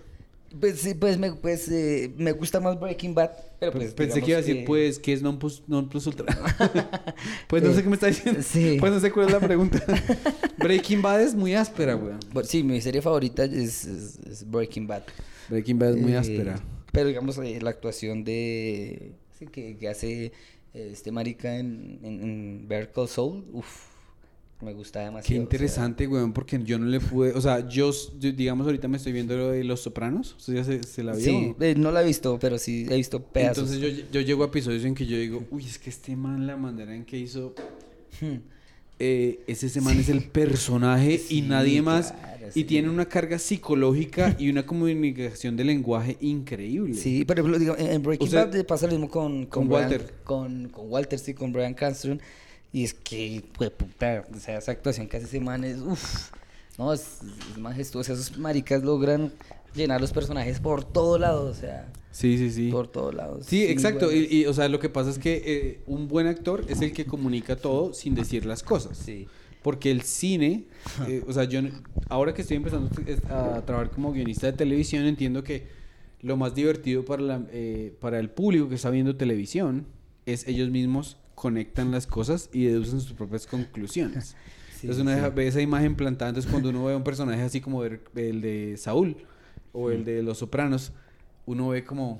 [0.62, 4.26] Pues sí, pues me, pues, eh, me gusta más Breaking Bad, pero pues Pensé digamos
[4.26, 6.28] que iba a decir, pues, ¿qué es non plus, non plus ultra?
[7.48, 8.40] pues no sé qué me está diciendo.
[8.44, 8.78] Sí.
[8.80, 9.84] Pues no sé cuál es la pregunta.
[10.60, 12.20] Breaking Bad es muy áspera, weón.
[12.32, 15.02] Bueno, sí, mi serie favorita es, es- es Breaking Bad.
[15.50, 16.60] Breaking Bad es muy Eh, áspera.
[16.94, 19.12] Pero digamos, eh, la actuación de...
[19.38, 20.32] sí, que, que hace
[20.74, 23.88] este marica en, en, Call Saul, uff,
[24.62, 25.28] me gusta demasiado.
[25.28, 27.34] Qué o sea, interesante, weón, porque yo no le pude...
[27.34, 30.36] O sea, yo, yo, digamos, ahorita me estoy viendo lo de Los Sopranos.
[30.38, 31.26] ¿Usted ya se, se la vio?
[31.26, 33.72] Sí, eh, no la he visto, pero sí he visto pedazos.
[33.72, 36.48] Entonces yo, yo llego a episodios en que yo digo, uy, es que este man,
[36.48, 37.54] la manera en que hizo...
[38.22, 38.38] Hmm.
[39.00, 42.12] eh, ese ese man es el personaje y nadie más.
[42.12, 46.96] claro, y tiene una carga psicológica y una comunicación de lenguaje increíble.
[46.96, 50.14] Sí, por ejemplo, digo, en Breaking Bad pasa lo mismo con, Con Walter.
[50.24, 52.22] Con, con Walter, sí, con Brian Cranston.
[52.72, 56.32] Y es que, pues, puta, o sea, esa actuación que hace ese man es, uff,
[56.78, 57.20] no, es,
[57.52, 58.14] es majestuosa.
[58.14, 59.32] Esos maricas logran
[59.76, 62.70] llenar los personajes por todo lado, o sea, Sí, sí, sí.
[62.72, 63.46] por todos lados.
[63.48, 64.12] Sí, exacto.
[64.12, 67.06] y, o sea, lo que pasa es que eh, un buen actor es el que
[67.06, 68.98] comunica todo sin decir las cosas.
[68.98, 69.28] Sí.
[69.64, 70.66] Porque el cine,
[71.08, 71.62] eh, o sea, yo
[72.10, 72.90] ahora que estoy empezando
[73.30, 75.68] a trabajar como guionista de televisión, entiendo que
[76.22, 79.86] lo más divertido para, la, eh, para el público que está viendo televisión
[80.26, 84.36] es ellos mismos conectan las cosas y deducen sus propias conclusiones.
[84.84, 85.34] Sí, entonces uno sí.
[85.34, 88.42] ve esa imagen plantada, entonces cuando uno ve a un personaje así como el, el
[88.42, 89.16] de Saúl
[89.72, 90.92] o el de Los Sopranos,
[91.46, 92.20] uno ve como,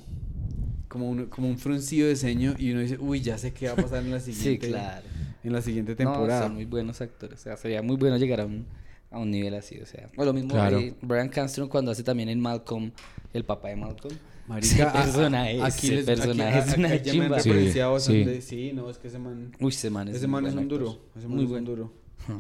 [0.88, 3.74] como, un, como un fruncido de ceño y uno dice, uy, ya sé qué va
[3.74, 5.06] a pasar en la Sí, siguiente, claro.
[5.44, 6.44] En la siguiente No, temporada.
[6.44, 7.40] son muy buenos actores.
[7.40, 8.66] O sea, sería muy bueno llegar a un,
[9.12, 9.80] a un nivel así.
[9.80, 10.80] O sea, o lo mismo Claro.
[10.80, 12.92] eh, Brian Cranston cuando hace también en Malcolm,
[13.34, 14.16] el papá de Malcolm.
[14.46, 17.20] Marica, ese a- a- personaje, aquí ese les- personaje aquí- es una a- ya me
[17.26, 18.00] han chimba.
[18.00, 18.42] Sí, sí.
[18.42, 20.66] Sí, no, es que ese man, Uy, ese man es ese un man es buen
[20.66, 21.00] un duro.
[21.16, 21.70] Ese man Muy es un bueno.
[21.70, 21.94] duro.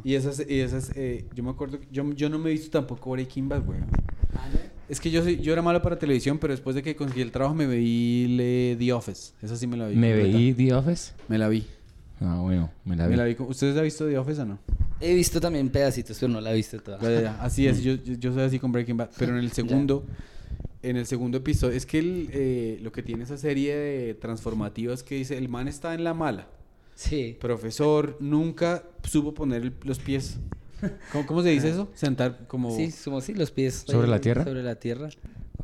[0.04, 3.12] Y esas, y esas, eh, yo me acuerdo, yo, yo no me he visto tampoco
[3.12, 3.80] Breaking Bad, güey.
[4.90, 7.32] Es que yo soy, yo era malo para televisión, pero después de que conseguí el
[7.32, 9.34] trabajo me vi le- The Office.
[9.42, 9.96] Esa sí me la vi.
[9.96, 11.14] ¿Me veí The Office?
[11.30, 11.66] Me la vi.
[12.24, 13.12] Ah, bueno, me la vi.
[13.12, 13.36] Me la vi.
[13.36, 14.60] con- ¿Ustedes han visto The Office o no?
[15.02, 17.00] He visto también pedacitos, pero no la he visto toda.
[17.02, 17.44] Ya, ya, ya.
[17.44, 19.10] Así es, yo, yo, soy así con Breaking Bad.
[19.18, 20.06] Pero en el segundo,
[20.82, 25.04] en el segundo episodio, es que el, eh, lo que tiene esa serie de transformativas
[25.04, 26.48] que dice, el man está en la mala.
[26.96, 27.36] Sí.
[27.42, 30.38] Profesor, nunca supo poner el- los pies.
[31.12, 31.90] ¿Cómo, cómo se dice eso?
[31.94, 32.76] Sentar como...
[32.76, 33.84] Sí, como si los pies.
[33.88, 34.44] ¿Sobre ahí, la tierra?
[34.44, 35.10] Sobre la tierra.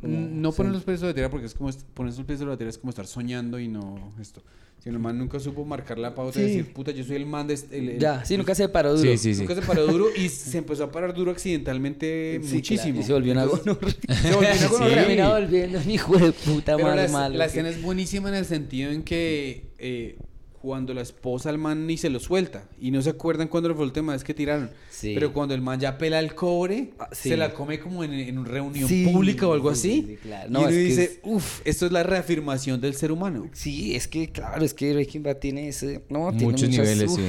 [0.02, 2.56] No poner los pies sobre la tierra porque es como poner los pies sobre la
[2.56, 4.42] tierra es como estar soñando y no esto.
[4.82, 6.48] Si el man nunca supo marcar la pauta y Sí.
[6.56, 7.78] decir, puta, yo soy el man de este.
[7.78, 9.10] el- el- Ya, sí, nunca se paró duro.
[9.12, 9.40] Sí, sí, sí.
[9.42, 12.82] Nunca se paró duro y se empezó a parar duro accidentalmente muchísimo.
[12.94, 13.94] claro, y se volvió una gonorrea.
[14.22, 17.36] Se volvió una volviendo un hijo de puta Pero más la, malo.
[17.36, 20.16] la escena es buenísima en el sentido en que eh,
[20.60, 23.78] cuando la esposa al man ni se lo suelta y no se acuerdan cuando fue
[23.78, 24.70] la última vez que tiraron.
[24.90, 25.12] Sí.
[25.14, 27.30] Pero cuando el man ya pela el cobre, Ah, sí.
[27.30, 30.00] se la come como en, en una reunión Sí, pública o algo sí, así.
[30.02, 30.48] sí, sí, claro.
[30.48, 33.48] Y No, uno es que dice, es- uff, esto es la reafirmación del ser humano.
[33.52, 37.10] Sí, es que claro, es que Breaking Bad tiene ese, no, tiene Muchos muchas- niveles,
[37.10, 37.18] uf.
[37.18, 37.26] sí.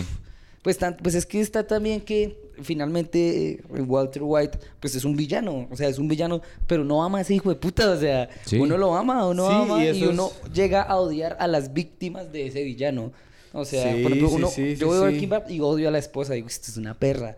[0.61, 5.15] Pues tan- pues es que está también que finalmente eh, Walter White pues es un
[5.15, 7.99] villano, o sea, es un villano, pero no ama a ese hijo de puta, o
[7.99, 8.59] sea, Sí.
[8.59, 12.31] uno lo ama, uno Sí, ama y uno es- llega a odiar a las víctimas
[12.31, 13.11] de ese villano.
[13.53, 15.07] O sea, Sí, por ejemplo, uno, yo veo sí.
[15.09, 17.35] Breaking Bad y odio a la esposa, digo, esto es una perra.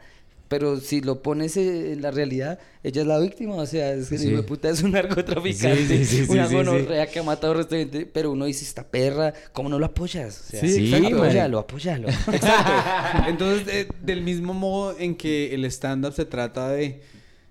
[0.49, 4.10] Pero si lo pones eh, en la realidad, ella es la víctima, o sea, es
[4.10, 4.36] que Sí.
[4.45, 6.56] puta es un narcotraficante, Sí, sí, sí, sí, una sí, sí.
[6.56, 10.41] gonorrea que ha matado a restaurante, pero uno dice, esta perra, ¿cómo no lo apoyas?
[10.41, 12.07] O sea, Sí, Sí, apóyalo, apóyalo.
[12.32, 13.30] Exacto.
[13.30, 17.02] Entonces, eh, del mismo modo en que el stand-up se trata de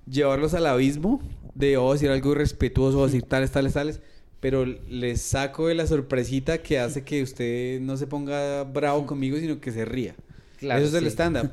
[0.09, 1.20] llevarlos al abismo,
[1.55, 4.01] de oh, decir algo irrespetuoso, o decir tales, tales, tales,
[4.40, 9.36] pero les saco de la sorpresita que hace que usted no se ponga bravo conmigo,
[9.39, 10.14] sino que se ría.
[10.59, 11.48] Claro, Eso es el sí.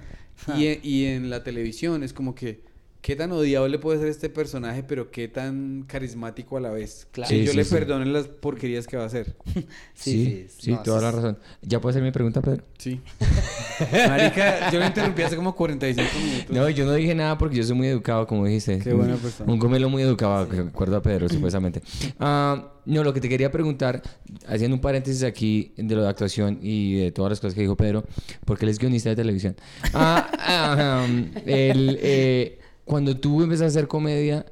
[0.58, 2.62] Y, en- y en la televisión es como que,
[3.02, 7.08] ¿qué tan odiable puede ser este personaje, pero qué tan carismático a la vez?
[7.12, 7.30] Claro.
[7.30, 7.74] Que Sí, yo sí, le sí.
[7.74, 9.36] perdone las porquerías que va a hacer.
[9.94, 11.40] Sí, sí, no, toda sí, la razón.
[11.62, 12.64] ¿Ya puede ser mi pregunta, Pedro?
[12.78, 13.02] Sí.
[14.08, 16.56] Marica, yo lo interrumpí hace como 45 minutos.
[16.56, 18.80] No, yo no dije nada porque yo soy muy educado, como dijiste.
[18.80, 19.52] Qué buena persona.
[19.52, 21.82] Un gomelo muy educado, que acuerdo a Pedro, supuestamente.
[22.22, 24.02] Ah, no, lo que te quería preguntar,
[24.48, 27.76] haciendo un paréntesis aquí de lo de actuación y de todas las cosas que dijo
[27.78, 28.04] Pedro,
[28.46, 29.56] porque él es guionista de televisión.
[29.94, 32.60] Um, el, eh,
[32.90, 34.46] cuando tú empezaste a hacer comedia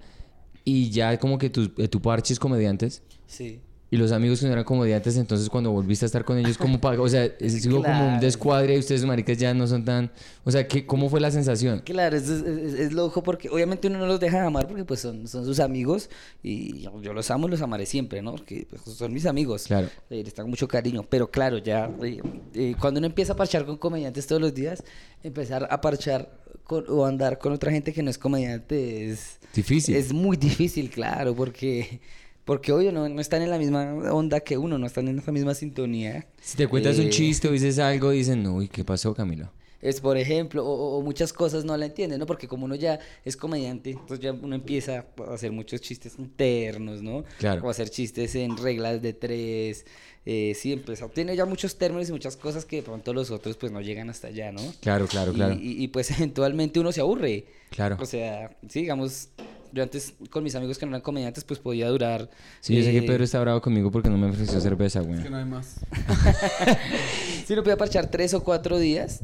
[0.63, 3.59] y ya como que tu, eh, tu parches comediantes, Sí.
[3.89, 6.81] Y los amigos que no eran comediantes, entonces cuando volviste a estar con ellos, ¿cómo
[6.81, 7.03] pagó?
[7.03, 7.77] O sea, es como
[8.15, 10.11] un descuadre y ustedes, maricas, ya no son tan...
[10.43, 11.79] O sea, ¿qué, ¿cómo fue la sensación?
[11.85, 14.83] Claro, es, es, es- es loco porque obviamente uno no los deja de amar porque
[14.83, 16.09] pues son, son sus amigos
[16.43, 18.31] y yo, yo los amo, los amaré siempre, ¿no?
[18.35, 19.63] Porque pues, son mis amigos.
[19.67, 19.87] Claro.
[20.09, 22.21] Eh, les tengo mucho cariño, pero claro, ya eh,
[22.55, 24.83] eh, cuando uno empieza a parchar con comediantes todos los días,
[25.23, 26.29] empezar a parchar
[26.65, 29.95] con- o andar con otra gente que no es comediante es Difícil.
[29.95, 32.01] Es muy difícil, claro, porque
[32.47, 35.31] porque obvio no, no están en la misma onda que uno, no están en esa
[35.31, 36.25] misma sintonía.
[36.41, 39.51] Si te cuentas un Eh, chiste o dices algo, dicen, uy, ¿qué pasó, Camilo?
[39.79, 42.25] es, por ejemplo, o, o- o muchas cosas no la entienden, ¿no?
[42.25, 47.03] Porque como uno ya es comediante, entonces ya uno empieza a hacer muchos chistes internos,
[47.03, 47.23] ¿no?
[47.37, 47.63] Claro.
[47.63, 49.85] O hacer chistes en reglas de tres.
[50.25, 53.55] Eh, sí, empieza, tiene ya muchos términos y muchas cosas que de pronto los otros
[53.55, 54.61] pues no llegan hasta allá, ¿no?
[54.81, 55.53] Claro, claro, Y- claro.
[55.53, 57.45] Y, y, pues eventualmente uno se aburre.
[57.69, 57.97] Claro.
[57.99, 59.29] O sea, sí, digamos,
[59.71, 62.29] yo antes con mis amigos que no eran comediantes pues podía durar...
[62.61, 65.17] Sí, yo sé que eh, Pedro está bravo conmigo porque no me ofreció cerveza, güey.
[65.17, 65.79] Es que no hay más.
[67.45, 69.21] Sí, uno podía parchar tres o cuatro días,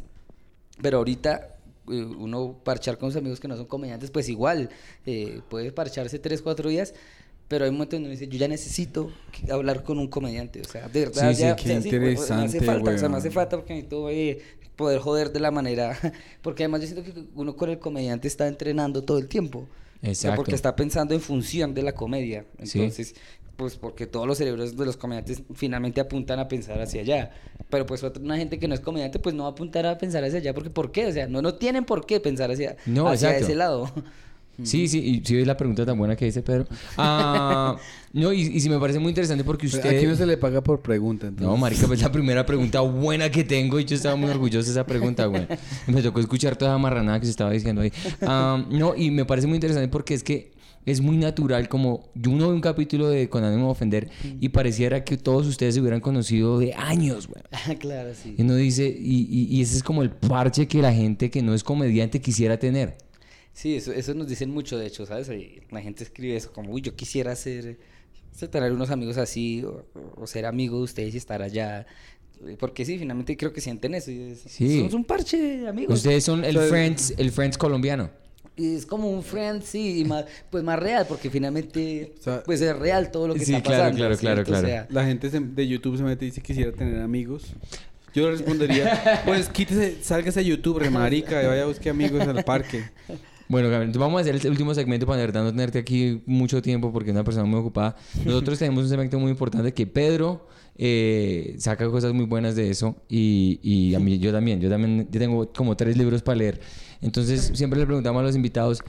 [0.81, 1.57] pero ahorita
[1.89, 4.69] eh, uno parchar con sus amigos que no son comediantes, pues igual,
[5.05, 6.93] eh, puede parcharse tres, cuatro días,
[7.49, 9.11] pero hay momentos donde uno dice, yo ya necesito
[9.51, 11.89] hablar con un comediante, o sea, de verdad, Sí, sí, ya, qué o sea, sí,
[11.89, 13.35] pues, me interesante, hace falta, o sea, me hace weón.
[13.35, 14.41] falta porque necesito eh,
[14.77, 15.97] poder joder de la manera,
[16.41, 19.67] porque además yo siento que uno con el comediante está entrenando todo el tiempo.
[20.03, 20.35] O sea, Exacto.
[20.35, 22.45] porque está pensando en función de la comedia.
[22.63, 22.79] Sí.
[22.79, 23.15] Entonces,
[23.55, 27.31] pues porque todos los cerebros de los comediantes finalmente apuntan a pensar hacia allá.
[27.69, 29.97] Pero pues otra- una gente que no es comediante pues no va a apuntar a
[29.97, 31.05] pensar hacia allá porque ¿por qué?
[31.07, 33.45] O sea, no, no tienen por qué pensar hacia, No, hacia exacto.
[33.45, 33.89] ese lado.
[34.61, 36.67] Sí, sí, y sí es la pregunta tan buena que dice Pedro.
[36.97, 37.75] Ah,
[38.13, 39.97] no, y, y sí me parece muy interesante porque usted...
[39.97, 41.47] Aquí no se le paga por pregunta, entonces.
[41.47, 44.71] No, marica, pues la primera pregunta buena que tengo y yo estaba muy orgulloso de
[44.71, 45.47] esa pregunta, güey.
[45.87, 47.91] Me tocó escuchar toda la marranada que se estaba diciendo ahí.
[48.21, 50.53] Ah, no, y me parece muy interesante porque es que
[50.85, 54.09] es muy natural como yo uno ve un capítulo de Con ánimo de ofender
[54.41, 57.41] y pareciera que todos ustedes se hubieran conocido de años, güey.
[57.79, 58.35] claro, sí.
[58.37, 61.41] Y uno dice, y, y- y ese es como el parche que la gente que
[61.41, 62.97] no es comediante quisiera tener.
[63.53, 65.29] Sí, eso, eso nos dicen mucho, de hecho, ¿sabes?
[65.71, 67.77] La gente escribe eso como, uy, yo quisiera ser,
[68.49, 69.85] tener unos amigos así, o,
[70.15, 71.85] o ser amigo de ustedes y estar allá.
[72.59, 74.11] Porque sí, finalmente creo que sienten eso.
[74.11, 74.79] y es- Sí.
[74.79, 75.95] Somos un parche de amigos.
[75.99, 78.09] Ustedes son el Friends, el Friends colombiano.
[78.55, 82.43] Y es como un friend, sí, y más, pues más real, porque finalmente O sea,
[82.43, 83.97] pues es real todo lo que sí, está claro, pasando.
[83.97, 84.67] claro, claro, claro.
[84.67, 87.53] sea, La gente se- de YouTube se mete y dice quisiera tener amigos.
[88.13, 92.43] Yo le respondería, pues quítese, sálgase a YouTube, remarica, y vaya a buscar amigos al
[92.43, 92.83] parque.
[93.49, 96.91] Bueno, Gabriel, entonces vamos a hacer el último segmento para no tenerte aquí mucho tiempo
[96.91, 97.95] porque es una persona muy ocupada.
[98.25, 100.47] Nosotros tenemos un segmento muy importante que Pedro
[100.77, 104.59] eh, saca cosas muy buenas de eso y, y a mí yo también.
[104.61, 106.61] Yo también yo tengo como tres libros para leer.
[107.01, 108.79] Entonces siempre le preguntamos a los invitados,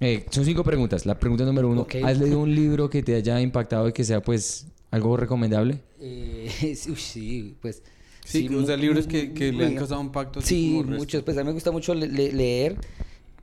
[0.00, 1.06] eh, son cinco preguntas.
[1.06, 1.96] La pregunta número uno, Ok.
[2.04, 5.78] ¿has leído un libro que te haya impactado y que sea pues algo recomendable?
[6.00, 7.82] eh, sí, uy, sí, pues...
[8.24, 11.24] Sí, o sea, libros que, que le han causado un pacto Sí, muchos.
[11.24, 12.76] Pues a mí me gusta mucho le- leer.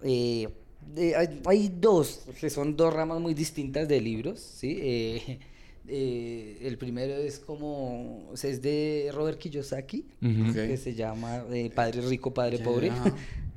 [0.03, 0.47] Eh,
[0.95, 4.77] eh, hay, hay dos, que son dos ramas muy distintas de libros, ¿sí?
[4.81, 5.39] Eh,
[5.87, 10.05] eh, el primero es como, o sea, es de Robert Kiyosaki,
[10.53, 12.59] que se llama eh, Padre Rico, Padre.
[12.59, 12.91] Pobre.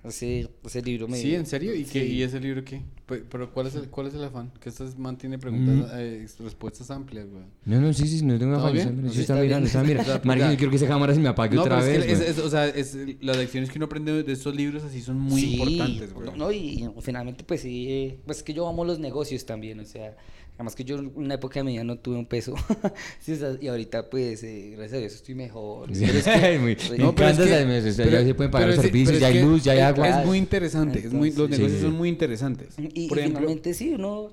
[0.04, 1.16] Ese, ese libro me...
[1.16, 1.72] Sí, ¿en serio?
[1.74, 2.12] ¿Y, qué, Sí.
[2.14, 2.82] ¿Y ese libro qué?
[3.06, 4.50] Pe- ¿Pero cuál es el, cuál es el afán?
[4.60, 5.96] Que estas mantiene preguntas, Mm.
[5.96, 7.44] eh, respuestas amplias, güey.
[7.66, 8.72] No, no, sí, sí, no tengo ¿Todo afán.
[8.74, 8.88] bien?
[8.88, 9.48] Yo Sí, yo está estaba bien.
[9.50, 10.20] mirando, estaba mirando.
[10.24, 11.98] Marica, yo quiero que esa cámara se me apague No, otra pero vez.
[12.00, 14.82] es que es- es- o sea, es, las lecciones que uno aprende de estos libros
[14.82, 16.26] así son muy Sí, importantes, güey.
[16.30, 19.78] No, no, y finalmente, pues sí, eh, pues es que yo amo los negocios también,
[19.78, 20.16] o sea,
[20.54, 22.54] además que yo en una época de mi vida no tuve un peso,
[23.60, 25.94] y ahorita, pues, eh, gracias a Dios estoy mejor.
[25.94, 28.68] Sí, Pero es que- muy- me No, pero es que- pero- ya se pueden pagar
[28.68, 30.20] los servicios, ya hay luz, ya hay agua.
[30.20, 31.86] Es muy interesante, es muy, los Entonces- negocios Sí.
[31.86, 32.68] son muy interesantes.
[32.78, 34.30] Y, Por y ejemplo, finalmente sí, uno,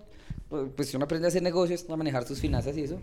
[0.76, 2.99] pues si uno aprende a hacer negocios, a manejar sus finanzas y eso,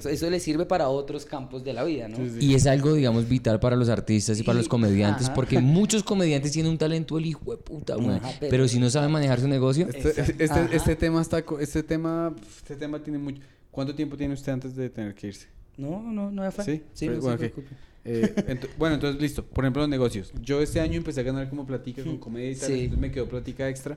[0.00, 2.16] sea, eso le sirve para otros campos de la vida, ¿no?
[2.16, 2.46] Sí, sí.
[2.46, 5.34] Y es algo, digamos, vital para los artistas y para los comediantes, ajá.
[5.34, 8.16] porque muchos comediantes tienen un talento el hijo de puta, güey.
[8.16, 10.68] Ajá, pero- Pero si no saben manejar su negocio, Este, este, Ajá.
[10.72, 13.40] este tema está, este tema, este tema tiene mucho.
[13.70, 15.46] ¿Cuánto tiempo tiene usted antes de tener que irse?
[15.78, 16.66] No, no, no hay afán.
[16.66, 17.52] Sí, sí, Pero- no bueno, se ok.
[17.52, 17.76] preocupe.
[18.04, 19.44] Eh, bueno, entonces listo.
[19.44, 20.32] Por ejemplo, los negocios.
[20.42, 22.72] Yo este año empecé a ganar como platica con comedia y tal, Sí.
[22.74, 23.96] entonces me quedó platica extra.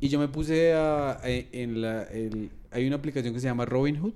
[0.00, 3.64] Y yo me puse a, a- en la, el, hay una aplicación que se llama
[3.64, 4.12] Robinhood,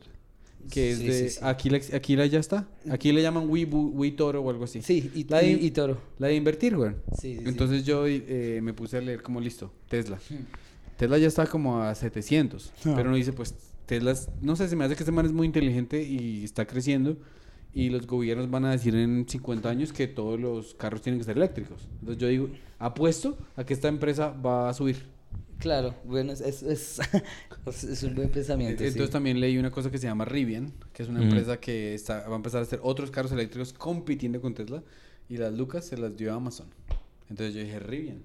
[0.71, 1.41] que es Sí, de, sí, sí.
[1.43, 2.69] aquí, la, aquí la ya está.
[2.91, 4.83] Aquí le llaman Weibu- Weitoro o algo así.
[4.83, 5.99] Sí, y, La de- y, y toro.
[6.19, 6.93] La de invertir, güey.
[7.23, 10.19] Entonces yo eh, me puse a leer como listo, Tesla.
[10.29, 10.45] Hmm.
[10.99, 12.93] Tesla ya está como a 700, Ah.
[12.95, 13.55] pero uno dice, pues
[13.87, 16.67] Tesla, es- no sé, se me hace que este man es muy inteligente y está
[16.67, 17.17] creciendo
[17.73, 21.25] y los gobiernos van a decir en 50 años que todos los carros tienen que
[21.25, 21.89] ser eléctricos.
[22.01, 25.07] Entonces yo digo, apuesto a que esta empresa va a subir.
[25.61, 26.63] Claro, bueno, es, es,
[27.67, 28.83] es, es un buen pensamiento.
[28.83, 29.13] Entonces sí.
[29.13, 32.33] también leí una cosa que se llama Rivian, que es una empresa que está, va
[32.35, 34.83] a empezar a hacer otros carros eléctricos compitiendo con Tesla
[35.29, 36.67] y las lucas se las dio a Amazon.
[37.29, 38.23] Entonces yo dije Rivian.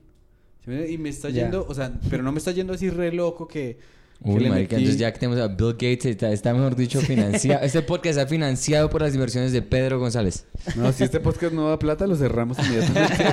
[0.64, 3.12] ¿Sí me- Y me está yendo, o sea, pero no me está yendo así re
[3.12, 3.78] loco que...
[4.22, 7.64] Uy, marica, metí- entonces ya que tenemos a Bill Gates, está, está, mejor dicho financiado.
[7.66, 10.46] este podcast está financiado por las inversiones de Pedro González.
[10.76, 13.24] No, si este podcast no da plata, lo cerramos inmediatamente.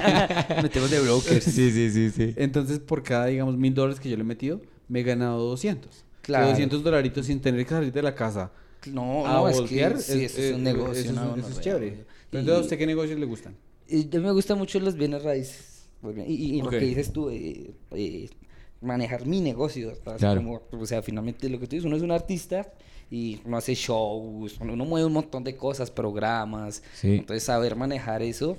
[0.62, 1.44] Metemos de brokers.
[1.44, 2.34] Sí, sí, sí, sí.
[2.36, 6.04] Entonces, por cada, digamos, mil dólares que yo le he metido, me he ganado 200.
[6.20, 6.44] Claro.
[6.46, 8.52] Que 200 dolaritos sin tener que salir de la casa.
[8.90, 10.92] No, a no, es que voltear, sí, eso es un negocio.
[11.00, 12.04] Eso, es- no, eso no, es no, chévere.
[12.32, 13.54] entonces, ¿a usted qué negocios le gustan?
[13.88, 15.84] Y yo me gustan mucho los bienes raíces.
[16.26, 16.64] Y, y- y Ok.
[16.64, 18.28] lo que dices tú, eh, eh,
[18.82, 19.92] manejar mi negocio.
[20.18, 20.40] Claro.
[20.42, 22.70] como, o sea, finalmente lo que tú dices, uno es un artista
[23.10, 26.82] y uno hace shows, uno, uno mueve un montón de cosas, programas.
[26.94, 27.16] Sí.
[27.16, 28.56] Entonces, saber manejar eso,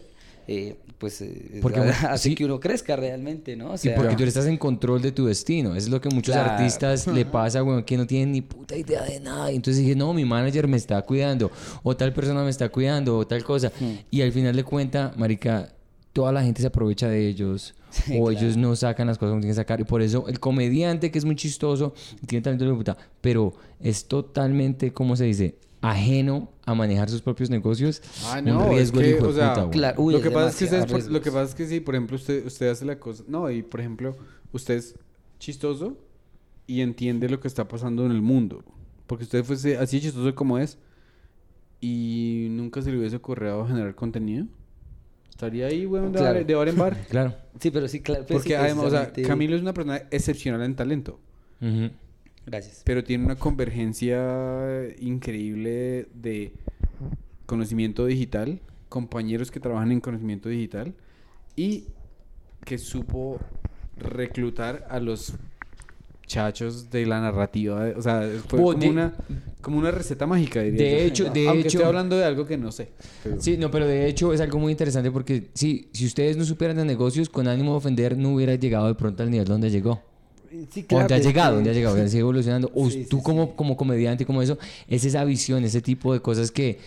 [0.47, 2.35] eh, pues, eh, Porque, ha- bueno, hace sí.
[2.35, 3.71] que uno crezca realmente, ¿no?
[3.71, 5.75] O Y porque tú estás en control de tu destino.
[5.75, 6.51] Es lo que muchos Claro.
[6.51, 9.51] artistas le pasa, güey, que no tienen ni puta idea de nada.
[9.51, 11.49] Y entonces dije, no, mi manager me está cuidando,
[11.81, 13.71] o tal persona me está cuidando, o tal cosa.
[14.11, 15.73] Y al final de cuenta, marica,
[16.11, 17.73] toda la gente se aprovecha de ellos.
[17.93, 18.31] Sí, o claro.
[18.31, 19.79] ellos no sacan las cosas como tienen que sacar.
[19.79, 21.93] Y por eso el comediante, que es muy chistoso,
[22.25, 25.55] tiene talento de puta, pero es totalmente, ¿cómo se dice?
[25.79, 28.01] Ajeno a manejar sus propios negocios.
[28.25, 29.77] Ah, un no, es riesgo el que, hijo de o sea, puta, güey.
[29.77, 31.33] Claro, uy, lo es que pasa es que ustedes, por- lo que riesgoso.
[31.33, 34.15] pasa es que sí, por ejemplo, usted, usted hace la cosa, no, y por ejemplo,
[34.53, 34.95] usted es
[35.39, 35.97] chistoso
[36.65, 38.63] y entiende lo que está pasando en el mundo,
[39.07, 40.77] porque usted fuese así chistoso como es
[41.81, 44.47] y nunca se le hubiese ocurrido generar contenido,
[45.33, 46.35] estaría ahí, weón, de, Claro.
[46.35, 46.97] bar, de bar en bar.
[47.09, 47.35] Claro.
[47.59, 48.23] Sí, pero sí, claro.
[48.25, 51.19] pues, Porque sí, además, o sea, Camilo es una persona excepcional en talento.
[52.45, 52.81] Gracias.
[52.83, 54.19] pero tiene una convergencia
[54.99, 56.51] increíble de
[57.45, 60.93] conocimiento digital, compañeros que trabajan en conocimiento digital
[61.55, 61.85] y
[62.65, 63.39] que supo
[63.97, 65.33] reclutar a los
[66.25, 69.13] chachos de la narrativa, o sea, fue como de- una
[69.61, 71.05] como una receta mágica, diría de yo.
[71.05, 72.89] hecho- de Aunque hecho- estoy hablando de algo que no sé.
[73.23, 76.43] pero- Sí, no, pero de hecho es algo muy interesante porque sí, si ustedes no
[76.43, 79.69] supieran de negocios, con ánimo de ofender, no hubiera llegado de pronto al nivel donde
[79.69, 80.01] llegó.
[80.69, 82.69] Sí, O claro, ya ha llegado, que- ya ha llegado, ya sigue evolucionando.
[82.75, 83.51] O Sí, tú sí, como, sí.
[83.55, 86.77] como comediante, como eso, es esa visión, ese tipo de cosas que,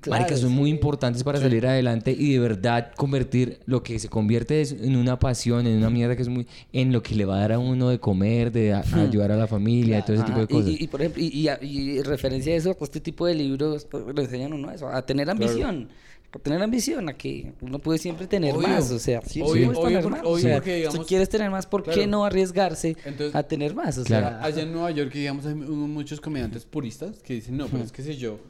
[0.00, 0.74] Claro, marica, son muy sí.
[0.74, 5.66] importantes para salir adelante y de verdad convertir lo que se convierte en una pasión,
[5.66, 7.88] en una mierda que es muy, en lo que le va a dar a uno
[7.90, 10.52] de comer, de a- a ayudar a la familia, y todo ese tipo de Ajá,
[10.52, 10.70] y- cosas.
[10.80, 13.84] Y, y, por ejemplo, y, y, y referencia a eso, pues, este tipo de libros
[13.90, 15.88] pues, lo enseñan a uno a eso, a tener ambición.
[16.32, 18.66] A tener ambición, a que uno puede siempre tener Obvio.
[18.66, 18.90] más.
[18.90, 20.26] O sea, siempre Obvio, obvio tener porque- más.
[20.26, 22.10] obvio o sea, porque, si quieres tener más, ¿por qué Claro.
[22.10, 23.96] no arriesgarse Entonces- a tener más?
[23.98, 24.26] O Claro.
[24.30, 27.92] sea, Allá en Nueva York, digamos, hay muchos comediantes puristas que dicen, no, pero es
[27.92, 28.40] que si yo,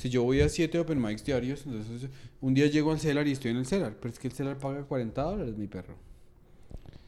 [0.00, 2.08] si yo voy a siete open mics diarios, entonces
[2.40, 4.58] un día llego al Cellar y estoy en el Cellar, pero es que el Cellar
[4.58, 5.94] paga 40 dólares, mi perro.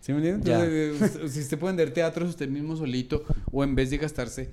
[0.01, 0.47] ¿Sí me entiendes?
[0.47, 4.51] Entonces, eh, si usted puede vender teatros usted mismo solito, o en vez de gastarse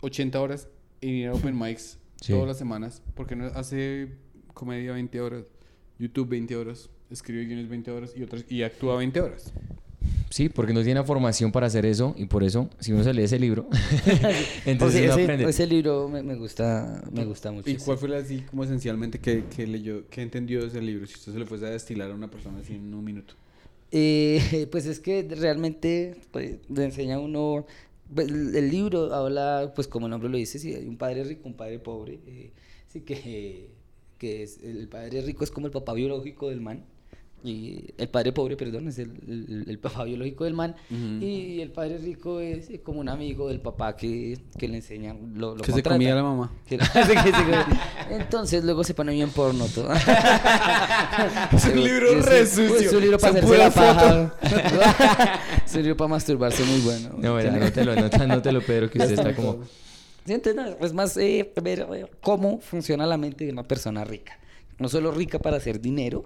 [0.00, 0.68] 80 horas
[1.00, 2.32] en ir a open mics Sí.
[2.32, 4.12] todas las semanas, porque no hace
[4.54, 5.44] comedia 20 horas,
[5.98, 9.52] YouTube 20 horas, escribe guiones 20 horas y otras y actúa 20 horas.
[10.30, 13.12] Sí, porque no tiene la formación para hacer eso y por eso, si uno se
[13.12, 13.68] lee ese libro,
[14.64, 15.44] entonces o sea, uno ese, aprende.
[15.44, 17.68] ese libro me, me gusta, me gusta mucho.
[17.68, 21.06] ¿Y cuál fue la, así como esencialmente que, que leyó, que entendió ese libro?
[21.06, 23.34] Si usted se lo fuese a destilar a una persona así en un minuto.
[23.90, 27.66] Eh, pues es que realmente pues, le enseña a uno.
[28.12, 31.42] pues, El, libro habla, pues como el nombre lo dice, sí, hay un padre rico,
[31.44, 32.18] un padre pobre.
[32.26, 32.52] eh,
[32.88, 33.70] sí, que,
[34.18, 36.84] que es, el padre rico es como el papá biológico del man.
[37.44, 40.76] Y el padre pobre, perdón, es el, el- el papá biológico del man.
[40.90, 41.24] Ujú.
[41.24, 45.14] Y el padre rico es como un amigo del papá que, que le enseña.
[45.34, 46.52] Lo, lo que se comía la mamá.
[48.10, 49.90] Entonces luego se pone bien porno todo.
[51.52, 52.88] Es un libro re sí, sucio.
[52.88, 54.34] Es un libro para hacerse la paja.
[55.66, 57.10] es un libro para masturbarse muy bueno.
[57.18, 59.64] No, verdad, anótelo, anótelo, Pedro, que usted está como...
[60.24, 64.04] Sí, entonces, no, es más eh, ver eh, cómo funciona la mente de una persona
[64.04, 64.38] rica.
[64.78, 66.24] No solo rica para hacer dinero,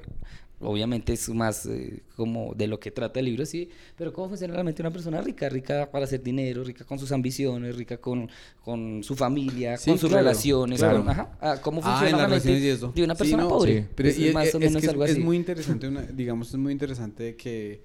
[0.61, 4.55] obviamente es más eh, como de lo que trata el libro, sí, pero cómo funciona
[4.55, 7.99] la mente de una persona rica, rica para hacer dinero, rica con sus ambiciones, rica
[7.99, 8.28] con,
[8.65, 10.99] con su familia, Sí, con sus claro, relaciones, claro.
[11.01, 12.93] con- ajá, ah, cómo Ah, funciona en la las mente relaciones y eso.
[12.95, 13.83] de una Sí, persona no, pobre.
[13.83, 13.89] sí.
[13.95, 15.20] Pero Es y es, más o es menos es- algo es así.
[15.20, 17.83] muy interesante, una, digamos, es muy interesante que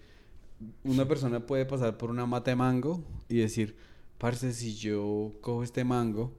[0.84, 3.76] una persona puede pasar por una mata de mango y decir,
[4.18, 6.34] parce, si yo cojo este mango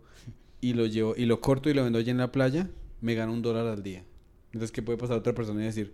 [0.60, 3.32] y lo llevo y lo corto y lo vendo allí en la playa, me gano
[3.32, 4.04] un dólar al día.
[4.52, 5.92] Entonces, ¿qué puede pasar otra persona y decir,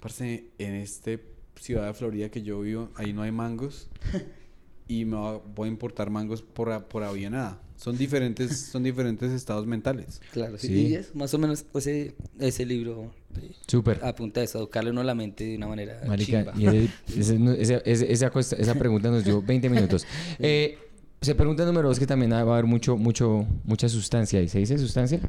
[0.00, 1.20] parce, en este
[1.60, 3.88] ciudad de Florida que yo vivo, ahí no hay mangos
[4.88, 7.60] y me va- voy a importar mangos por, por avionada.
[7.76, 10.20] Son diferentes, son diferentes estados mentales.
[10.32, 10.72] Claro, sí.
[10.88, 13.12] Y es más o menos ese, ese libro
[13.68, 14.00] Súper.
[14.04, 16.54] Apunta a eso, educarle uno la mente de una manera Marica, chimba.
[16.58, 16.88] y ese-
[17.20, 20.06] ese- no- ese- ese- esa, cuesta- esa pregunta nos dio 20 minutos.
[20.40, 20.76] Eh,
[21.20, 24.40] se pregunta número dos que también va a haber mucho, mucho, mucha sustancia.
[24.42, 25.20] ¿Y se dice sustancia?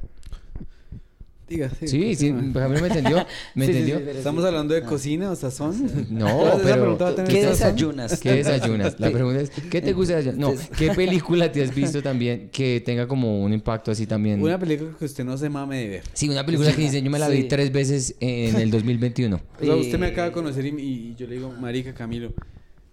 [1.49, 3.25] Diga, Sí, sí, pues a mí me entendió.
[3.55, 4.11] ¿Me Sí, sí, entendió?
[4.11, 4.47] sí, Estamos sí.
[4.47, 6.07] hablando de cocina o sazón.
[6.09, 6.75] No, pero...
[6.81, 8.19] pregunta va a tener ¿Qué desayunas?
[8.19, 8.99] ¿Qué desayunas?
[8.99, 10.53] La pregunta es, ¿qué te gusta desayunar?
[10.55, 14.41] No, ¿qué película te has visto también que tenga como un impacto así también?
[14.41, 16.03] Una película que usted no se mame de ver.
[16.13, 17.47] Sí, una película que dice, yo me la vi Sí.
[17.47, 19.39] tres veces en el 2021.
[19.61, 22.31] O sea, usted me acaba de conocer y, y yo le digo, marica Camilo,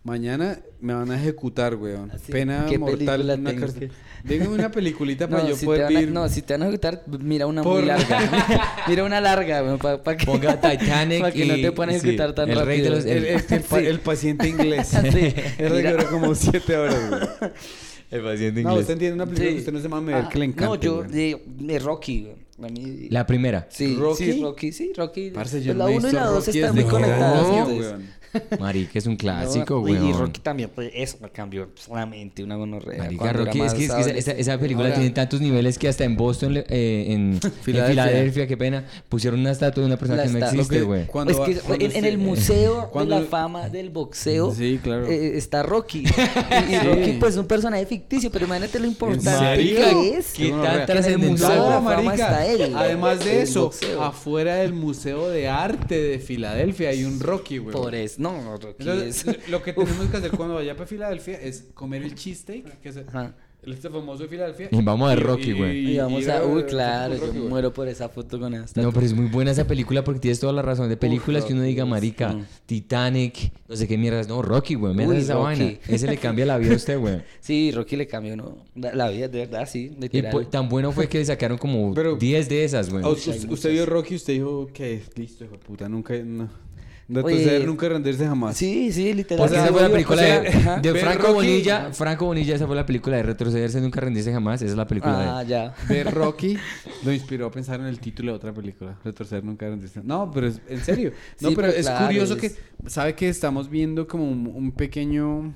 [0.07, 2.11] mañana me van a ejecutar, weón.
[2.12, 2.99] Así, Pena ¿qué mortal.
[2.99, 3.89] película Una tengo cárcel.
[3.91, 6.66] que- Dígame una peliculita para No, yo si poder a, no, si te van a
[6.66, 8.19] ejecutar, mira una Por- muy larga.
[8.89, 12.35] mira una larga, para que, Ponga Titanic pa' que no y- te puedan sí, ejecutar
[12.35, 12.97] tan el rey de rápido.
[12.97, 13.87] los- el, el- el pa- Sí.
[13.87, 14.89] el paciente inglés.
[14.89, 17.51] Sí, duró como siete horas, güey.
[18.09, 19.55] El paciente No, usted entiende una película Sí.
[19.55, 20.66] que usted no se mame Ah, que le encanta.
[20.66, 22.28] No, yo de, de Rocky.
[22.62, 23.66] A mí- La primera.
[23.69, 24.33] Sí, ¿Rocky?
[24.33, 25.31] sí, Rocky, sí, Rocky.
[25.31, 27.69] Parce, yo Pues no la he 1 y la 2 Rocky están muy conectadas.
[27.69, 28.03] weón.
[28.61, 30.09] Marica, es un clásico, No, güey.
[30.09, 32.98] Y Rocky también, pues eso me cambió solamente una gonorrea.
[33.05, 35.89] Marica, Rocky, es que, es que esa, esa- esa película Ahora- tiene tantos niveles que
[35.89, 36.65] hasta en Boston, eh,
[37.09, 37.86] en, en Filadelfia.
[38.05, 38.47] Filadelfia.
[38.47, 41.01] qué pena, pusieron una estatua de una persona La que no existe, güey.
[41.03, 41.44] es que cuando
[41.85, 45.07] en, en el museo cuando- de la fama del boxeo Sí, claro.
[45.07, 46.01] eh, está Rocky.
[46.01, 46.86] Y, y Sí.
[46.86, 50.32] Rocky pues es un personaje ficticio, pero imagínate lo importante que es.
[50.32, 50.86] ¿Qué tan gonorrea.
[50.86, 51.57] Que en el museo de trascendental?
[51.57, 52.15] la No, fama marica.
[52.27, 52.73] está él.
[52.77, 53.70] Además de eso,
[54.01, 57.73] afuera del Museo de Arte de Filadelfia hay un Rocky, güey.
[57.73, 59.48] Por eso, no, no, Entonces, es...
[59.48, 62.97] lo que tenemos que hacer cuando vaya para Filadelfia es comer el cheesesteak, que es
[62.98, 63.34] Ajá.
[63.62, 64.68] el este famoso de Filadelfia.
[64.70, 65.93] Y vamos a ver Rocky, güey.
[65.94, 66.44] Y vamos a...
[66.44, 67.48] Uy, claro, Rocky, yo güey.
[67.48, 68.80] muero por esa foto con esta.
[68.80, 70.88] No, pero es muy buena esa película porque tienes toda la razón.
[70.88, 72.36] De películas que uno diga, marica.
[72.66, 74.28] Titanic, no sé qué mierdas.
[74.28, 75.44] No, Rocky, güey, Uy, esa Rocky.
[75.44, 75.78] vaina.
[75.88, 77.22] Ese le cambia la vida a usted, güey.
[77.40, 78.59] Sí, Rocky le cambió ¿no?
[78.74, 81.94] la, la vida, de verdad, sí, Y pues, tan bueno fue que le sacaron como
[81.94, 83.05] Pero- 10 de esas, güey.
[83.05, 86.14] Usted, usted vio Rocky y usted dijo que listo, hijo de puta, nunca.
[86.18, 86.48] No.
[87.09, 88.57] De Oye, retroceder, nunca rendirse jamás.
[88.57, 89.39] Sí, sí, literal.
[89.39, 90.81] Porque O sea, esa fue la película de, ajá.
[90.81, 91.93] de ver Franco Rocky- Bonilla.
[91.93, 94.61] Franco Bonilla, esa fue la película de retrocederse, nunca rendirse jamás.
[94.61, 95.74] Esa es la película Ah, de ya.
[95.89, 96.57] Ver Rocky
[97.05, 98.99] lo inspiró a pensar en el título de otra película.
[99.05, 100.01] Retroceder nunca rendirse.
[100.03, 101.12] No, pero es, en serio.
[101.41, 102.53] No, Sí, pero pero es claro, curioso es- que.
[102.91, 105.55] ¿Sabe que estamos viendo como un, un pequeño.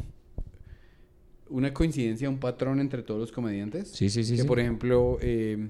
[1.49, 3.89] Una coincidencia, un patrón entre todos los comediantes?
[3.89, 4.37] Sí, sí, sí.
[4.37, 4.47] que sí.
[4.47, 5.69] por ejemplo, eh,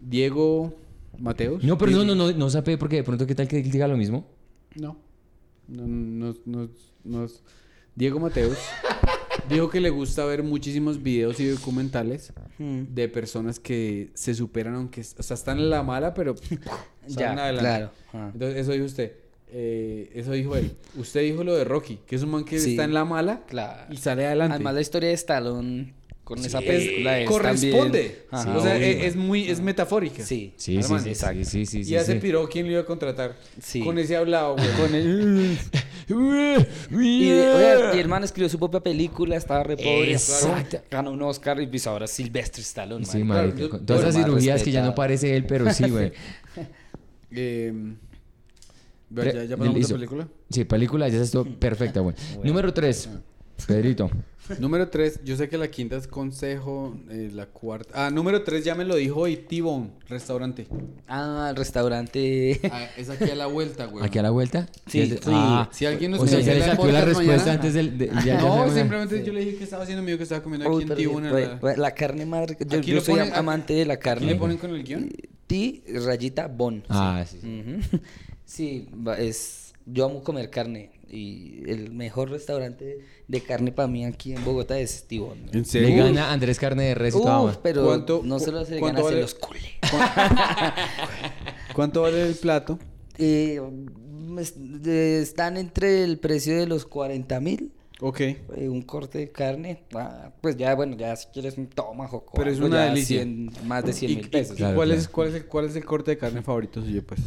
[0.00, 0.76] Diego
[1.18, 1.64] Mateos.
[1.64, 3.88] No, pero no, no, no, no sabe porque de pronto qué tal que él diga
[3.88, 4.24] lo mismo.
[4.76, 4.96] No.
[5.68, 6.68] No, no, no,
[7.04, 7.26] no-
[7.94, 8.58] Diego Mateos
[9.48, 12.84] dijo que le gusta ver muchísimos videos y documentales Hmm.
[12.94, 15.00] de personas que se superan aunque...
[15.00, 16.34] O sea, están en la mala, pero...
[17.06, 17.60] Ya, salen adelante.
[17.60, 17.90] claro.
[18.12, 18.30] Ah.
[18.32, 19.12] Entonces, eso dijo usted.
[19.48, 20.72] Eh, eso dijo él.
[20.96, 22.70] Usted dijo lo de Rocky, que es un man que Sí.
[22.70, 23.92] está en la mala Claro.
[23.92, 24.54] y sale adelante.
[24.54, 25.94] Además, la historia de Stallone
[26.24, 28.24] con esa Es- película es corresponde.
[28.30, 29.48] también- o sea, es, es muy...
[29.50, 30.24] Es metafórica.
[30.24, 30.54] Sí.
[30.56, 31.44] Sí, sí, Hermano, sí, exacto.
[31.44, 33.36] sí, sí, sí, y piró quién lo iba a contratar.
[33.62, 33.80] Sí.
[33.80, 34.68] Con ese hablado, güey.
[34.80, 35.58] Con el...
[36.90, 40.12] Y, de- oye, mi hermano escribió su propia película, estaba re pobre.
[40.12, 40.78] Exacto.
[40.90, 43.04] Ganó un Oscar y pues ahora Sylvester Stallone.
[43.04, 43.22] Sí,
[43.56, 46.12] yo- con todas esas bueno, cirugías que ya no parece él, pero sí, güey.
[47.36, 47.72] Eh,
[49.12, 49.94] Pre- ¿Ya, ya pasamos listo.
[49.94, 50.28] la película?
[50.50, 52.14] Sí, película, ya estuvo perfecta, güey.
[52.44, 53.08] Número 3.
[53.66, 54.10] Pedrito.
[54.58, 58.06] Número 3, yo sé que la quinta es consejo, eh, la cuarta...
[58.06, 60.66] Ah, número 3 ya me lo dijo hoy, T-Bone, restaurante.
[61.08, 62.60] Ah, el restaurante.
[62.70, 64.04] Ah, es aquí a la vuelta, güey.
[64.04, 64.68] ¿Aquí a la vuelta?
[64.86, 65.18] Sí, sí.
[65.28, 67.52] Ah, Si alguien nos o sea, ya le saqué la respuesta mañana.
[67.54, 67.96] antes del...
[67.96, 70.68] de- ya- ya no, simplemente yo le dije que estaba haciendo mío, que estaba comiendo
[70.76, 71.32] aquí en en
[71.62, 72.58] la- la carne madre.
[72.68, 74.26] Yo, Aquí yo lo soy ponen- amante de la ¿Aquí carne.
[74.26, 75.08] le ponen con el guion?
[75.46, 76.82] Ti rayita bon.
[76.90, 77.38] Ah, sí.
[78.44, 78.88] sí.
[79.18, 79.72] Es.
[79.86, 80.90] Yo amo comer carne.
[81.10, 82.98] Y el mejor restaurante
[83.28, 85.38] de carne para mí aquí en Bogotá es Tibón.
[85.52, 86.04] ¿En Le serio?
[86.04, 88.98] gana Andrés Carne de Res y Uf, pero ¿Cuánto- no se lo se le gana,
[88.98, 89.20] se vale?
[89.20, 89.60] los cule.
[91.74, 92.78] ¿Cuánto vale el plato?
[93.18, 93.60] Eh,
[95.20, 97.72] están entre el precio de los 40 mil.
[98.00, 98.20] Ok.
[98.20, 102.50] eh, un corte de carne, ah, pues ya, bueno, ya si quieres un tomahawk Pero
[102.50, 103.18] es una delicia.
[103.22, 104.54] 100 más de 100 ¿Y, mil y- pesos.
[104.54, 105.00] y Claro, cuál, claro.
[105.00, 107.20] Es, cuál, es el, cuál es el corte de carne favorito suyo, pues?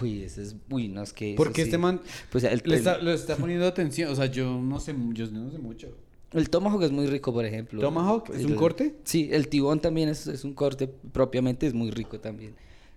[0.00, 1.34] Uy, ese es, uy, no, es que...
[1.36, 1.68] Porque sí.
[1.68, 2.00] este man
[2.30, 4.10] Pues el, le el- está, le está poniendo atención.
[4.12, 5.88] O sea, yo no sé, yo no sé mucho.
[6.32, 7.80] el tomahawk es muy rico, por ejemplo.
[7.80, 8.30] ¿Tomahawk?
[8.34, 8.94] ¿Es un corte?
[9.04, 12.54] Sí, el tibón también es, es un corte propiamente, es muy rico también.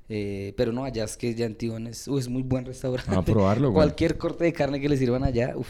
[0.08, 3.16] Eh, pero no, allá es que ya en Tibón es, uy, es muy buen restaurante.
[3.16, 3.84] A probarlo, güey.
[3.84, 5.68] Cualquier corte de carne que le sirvan allá, uff,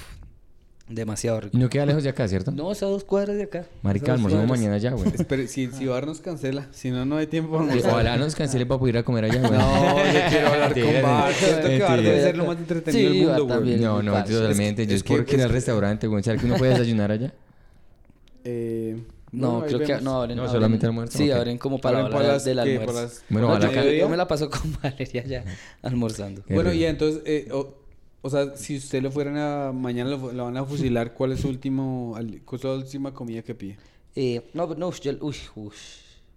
[0.87, 1.57] demasiado rico.
[1.57, 2.51] Y no queda lejos de acá, ¿cierto?
[2.51, 3.65] No, es a dos cuadras de acá.
[3.81, 5.07] Marica, almorzamos mañana ya, güey.
[5.15, 7.75] Espere, si, si Bar nos cancela, si no, no hay tiempo para.
[7.75, 9.51] Ojalá nos cancele para poder ir a comer allá, güey.
[9.59, 11.33] No, yo quiero hablar con Bar.
[11.33, 13.57] Siento que Bar debe ser lo más entretenido Sí, del mundo, güey.
[13.57, 13.81] también.
[13.81, 14.83] No, no, totalmente.
[14.83, 16.23] Es- Yo por que- ir es al restaurante, güey.
[16.23, 17.33] ¿Será que uno puede desayunar allá?
[18.47, 18.95] Eh,
[19.31, 20.37] No, creo que no abren.
[20.37, 22.93] No, abren- solamente almuerzan, Sí, abren como para la Abren hora para las- del almuerzo.
[22.93, 25.43] Las- Bueno, No, yo, yo me la paso con Valeria ya
[25.81, 26.43] almorzando.
[26.45, 26.81] Qué Bueno, rico.
[26.83, 27.47] y entonces, eh,
[28.25, 29.71] o sea, si usted lo fueran a...
[29.71, 32.13] Mañana lo, lo van a fusilar, ¿cuál es su último...
[32.15, 33.77] al- ¿Cuál es la última comida que pide?
[34.15, 35.71] Eh, no, no, yo, uy, uy.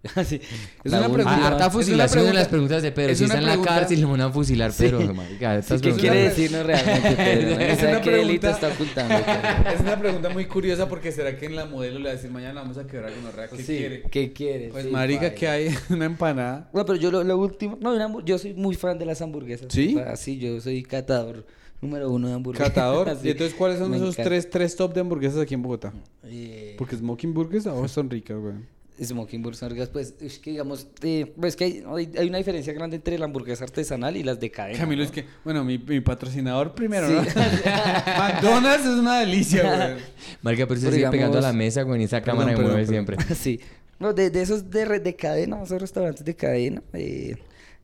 [0.15, 0.39] Así,
[0.81, 3.11] Es la una pregunta- Ah, harta es una fusilación pregunta- las preguntas de Pedro.
[3.11, 5.81] es Si una está en la pregunta- cárcel, le van a fusilar, pero, marica, estas
[5.81, 7.49] ¿Qué es una quiere decirnos realmente, Pedro?
[7.55, 9.15] No Es una qué delito pregunta- está ocultando.
[9.25, 9.71] Pedro.
[9.75, 12.31] Es una pregunta muy curiosa porque ¿será que en la modelo le va a decir
[12.31, 14.01] mañana vamos a quebrar con la ¿Qué Sí, quiere?
[14.03, 14.69] ¿Qué quiere?
[14.69, 15.35] Pues Sí, marica, vaya.
[15.35, 15.75] ¿qué hay?
[15.89, 16.69] Una empanada.
[16.71, 19.67] Bueno, pero yo lo, lo último, no, yo soy muy fan de las hamburguesas.
[19.69, 19.95] ¿Sí?
[19.95, 21.45] O sea, sí, yo soy catador
[21.81, 22.69] número uno de hamburguesas.
[22.69, 23.07] Catador.
[23.23, 25.93] ¿Y entonces cuáles son me esos tres, tres top de hamburguesas aquí en Bogotá?
[26.23, 28.55] Eh, Porque Smoking Burgers a vos son ricas, güey.
[29.01, 32.73] Smoking Burgers, hamburguesas, pues es que digamos, eh, pues que hay, hay- hay una diferencia
[32.73, 34.77] grande entre la hamburguesa artesanal y las de cadena.
[34.77, 35.05] Camilo, ¿no?
[35.05, 37.13] es que, bueno, mi, mi patrocinador primero, Sí.
[37.13, 37.21] ¿no?
[38.17, 40.03] McDonald's es una delicia, güey.
[40.41, 42.71] Marica, pero se Pero sigue pegando a la mesa, güey, y esa cámara Perdón, que
[42.71, 43.35] mueve perdón, siempre.
[43.35, 43.59] sí.
[43.99, 46.81] No, de, de esos de, re- de cadena, esos restaurantes de cadena.
[46.93, 47.35] eh,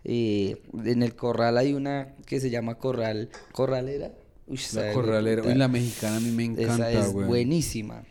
[0.05, 3.29] eh, en el corral hay una que se llama Corral.
[3.51, 4.11] ¿Corralera?
[4.47, 5.41] Uy, La corralera.
[5.43, 7.27] Uy, la mexicana a mí me encanta, Esa es güey.
[7.27, 8.03] buenísima.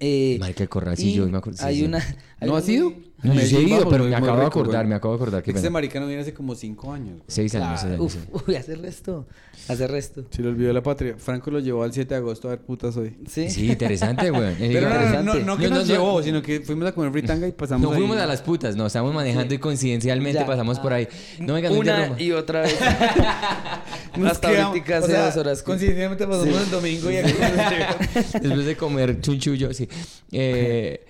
[0.00, 0.38] Eh,
[0.68, 1.84] corral, sí, yo me acuerdo, sí, hay sí.
[1.84, 1.98] una.
[2.40, 2.92] hay ¿No un- has ido?
[3.20, 5.40] No, yo sí he ido, pero me acabo de acordar, me acabo de acordar.
[5.44, 5.70] Este pena.
[5.70, 7.14] maricano viene hace como cinco años.
[7.14, 7.22] güey.
[7.26, 8.14] Seis años, uf,
[8.48, 9.26] uy, hace resto.
[9.66, 10.24] Hace resto.
[10.30, 11.16] Se le olvidó la patria.
[11.18, 13.16] Franco lo llevó al 7 de agosto a ver putas hoy.
[13.28, 13.50] Sí.
[13.50, 14.54] Sí, interesante, güey.
[14.58, 15.44] Pero no, no, no, interesante.
[15.44, 15.94] no que No, no, nos no.
[15.94, 17.98] llevó, sino que fuimos a comer fritanga y pasamos No ahí.
[17.98, 20.46] fuimos a las putas, no, estamos manejando y coincidencialmente Ya.
[20.46, 21.08] pasamos por ahí.
[21.40, 22.22] No, venga, no Una interrumpa.
[22.22, 22.78] y otra vez.
[24.16, 25.62] Nos Hasta ahorita hace dos horas.
[25.62, 28.40] Coincidentemente pasamos el domingo y aquí nos llegó.
[28.40, 29.88] Después de comer chunchullo, sí.
[30.32, 31.04] Eh,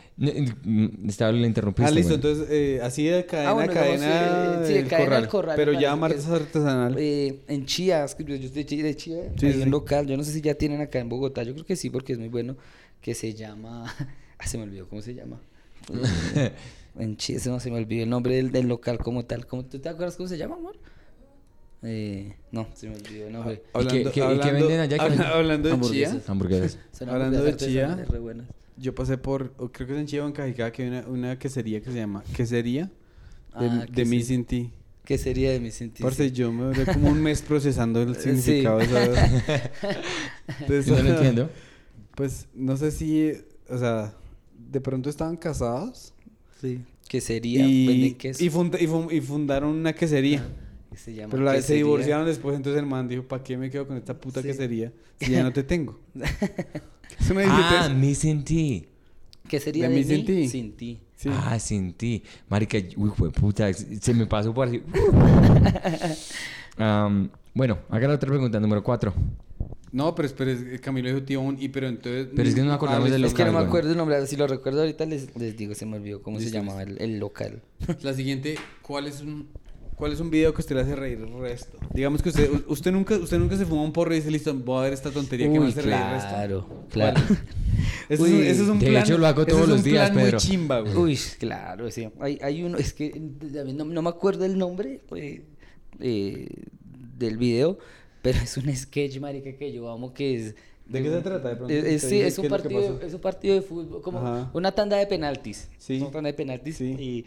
[1.06, 1.88] estaba la interrumpiste.
[1.88, 2.08] Ah, listo.
[2.08, 2.14] güey.
[2.16, 4.06] Entonces, eh, así de cadena Ah, bueno, cadena,
[4.48, 5.22] digamos, sí, de cadena corral.
[5.22, 6.96] al corral, Pero me ya es- artesanal.
[6.98, 9.60] Eh, en Chía, es que yo estoy de Chía, de Chía Sí, hay sí.
[9.62, 11.88] un local, yo no sé si ya tienen acá en Bogotá, yo creo que sí,
[11.90, 12.56] porque es muy bueno,
[13.00, 13.84] que se llama,
[14.38, 15.40] ah, se me olvidó cómo se llama.
[16.98, 19.64] En Chía, ese no se me olvidó el nombre del, del local como tal, ¿Cómo,
[19.64, 20.76] ¿tú te acuerdas cómo se llama, amor?
[21.84, 23.62] Eh, no, se me olvidó el nombre.
[23.80, 24.96] ¿Y qué- qué- y qué venden allá?
[24.98, 26.76] ¿Qué habla- hablando de chía, Hamburguesas.
[26.90, 28.48] Son hablando de Chía, re buenas.
[28.78, 31.38] Yo pasé por, creo que es en Chía o en Cajicá, que hay una, una
[31.38, 32.90] quesería que se llama Quesería de,
[33.66, 34.10] Ah, de que sí.
[34.10, 34.66] Missing Tea.
[35.04, 36.06] ¿Qué sería de mi sentido?
[36.08, 38.22] Parce, yo me duré como un mes procesando el Sí.
[38.36, 39.00] significado de esa...
[40.68, 41.50] de esa- No lo entiendo.
[42.14, 43.32] Pues, no sé si,
[43.70, 44.12] o sea,
[44.70, 46.12] de pronto estaban casados
[46.60, 46.80] Sí.
[47.08, 47.62] ¿Qué sería?
[47.64, 48.44] Venden y, queso.
[48.44, 50.44] y, funda- y fun- y fundaron una quesería.
[50.90, 51.84] que se llama Pero la vez se quesería.
[51.84, 54.48] divorciaron después, entonces el man dijo, ¿para qué me quedo con esta puta Sí.
[54.48, 55.98] quesería si ya no te tengo?
[57.20, 58.86] Eso me Ah, me sentí.
[59.48, 60.48] ¿Qué sería De de, mí sin ti.
[60.48, 61.00] sin ti?
[61.16, 61.30] Sí.
[61.32, 62.22] Ah, sin ti.
[62.48, 63.72] Marica, uy, fue puta.
[63.72, 64.82] Se me pasó por así.
[66.76, 69.12] Am, bueno, haga la otra pregunta, número cuatro.
[69.90, 72.28] No, pero espera, es- Camilo dijo tío un y pero entonces...
[72.36, 73.28] Pero es que no nos acordamos Ah, del listo.
[73.28, 75.74] Es que no me local, acuerdo el nombre, si lo recuerdo ahorita les, les digo,
[75.74, 77.62] se me olvidó cómo se llamaba el, el local.
[78.02, 79.48] La siguiente, ¿cuál es un
[79.98, 81.76] cuál es un video que usted le hace reír el resto?
[81.92, 84.78] Digamos que usted usted nunca usted nunca se fuma un porro y dice, "Listo, voy
[84.78, 87.20] a ver esta tontería que me Uy, hace reír el resto." claro, claro.
[88.08, 89.02] Eso, Uy, es, eso es un de plan.
[89.04, 90.22] hecho, lo hago todos los días, Pedro.
[90.22, 90.96] muy chimba, güey.
[90.96, 92.08] Uy, claro, sí.
[92.20, 93.12] Hay, hay uno, es que
[93.74, 95.42] no, no me acuerdo el nombre eh,
[96.00, 96.48] eh,
[97.18, 97.78] del video,
[98.22, 100.54] pero es un sketch, marica, que yo amo que es...
[100.86, 101.72] ¿De qué se trata, de pronto?
[101.74, 104.50] Es, es- ¿Te sí, es un partido, es un partido de fútbol, como Ajá.
[104.54, 105.68] una tanda de penaltis.
[105.78, 106.00] Sí.
[106.00, 106.96] Una tanda de penaltis Sí.
[106.98, 107.24] y,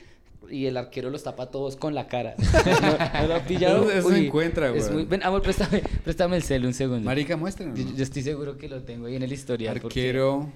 [0.49, 2.35] y el arquero los tapa a todos con la cara.
[2.81, 3.83] ¿No, no lo ha pillado?
[3.89, 4.81] Eso- eso se encuentra, güey.
[4.91, 7.01] muy- Ven, amor, préstame, préstame el cel un segundo.
[7.05, 7.77] Marica, muéstrenos.
[7.79, 9.79] Yo, yo estoy seguro que lo tengo ahí en el historial.
[9.81, 10.49] porque- Arquero.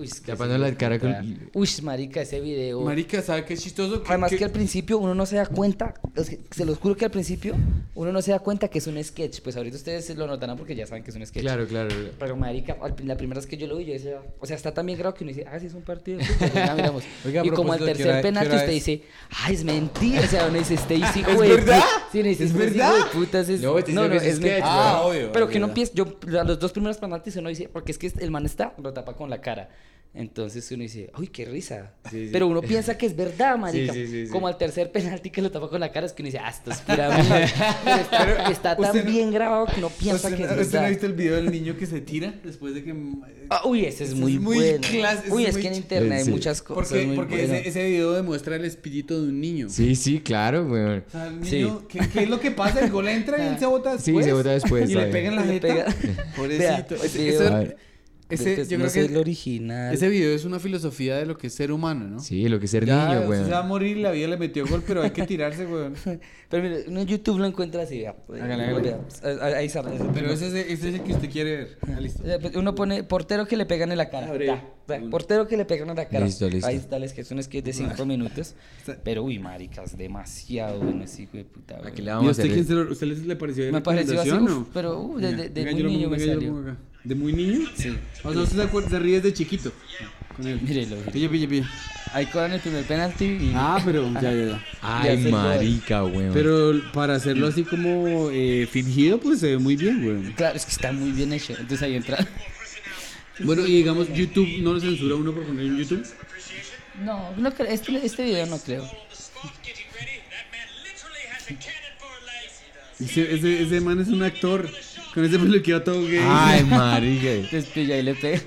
[0.00, 2.80] Uy, es que Tapando ese la cara con- puta- Uy, marica, ese video.
[2.80, 4.02] Marica, ¿sabe qué es chistoso?
[4.06, 7.10] Además que al principio uno no se da cuenta, que se los juro que al
[7.10, 7.54] principio
[7.94, 9.40] uno no se da cuenta que es un sketch.
[9.42, 11.42] Pues ahorita ustedes lo notarán porque ya saben que es un sketch.
[11.42, 11.94] Claro, claro.
[12.18, 14.86] Pero marica, la primera vez que yo lo vi, yo decía, o sea, está tan
[14.86, 16.50] bien grabado que uno dice, ah, sí es un partido de fútbol.
[16.54, 17.04] Ya miramos.
[17.26, 18.74] Oiga, y como al propósito, ¿qué tercer hora- penalti usted es?
[18.74, 20.20] dice, ah, es mentira.
[20.20, 21.82] O sea, uno dice, este hijo ¿Es de verdad?
[22.10, 22.94] Sí, uno dice, ¿Es "Este verdad?
[22.96, 23.60] hijo de putas es...
[23.60, 24.62] No, No, no, dice que es sketch.
[24.64, 26.06] Ah, obvio, Pero que no empieza, yo,
[26.38, 29.14] a los dos primeros penaltis uno dice, porque es que el man está, lo tapa
[29.14, 29.68] con la cara.
[30.12, 31.92] Entonces uno dice, uy, qué risa.
[32.10, 32.28] Sí, sí.
[32.32, 33.92] Pero uno piensa que es verdad, marica.
[33.92, 34.32] Sí, sí, sí, sí.
[34.32, 36.50] Como al tercer penalti que lo tapa con la cara, es que uno dice, ah,
[36.50, 37.08] esto es pura.
[37.84, 40.60] Pero está, Pero está tan no- bien grabado que uno piensa ¿Usted, que es no-
[40.62, 40.88] ¿Usted no ha verdad.
[40.90, 42.92] visto el video del niño que se tira después de que...
[43.50, 44.78] Ah, uy, ese es Ese muy, es muy bueno.
[45.30, 46.30] uy, es es muy que en internet hay Sí.
[46.32, 49.68] muchas cosas Porque, muy porque ese, ese video demuestra el espíritu de un niño.
[49.68, 50.82] Sí, sí, claro, güey.
[50.98, 51.56] O sea, el Sí.
[51.58, 52.80] niño, ¿qué, qué es lo que pasa?
[52.80, 54.26] El gol entra y él se bota Sí, después.
[54.26, 55.68] se bota después, Y le está pega en la jeta.
[55.68, 55.86] pega.
[56.36, 56.96] Pobrecito.
[58.30, 58.52] Ese-.
[58.52, 59.94] Ese, Pues, yo no creo que el original.
[59.94, 62.20] ese video es una filosofía de lo que es ser humano, ¿no?
[62.20, 63.44] Sí, lo que es ser Ya, niño, weón.
[63.44, 65.94] se va a morir, la vida le metió gol, pero hay que tirarse, weón.
[66.50, 68.72] Pero mire, uno en YouTube lo encuentra así, hágale.
[68.80, 68.98] Vea,
[69.56, 69.84] ahí- está.
[70.12, 71.78] Pero ese es, el- ese es el que usted quiere ver.
[71.82, 72.24] Ah, listo.
[72.28, 74.36] Eh, pues, Uno pone portero que le pegan en la cara.
[74.36, 76.24] Ya, ya, portero que le pegan en la cara.
[76.26, 76.66] Listo, listo.
[76.66, 78.56] Ahí está, es que es un sketch de 5 minutos.
[78.80, 81.76] Está- Pero uy, maricas, demasiado bueno ese hijo de puta.
[81.76, 81.96] Aquí güey.
[81.98, 84.20] le ¿Y vamos a a usted quién se lo, usted le, pareció de Me pareció
[84.20, 86.76] así, uf, pero uh, de, de, de muy niño me salió.
[87.04, 87.68] ¿De muy niño?
[87.74, 87.96] Sí.
[88.22, 89.72] O sea, usted se, se ríe de chiquito.
[90.36, 90.60] Con él.
[90.60, 90.96] Mírelo.
[91.12, 91.66] Pille, pille, pille.
[92.12, 93.52] Ahí cobran el primer penalti y...
[93.54, 94.64] Ah, pero ya, ya, ya.
[94.82, 96.32] Ay, Ya marica, weón.
[96.34, 100.34] Pero para hacerlo así como eh, fingido, pues se ve muy bien, güey.
[100.34, 101.52] Claro, es que está muy bien hecho.
[101.52, 102.18] Entonces ahí entra...
[103.42, 106.06] Bueno, y digamos, YouTube no lo censura uno por poner en YouTube.
[107.02, 108.86] No, no creo, este, este video no creo.
[113.00, 114.68] Ese, ese, ese man es un actor.
[115.14, 116.20] Con ese peluqueo todo gay.
[116.22, 117.32] Ay, marica.
[117.32, 118.40] Entonces pilla y le pega.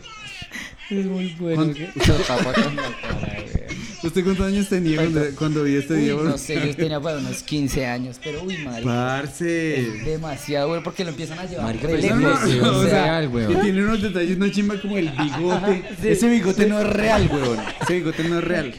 [0.90, 1.56] Es muy bueno.
[1.64, 1.90] ¿Cuán- ¿qué?
[2.07, 3.64] Lo tapa con la cara, güey.
[4.03, 6.23] ¿Usted cuántos años tenía cuando, cuando vi este Uy, video?
[6.23, 8.84] no sé, yo tenía para unos 15 años, pero uy, marica.
[8.91, 9.80] Parce.
[9.80, 12.03] Es demasiado bueno porque lo empiezan a llevar pero lejos.
[12.03, 13.52] es demasiado o sea, real, weón.
[13.53, 15.84] Y tiene unos detalles, una chimba como el bigote.
[16.02, 16.07] Sí.
[16.10, 17.60] Ese bigote no es real, weón.
[17.81, 18.73] Ese bigote no es real.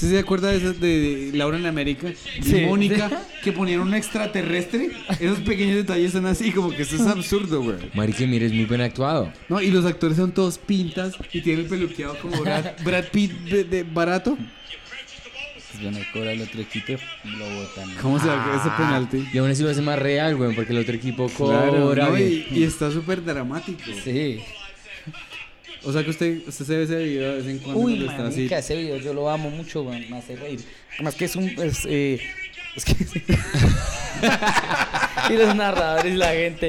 [0.00, 2.08] ¿Usted se acuerda de esas de, Laura en América?
[2.38, 2.60] Y Sí.
[2.62, 3.10] Mónica,
[3.44, 4.92] que ponían un extraterrestre.
[5.20, 7.90] Esos pequeños detalles son así, como que eso es absurdo, weón.
[7.92, 9.30] Marica, mire, es muy bien actuado.
[9.50, 13.30] No, y los actores son todos pintas y tienen el peluqueado como Brad, Brad Pitt
[13.50, 14.38] de, de barato.
[14.38, 16.94] pues bueno, cobra el otro equipo
[17.24, 17.90] lo botan.
[18.00, 19.28] ¿Cómo se va ese penalti?
[19.34, 22.18] Y aún así lo hace más real, weón, porque el otro equipo Claro, cobra.
[22.20, 23.82] y, y está súper dramático.
[24.02, 24.40] Sí.
[25.84, 28.10] O sea que usted, usted se ve ese video de vez en cuando Uy, cuando
[28.12, 28.48] está así.
[28.52, 30.60] ese video yo lo amo mucho, weón, me hace reír.
[30.94, 31.48] Además que es un...
[31.48, 32.20] Es, eh,
[32.76, 32.92] es que...
[35.30, 36.68] y los narradores y la gente...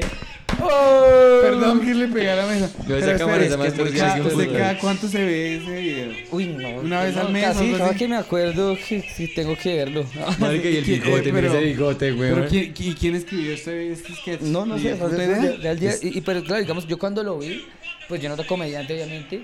[1.41, 2.69] Perdón que le pegara a la mesa.
[2.87, 4.57] Yo esa Pero cámara es más que torcida cada- que un ¿Usted fútbol.
[4.57, 6.11] cada cuánto se ve ese video?
[6.31, 6.69] Uy, no.
[6.81, 10.05] Una vez no, al mes, Casi, cada que me acuerdo que, que tengo que verlo.
[10.39, 12.47] Marica, y el ¿Quién- bigote, eh, pero- ese bigote, ¿Pero weón.
[12.47, 14.41] quién, qui- quién escribió este, este sketch?
[14.41, 14.93] No, no sé.
[14.93, 15.41] ¿Tiene o sea, puta de- idea?
[15.51, 17.65] de- de al día- y, y- pero claro, digamos, yo cuando lo vi,
[18.11, 19.41] pues yo no era comediante, obviamente.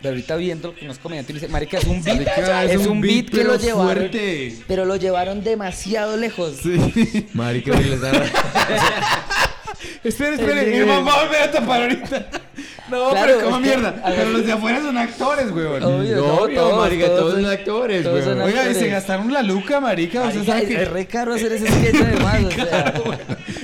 [0.00, 2.18] Pero ahorita viendo que no es comediante, me dice, marica, es un beat.
[2.18, 3.96] Marica, es, un beat, que pero lo llevaron.
[3.96, 4.56] fuerte.
[4.68, 6.58] Pero lo llevaron demasiado lejos.
[6.62, 7.26] Sí.
[7.34, 7.96] Marica, mire,
[10.02, 10.66] Sí, espere.
[10.80, 12.26] Mi mamá me va a tapar ahorita.
[12.90, 13.90] No, Claro, pero como que- mierda.
[13.92, 14.14] ver.
[14.16, 15.82] Pero los de afuera son actores, weón.
[15.82, 18.40] Obvio, No, todos, marica, todos todos son- actores, weón.
[18.40, 18.90] Oiga, y se actores.
[18.92, 20.24] gastaron la luca, marica.
[20.24, 20.82] Marica, sabe es, que...
[20.82, 22.94] es re caro hacer ese sketch además, o sea.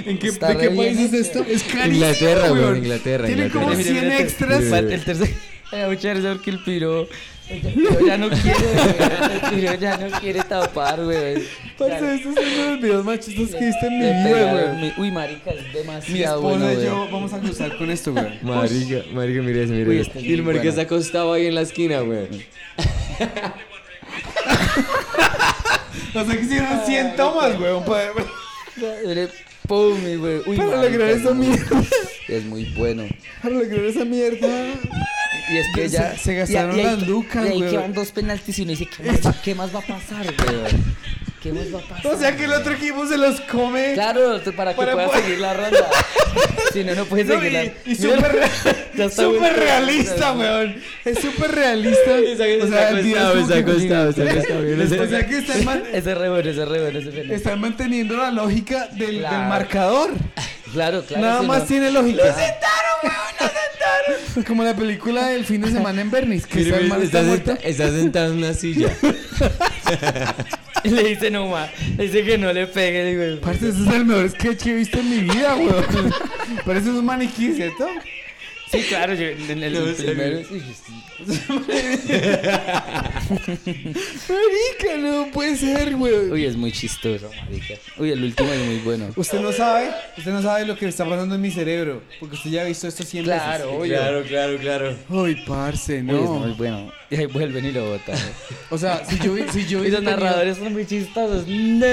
[0.07, 1.45] ¿En qué, ¿De qué país es esto?
[1.49, 2.77] Es carísimo, Inglaterra, weón, weón.
[2.79, 4.63] Inglaterra, Tiene como Mire, mire, 100 mire, extras.
[4.63, 5.31] El, el tercer.
[5.73, 7.09] Me da mucha risa porque el piro.
[7.49, 9.33] Ya, ya no quiere, güey.
[9.35, 11.43] El piro ya no quiere tapar, güey.
[11.79, 14.53] Parce, estos son uno de los videos más chistosos que he visto en mi vida,
[14.53, 14.77] güey.
[14.81, 16.87] mi- Uy, marica, es Mi demasiado esposa bueno, y güey.
[16.87, 18.27] yo vamos a cruzar con esto, güey.
[18.43, 20.09] Marica, marica, mire eso, mire eso.
[20.09, 20.71] este es Y el marica bueno.
[20.71, 22.29] está acostado ahí en la esquina, weón.
[26.15, 27.85] O sea que hicieron 100 tomas, güey.
[27.85, 28.13] Para,
[29.05, 29.29] Dale,
[29.69, 30.41] Pum, güey.
[30.47, 31.83] Uy, para lograr es esa muy- mierda.
[32.29, 33.05] Es muy bueno.
[33.41, 34.49] Para lograr esa mierda.
[35.49, 36.17] Y es que Se- ya.
[36.17, 37.71] se gastaron las lucas, Y ahí güey.
[37.71, 40.73] que van dos penaltis y uno dice, ¿qué más, qué más va a pasar, güey?
[41.47, 42.07] ¿Qué más va a pasar?
[42.13, 43.93] O sea que el otro equipo se los come.
[43.95, 45.87] Claro, para que Para pueda poder- seguir la ronda.
[46.73, 48.33] si no, no puedes No, seguir la y, y súper
[49.57, 50.77] realista, weón.
[51.05, 52.11] Es súper realista.
[52.27, 52.93] O sea.
[55.03, 57.35] O sea que están, man- Ese es re bueno, ese es re bueno, ese penalti.
[57.35, 60.11] están manteniendo la lógica del, marcador.
[60.77, 61.25] Claro, claro.
[61.27, 62.19] Nada más no- tiene lógica.
[62.19, 63.15] ¡Lo sentaron, weón!
[63.41, 64.45] ¡Lo sentaron!
[64.47, 66.47] Como la película del fin de semana en Bernice.
[66.47, 67.51] Que está está, está muerto.
[67.53, 68.91] senta- está sentado en una silla.
[70.85, 71.71] Y le dice no más.
[71.97, 73.05] Le dice que no le pegue.
[73.07, 76.15] Digo, Parce, ese es el mejor sketch que he visto en mi vida, weón.
[76.65, 77.89] Parece un maniquí, ¿cierto?
[78.71, 80.39] Sí, claro, yo en el, No, el primero.
[80.49, 80.93] sí, sí.
[84.29, 86.31] Marica, no puede ser, weón.
[86.33, 87.75] Uy, es muy chistoso, marica.
[87.99, 89.07] Uy, el último es muy bueno.
[89.17, 92.03] Usted no sabe, usted no sabe lo que está pasando en mi cerebro.
[92.21, 93.97] Porque usted ya ha visto esto 100 Claro, veces.
[93.99, 94.97] Claro, claro, claro.
[95.09, 96.15] Uy, parce, Uy, es muy
[96.51, 96.55] no.
[96.57, 96.93] bueno.
[97.11, 98.17] Y ahí vuelven y lo botan.
[98.71, 101.47] O sea, si yo, vi- si yo Y los tenido- narradores son muy chistosos.
[101.47, 101.87] No.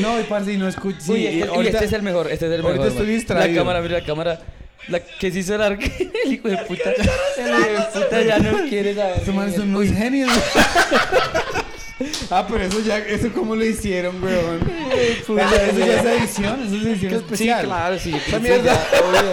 [0.00, 0.98] No, y parce, y no escucho.
[1.00, 2.88] Sí, Uy, este, ahorita- este es el mejor, este es el ahorita mejor.
[2.88, 3.14] estoy man.
[3.16, 3.48] distraído.
[3.54, 4.40] La cámara, mira la cámara.
[4.88, 6.10] La que se hizo el arque.
[6.24, 6.90] El hijo de puta.
[7.38, 9.18] El hijo de puta ya no quiere saber.
[9.18, 10.30] Estos manes son unos genios.
[12.30, 14.60] ah, pero eso ya, eso cómo lo hicieron, weón.
[15.26, 17.64] puta, eso ya es edición, eso es edición Sí, especial.
[17.66, 18.14] claro, sí.
[18.14, 18.88] Esa sí, mierda.
[18.92, 19.30] ya, obvio.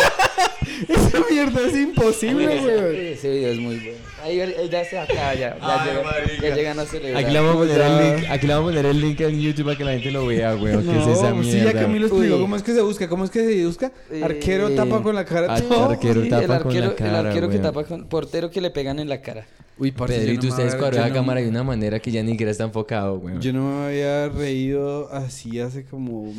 [1.07, 2.95] Esa mierda es imposible, weón.
[2.95, 4.06] Ese video es muy bueno.
[4.27, 5.57] Ahí ahí ya se acaba, ya.
[5.57, 7.23] Ya, Ay, llega- ya llegan a celebrar.
[7.23, 9.39] Aquí le vamos a poner el link, aquí le vamos a poner el link en
[9.41, 10.83] YouTube para que la gente lo vea, weón.
[10.85, 11.51] ¿Qué es esa No, mierda?
[11.59, 12.41] sí, ya Camilo explicó Uy.
[12.41, 13.91] cómo es que se busca, cómo es que se busca.
[14.21, 15.53] Arquero Eh, tapa con la cara.
[15.53, 15.89] ar- todo.
[15.91, 18.59] arquero Sí, tapa el con arquero, la cara, el arquero que tapa con portero que
[18.61, 19.45] le pegan en la cara.
[19.79, 22.51] Uy, parce, Pedrito, no yo la no- cámara de una manera que ya ni siquiera
[22.51, 23.39] está enfocado, weón.
[23.41, 26.33] Yo no me había reído así hace como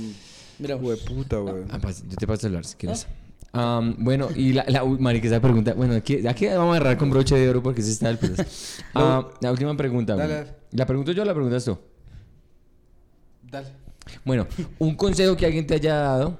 [0.58, 1.66] Mira, hueputa, weón.
[1.70, 3.06] Ah, pas- yo te paso el celular si quieres.
[3.52, 5.74] Bueno, y la, la uy, marica, esa pregunta.
[5.74, 8.18] Bueno, aquí, aquí vamos a agarrar con broche de oro porque ese está el.
[8.94, 10.14] Ah, la última pregunta.
[10.16, 10.54] Dale, dale.
[10.72, 11.78] ¿La pregunto yo o la preguntas tú?
[13.42, 13.68] Dale.
[14.24, 14.46] Bueno,
[14.78, 16.38] un consejo que alguien te haya dado,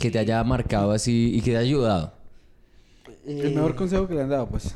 [0.00, 2.14] que te haya marcado así y que te haya ayudado.
[3.26, 4.74] El mejor consejo que le han dado, pues.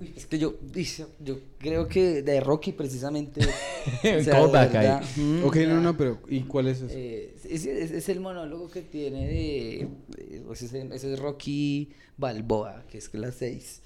[0.00, 3.40] Uy, Es que yo, dice- yo creo que de Rocky precisamente.
[3.42, 3.46] Un
[3.98, 5.00] o sea, de callback ahí.
[5.16, 6.86] mm, Ok, no, no, pero ¿y cuál es eso?
[6.90, 9.88] eh, es, es- es el monólogo que tiene de.
[10.08, 13.82] de- pues ese, ese es Rocky Balboa, que es la 6.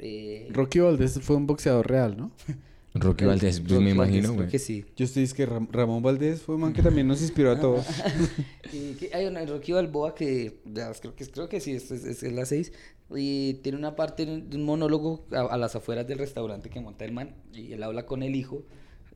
[0.00, 2.30] Eh, Rocky Valdés fue un boxeador real, ¿no?
[2.94, 4.48] Rocky Valdés, pues, Rocky me imagino, güey.
[4.48, 4.84] que sí.
[4.96, 7.60] Yo estoy es que Ram- Ramón Valdés fue un man que también nos inspiró a
[7.60, 7.84] todos.
[8.72, 12.22] Y que hay una Rocky Balboa que ya, creo que creo que sí, es, es,
[12.22, 12.70] es la 6
[13.14, 16.80] y tiene una parte de un de monólogo a, a las afueras del restaurante que
[16.80, 18.64] monta el man y él habla con el hijo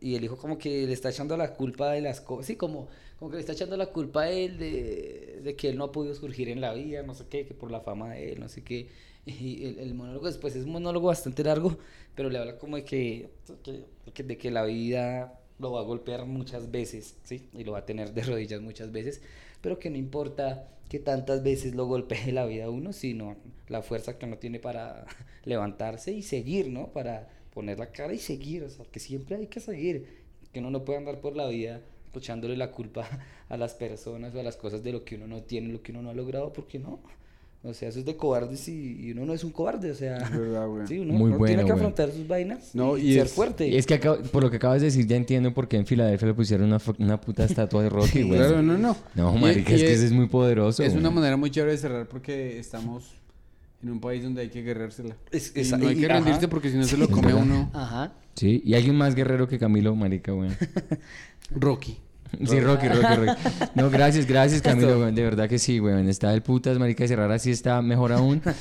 [0.01, 2.89] y el hijo como que le está echando la culpa de las cosas, sí, como,
[3.19, 5.93] como que le está echando la culpa a él de, de que él no ha
[5.93, 8.49] podido surgir en la vida, no sé qué, que por la fama de él, no
[8.49, 8.89] sé qué.
[9.25, 11.79] Y el, el monólogo después es un monólogo bastante largo,
[12.17, 13.31] pero le habla como de que,
[13.63, 17.49] que- que- de que la vida lo va a golpear muchas veces, ¿sí?
[17.53, 19.23] Y lo va a tener de rodillas muchas veces,
[19.63, 23.37] pero que no importa que tantas veces lo golpee la vida uno, sino
[23.69, 25.07] la fuerza que uno tiene para
[25.45, 26.89] levantarse y seguir, ¿no?
[26.89, 30.23] Para poner la cara y seguir, o sea, que siempre hay que seguir,
[30.53, 31.81] que uno no puede andar por la vida
[32.15, 33.09] echándole la culpa
[33.49, 35.93] a las personas o a las cosas de lo que uno no tiene, lo que
[35.93, 37.01] uno no ha logrado, porque no.
[37.65, 40.17] O sea, eso es de cobardes y, y uno no es un cobarde, o sea,
[40.17, 40.85] Es verdad, güey.
[40.89, 41.79] sí, uno, Muy uno bueno, tiene que güey.
[41.79, 43.69] afrontar sus vainas No, y, y ser es- fuerte.
[43.69, 45.87] Y es que acabo- por lo que acabas de decir, ya entiendo por qué en
[45.87, 48.39] Filadelfia le pusieron una, una puta estatua de Rocky, güey.
[48.41, 48.97] Claro, no, no.
[49.15, 50.83] No, marica, y es que ese es muy poderoso.
[50.83, 51.01] Es güey.
[51.01, 53.13] una manera muy chévere de cerrar porque estamos
[53.81, 55.17] en un país donde hay que guerrérsela.
[55.31, 56.49] Es- Y no hay y- que rendirse ajá.
[56.49, 57.71] porque si no se lo come uno.
[57.75, 58.13] Ajá.
[58.35, 60.51] Sí, y alguien más guerrero que Camilo, marica, güey.
[61.51, 61.99] Rocky.
[62.47, 63.43] Sí, Rocky, Rocky, Rocky.
[63.75, 65.13] No, gracias, gracias, Camilo, güey.
[65.15, 66.09] De verdad que sí, güey.
[66.09, 68.41] Está del putas, marica, y cerrar así está mejor aún.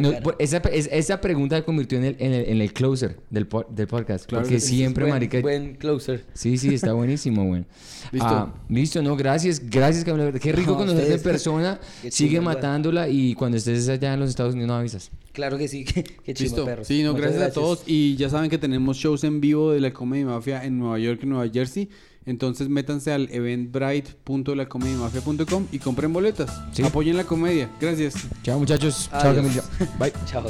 [0.00, 3.16] No, por- esa, es- esa pregunta se convirtió en el, en el, en el closer
[3.30, 4.26] del, po- del podcast.
[4.26, 5.40] Claro porque que sí, siempre, buen, marica...
[5.40, 6.24] Buen closer.
[6.34, 7.64] Sí, sí, está buenísimo, güey.
[8.12, 8.28] Listo.
[8.28, 10.30] Ah, listo, no, gracias, gracias, Camilo.
[10.38, 11.80] Qué rico No, conocerte en persona.
[12.02, 15.10] Qué Sigue matándola y cuando estés allá en los Estados Unidos no avisas.
[15.32, 16.64] Claro que sí, qué, qué Listo.
[16.66, 16.86] perros.
[16.86, 17.82] Sí, no, Muchas gracias, a todos.
[17.86, 21.20] Y ya saben que tenemos shows en vivo de la Comedy Mafia en Nueva York
[21.22, 21.88] y Nueva Jersey.
[22.28, 26.60] Entonces métanse al eventbrite.lacomedymafia.com y compren boletas.
[26.72, 26.82] Sí.
[26.82, 27.70] Apoyen la comedia.
[27.80, 28.16] Gracias.
[28.42, 29.08] Chao, muchachos.
[29.10, 29.34] Chao.
[29.98, 30.12] Bye.
[30.26, 30.44] Chao.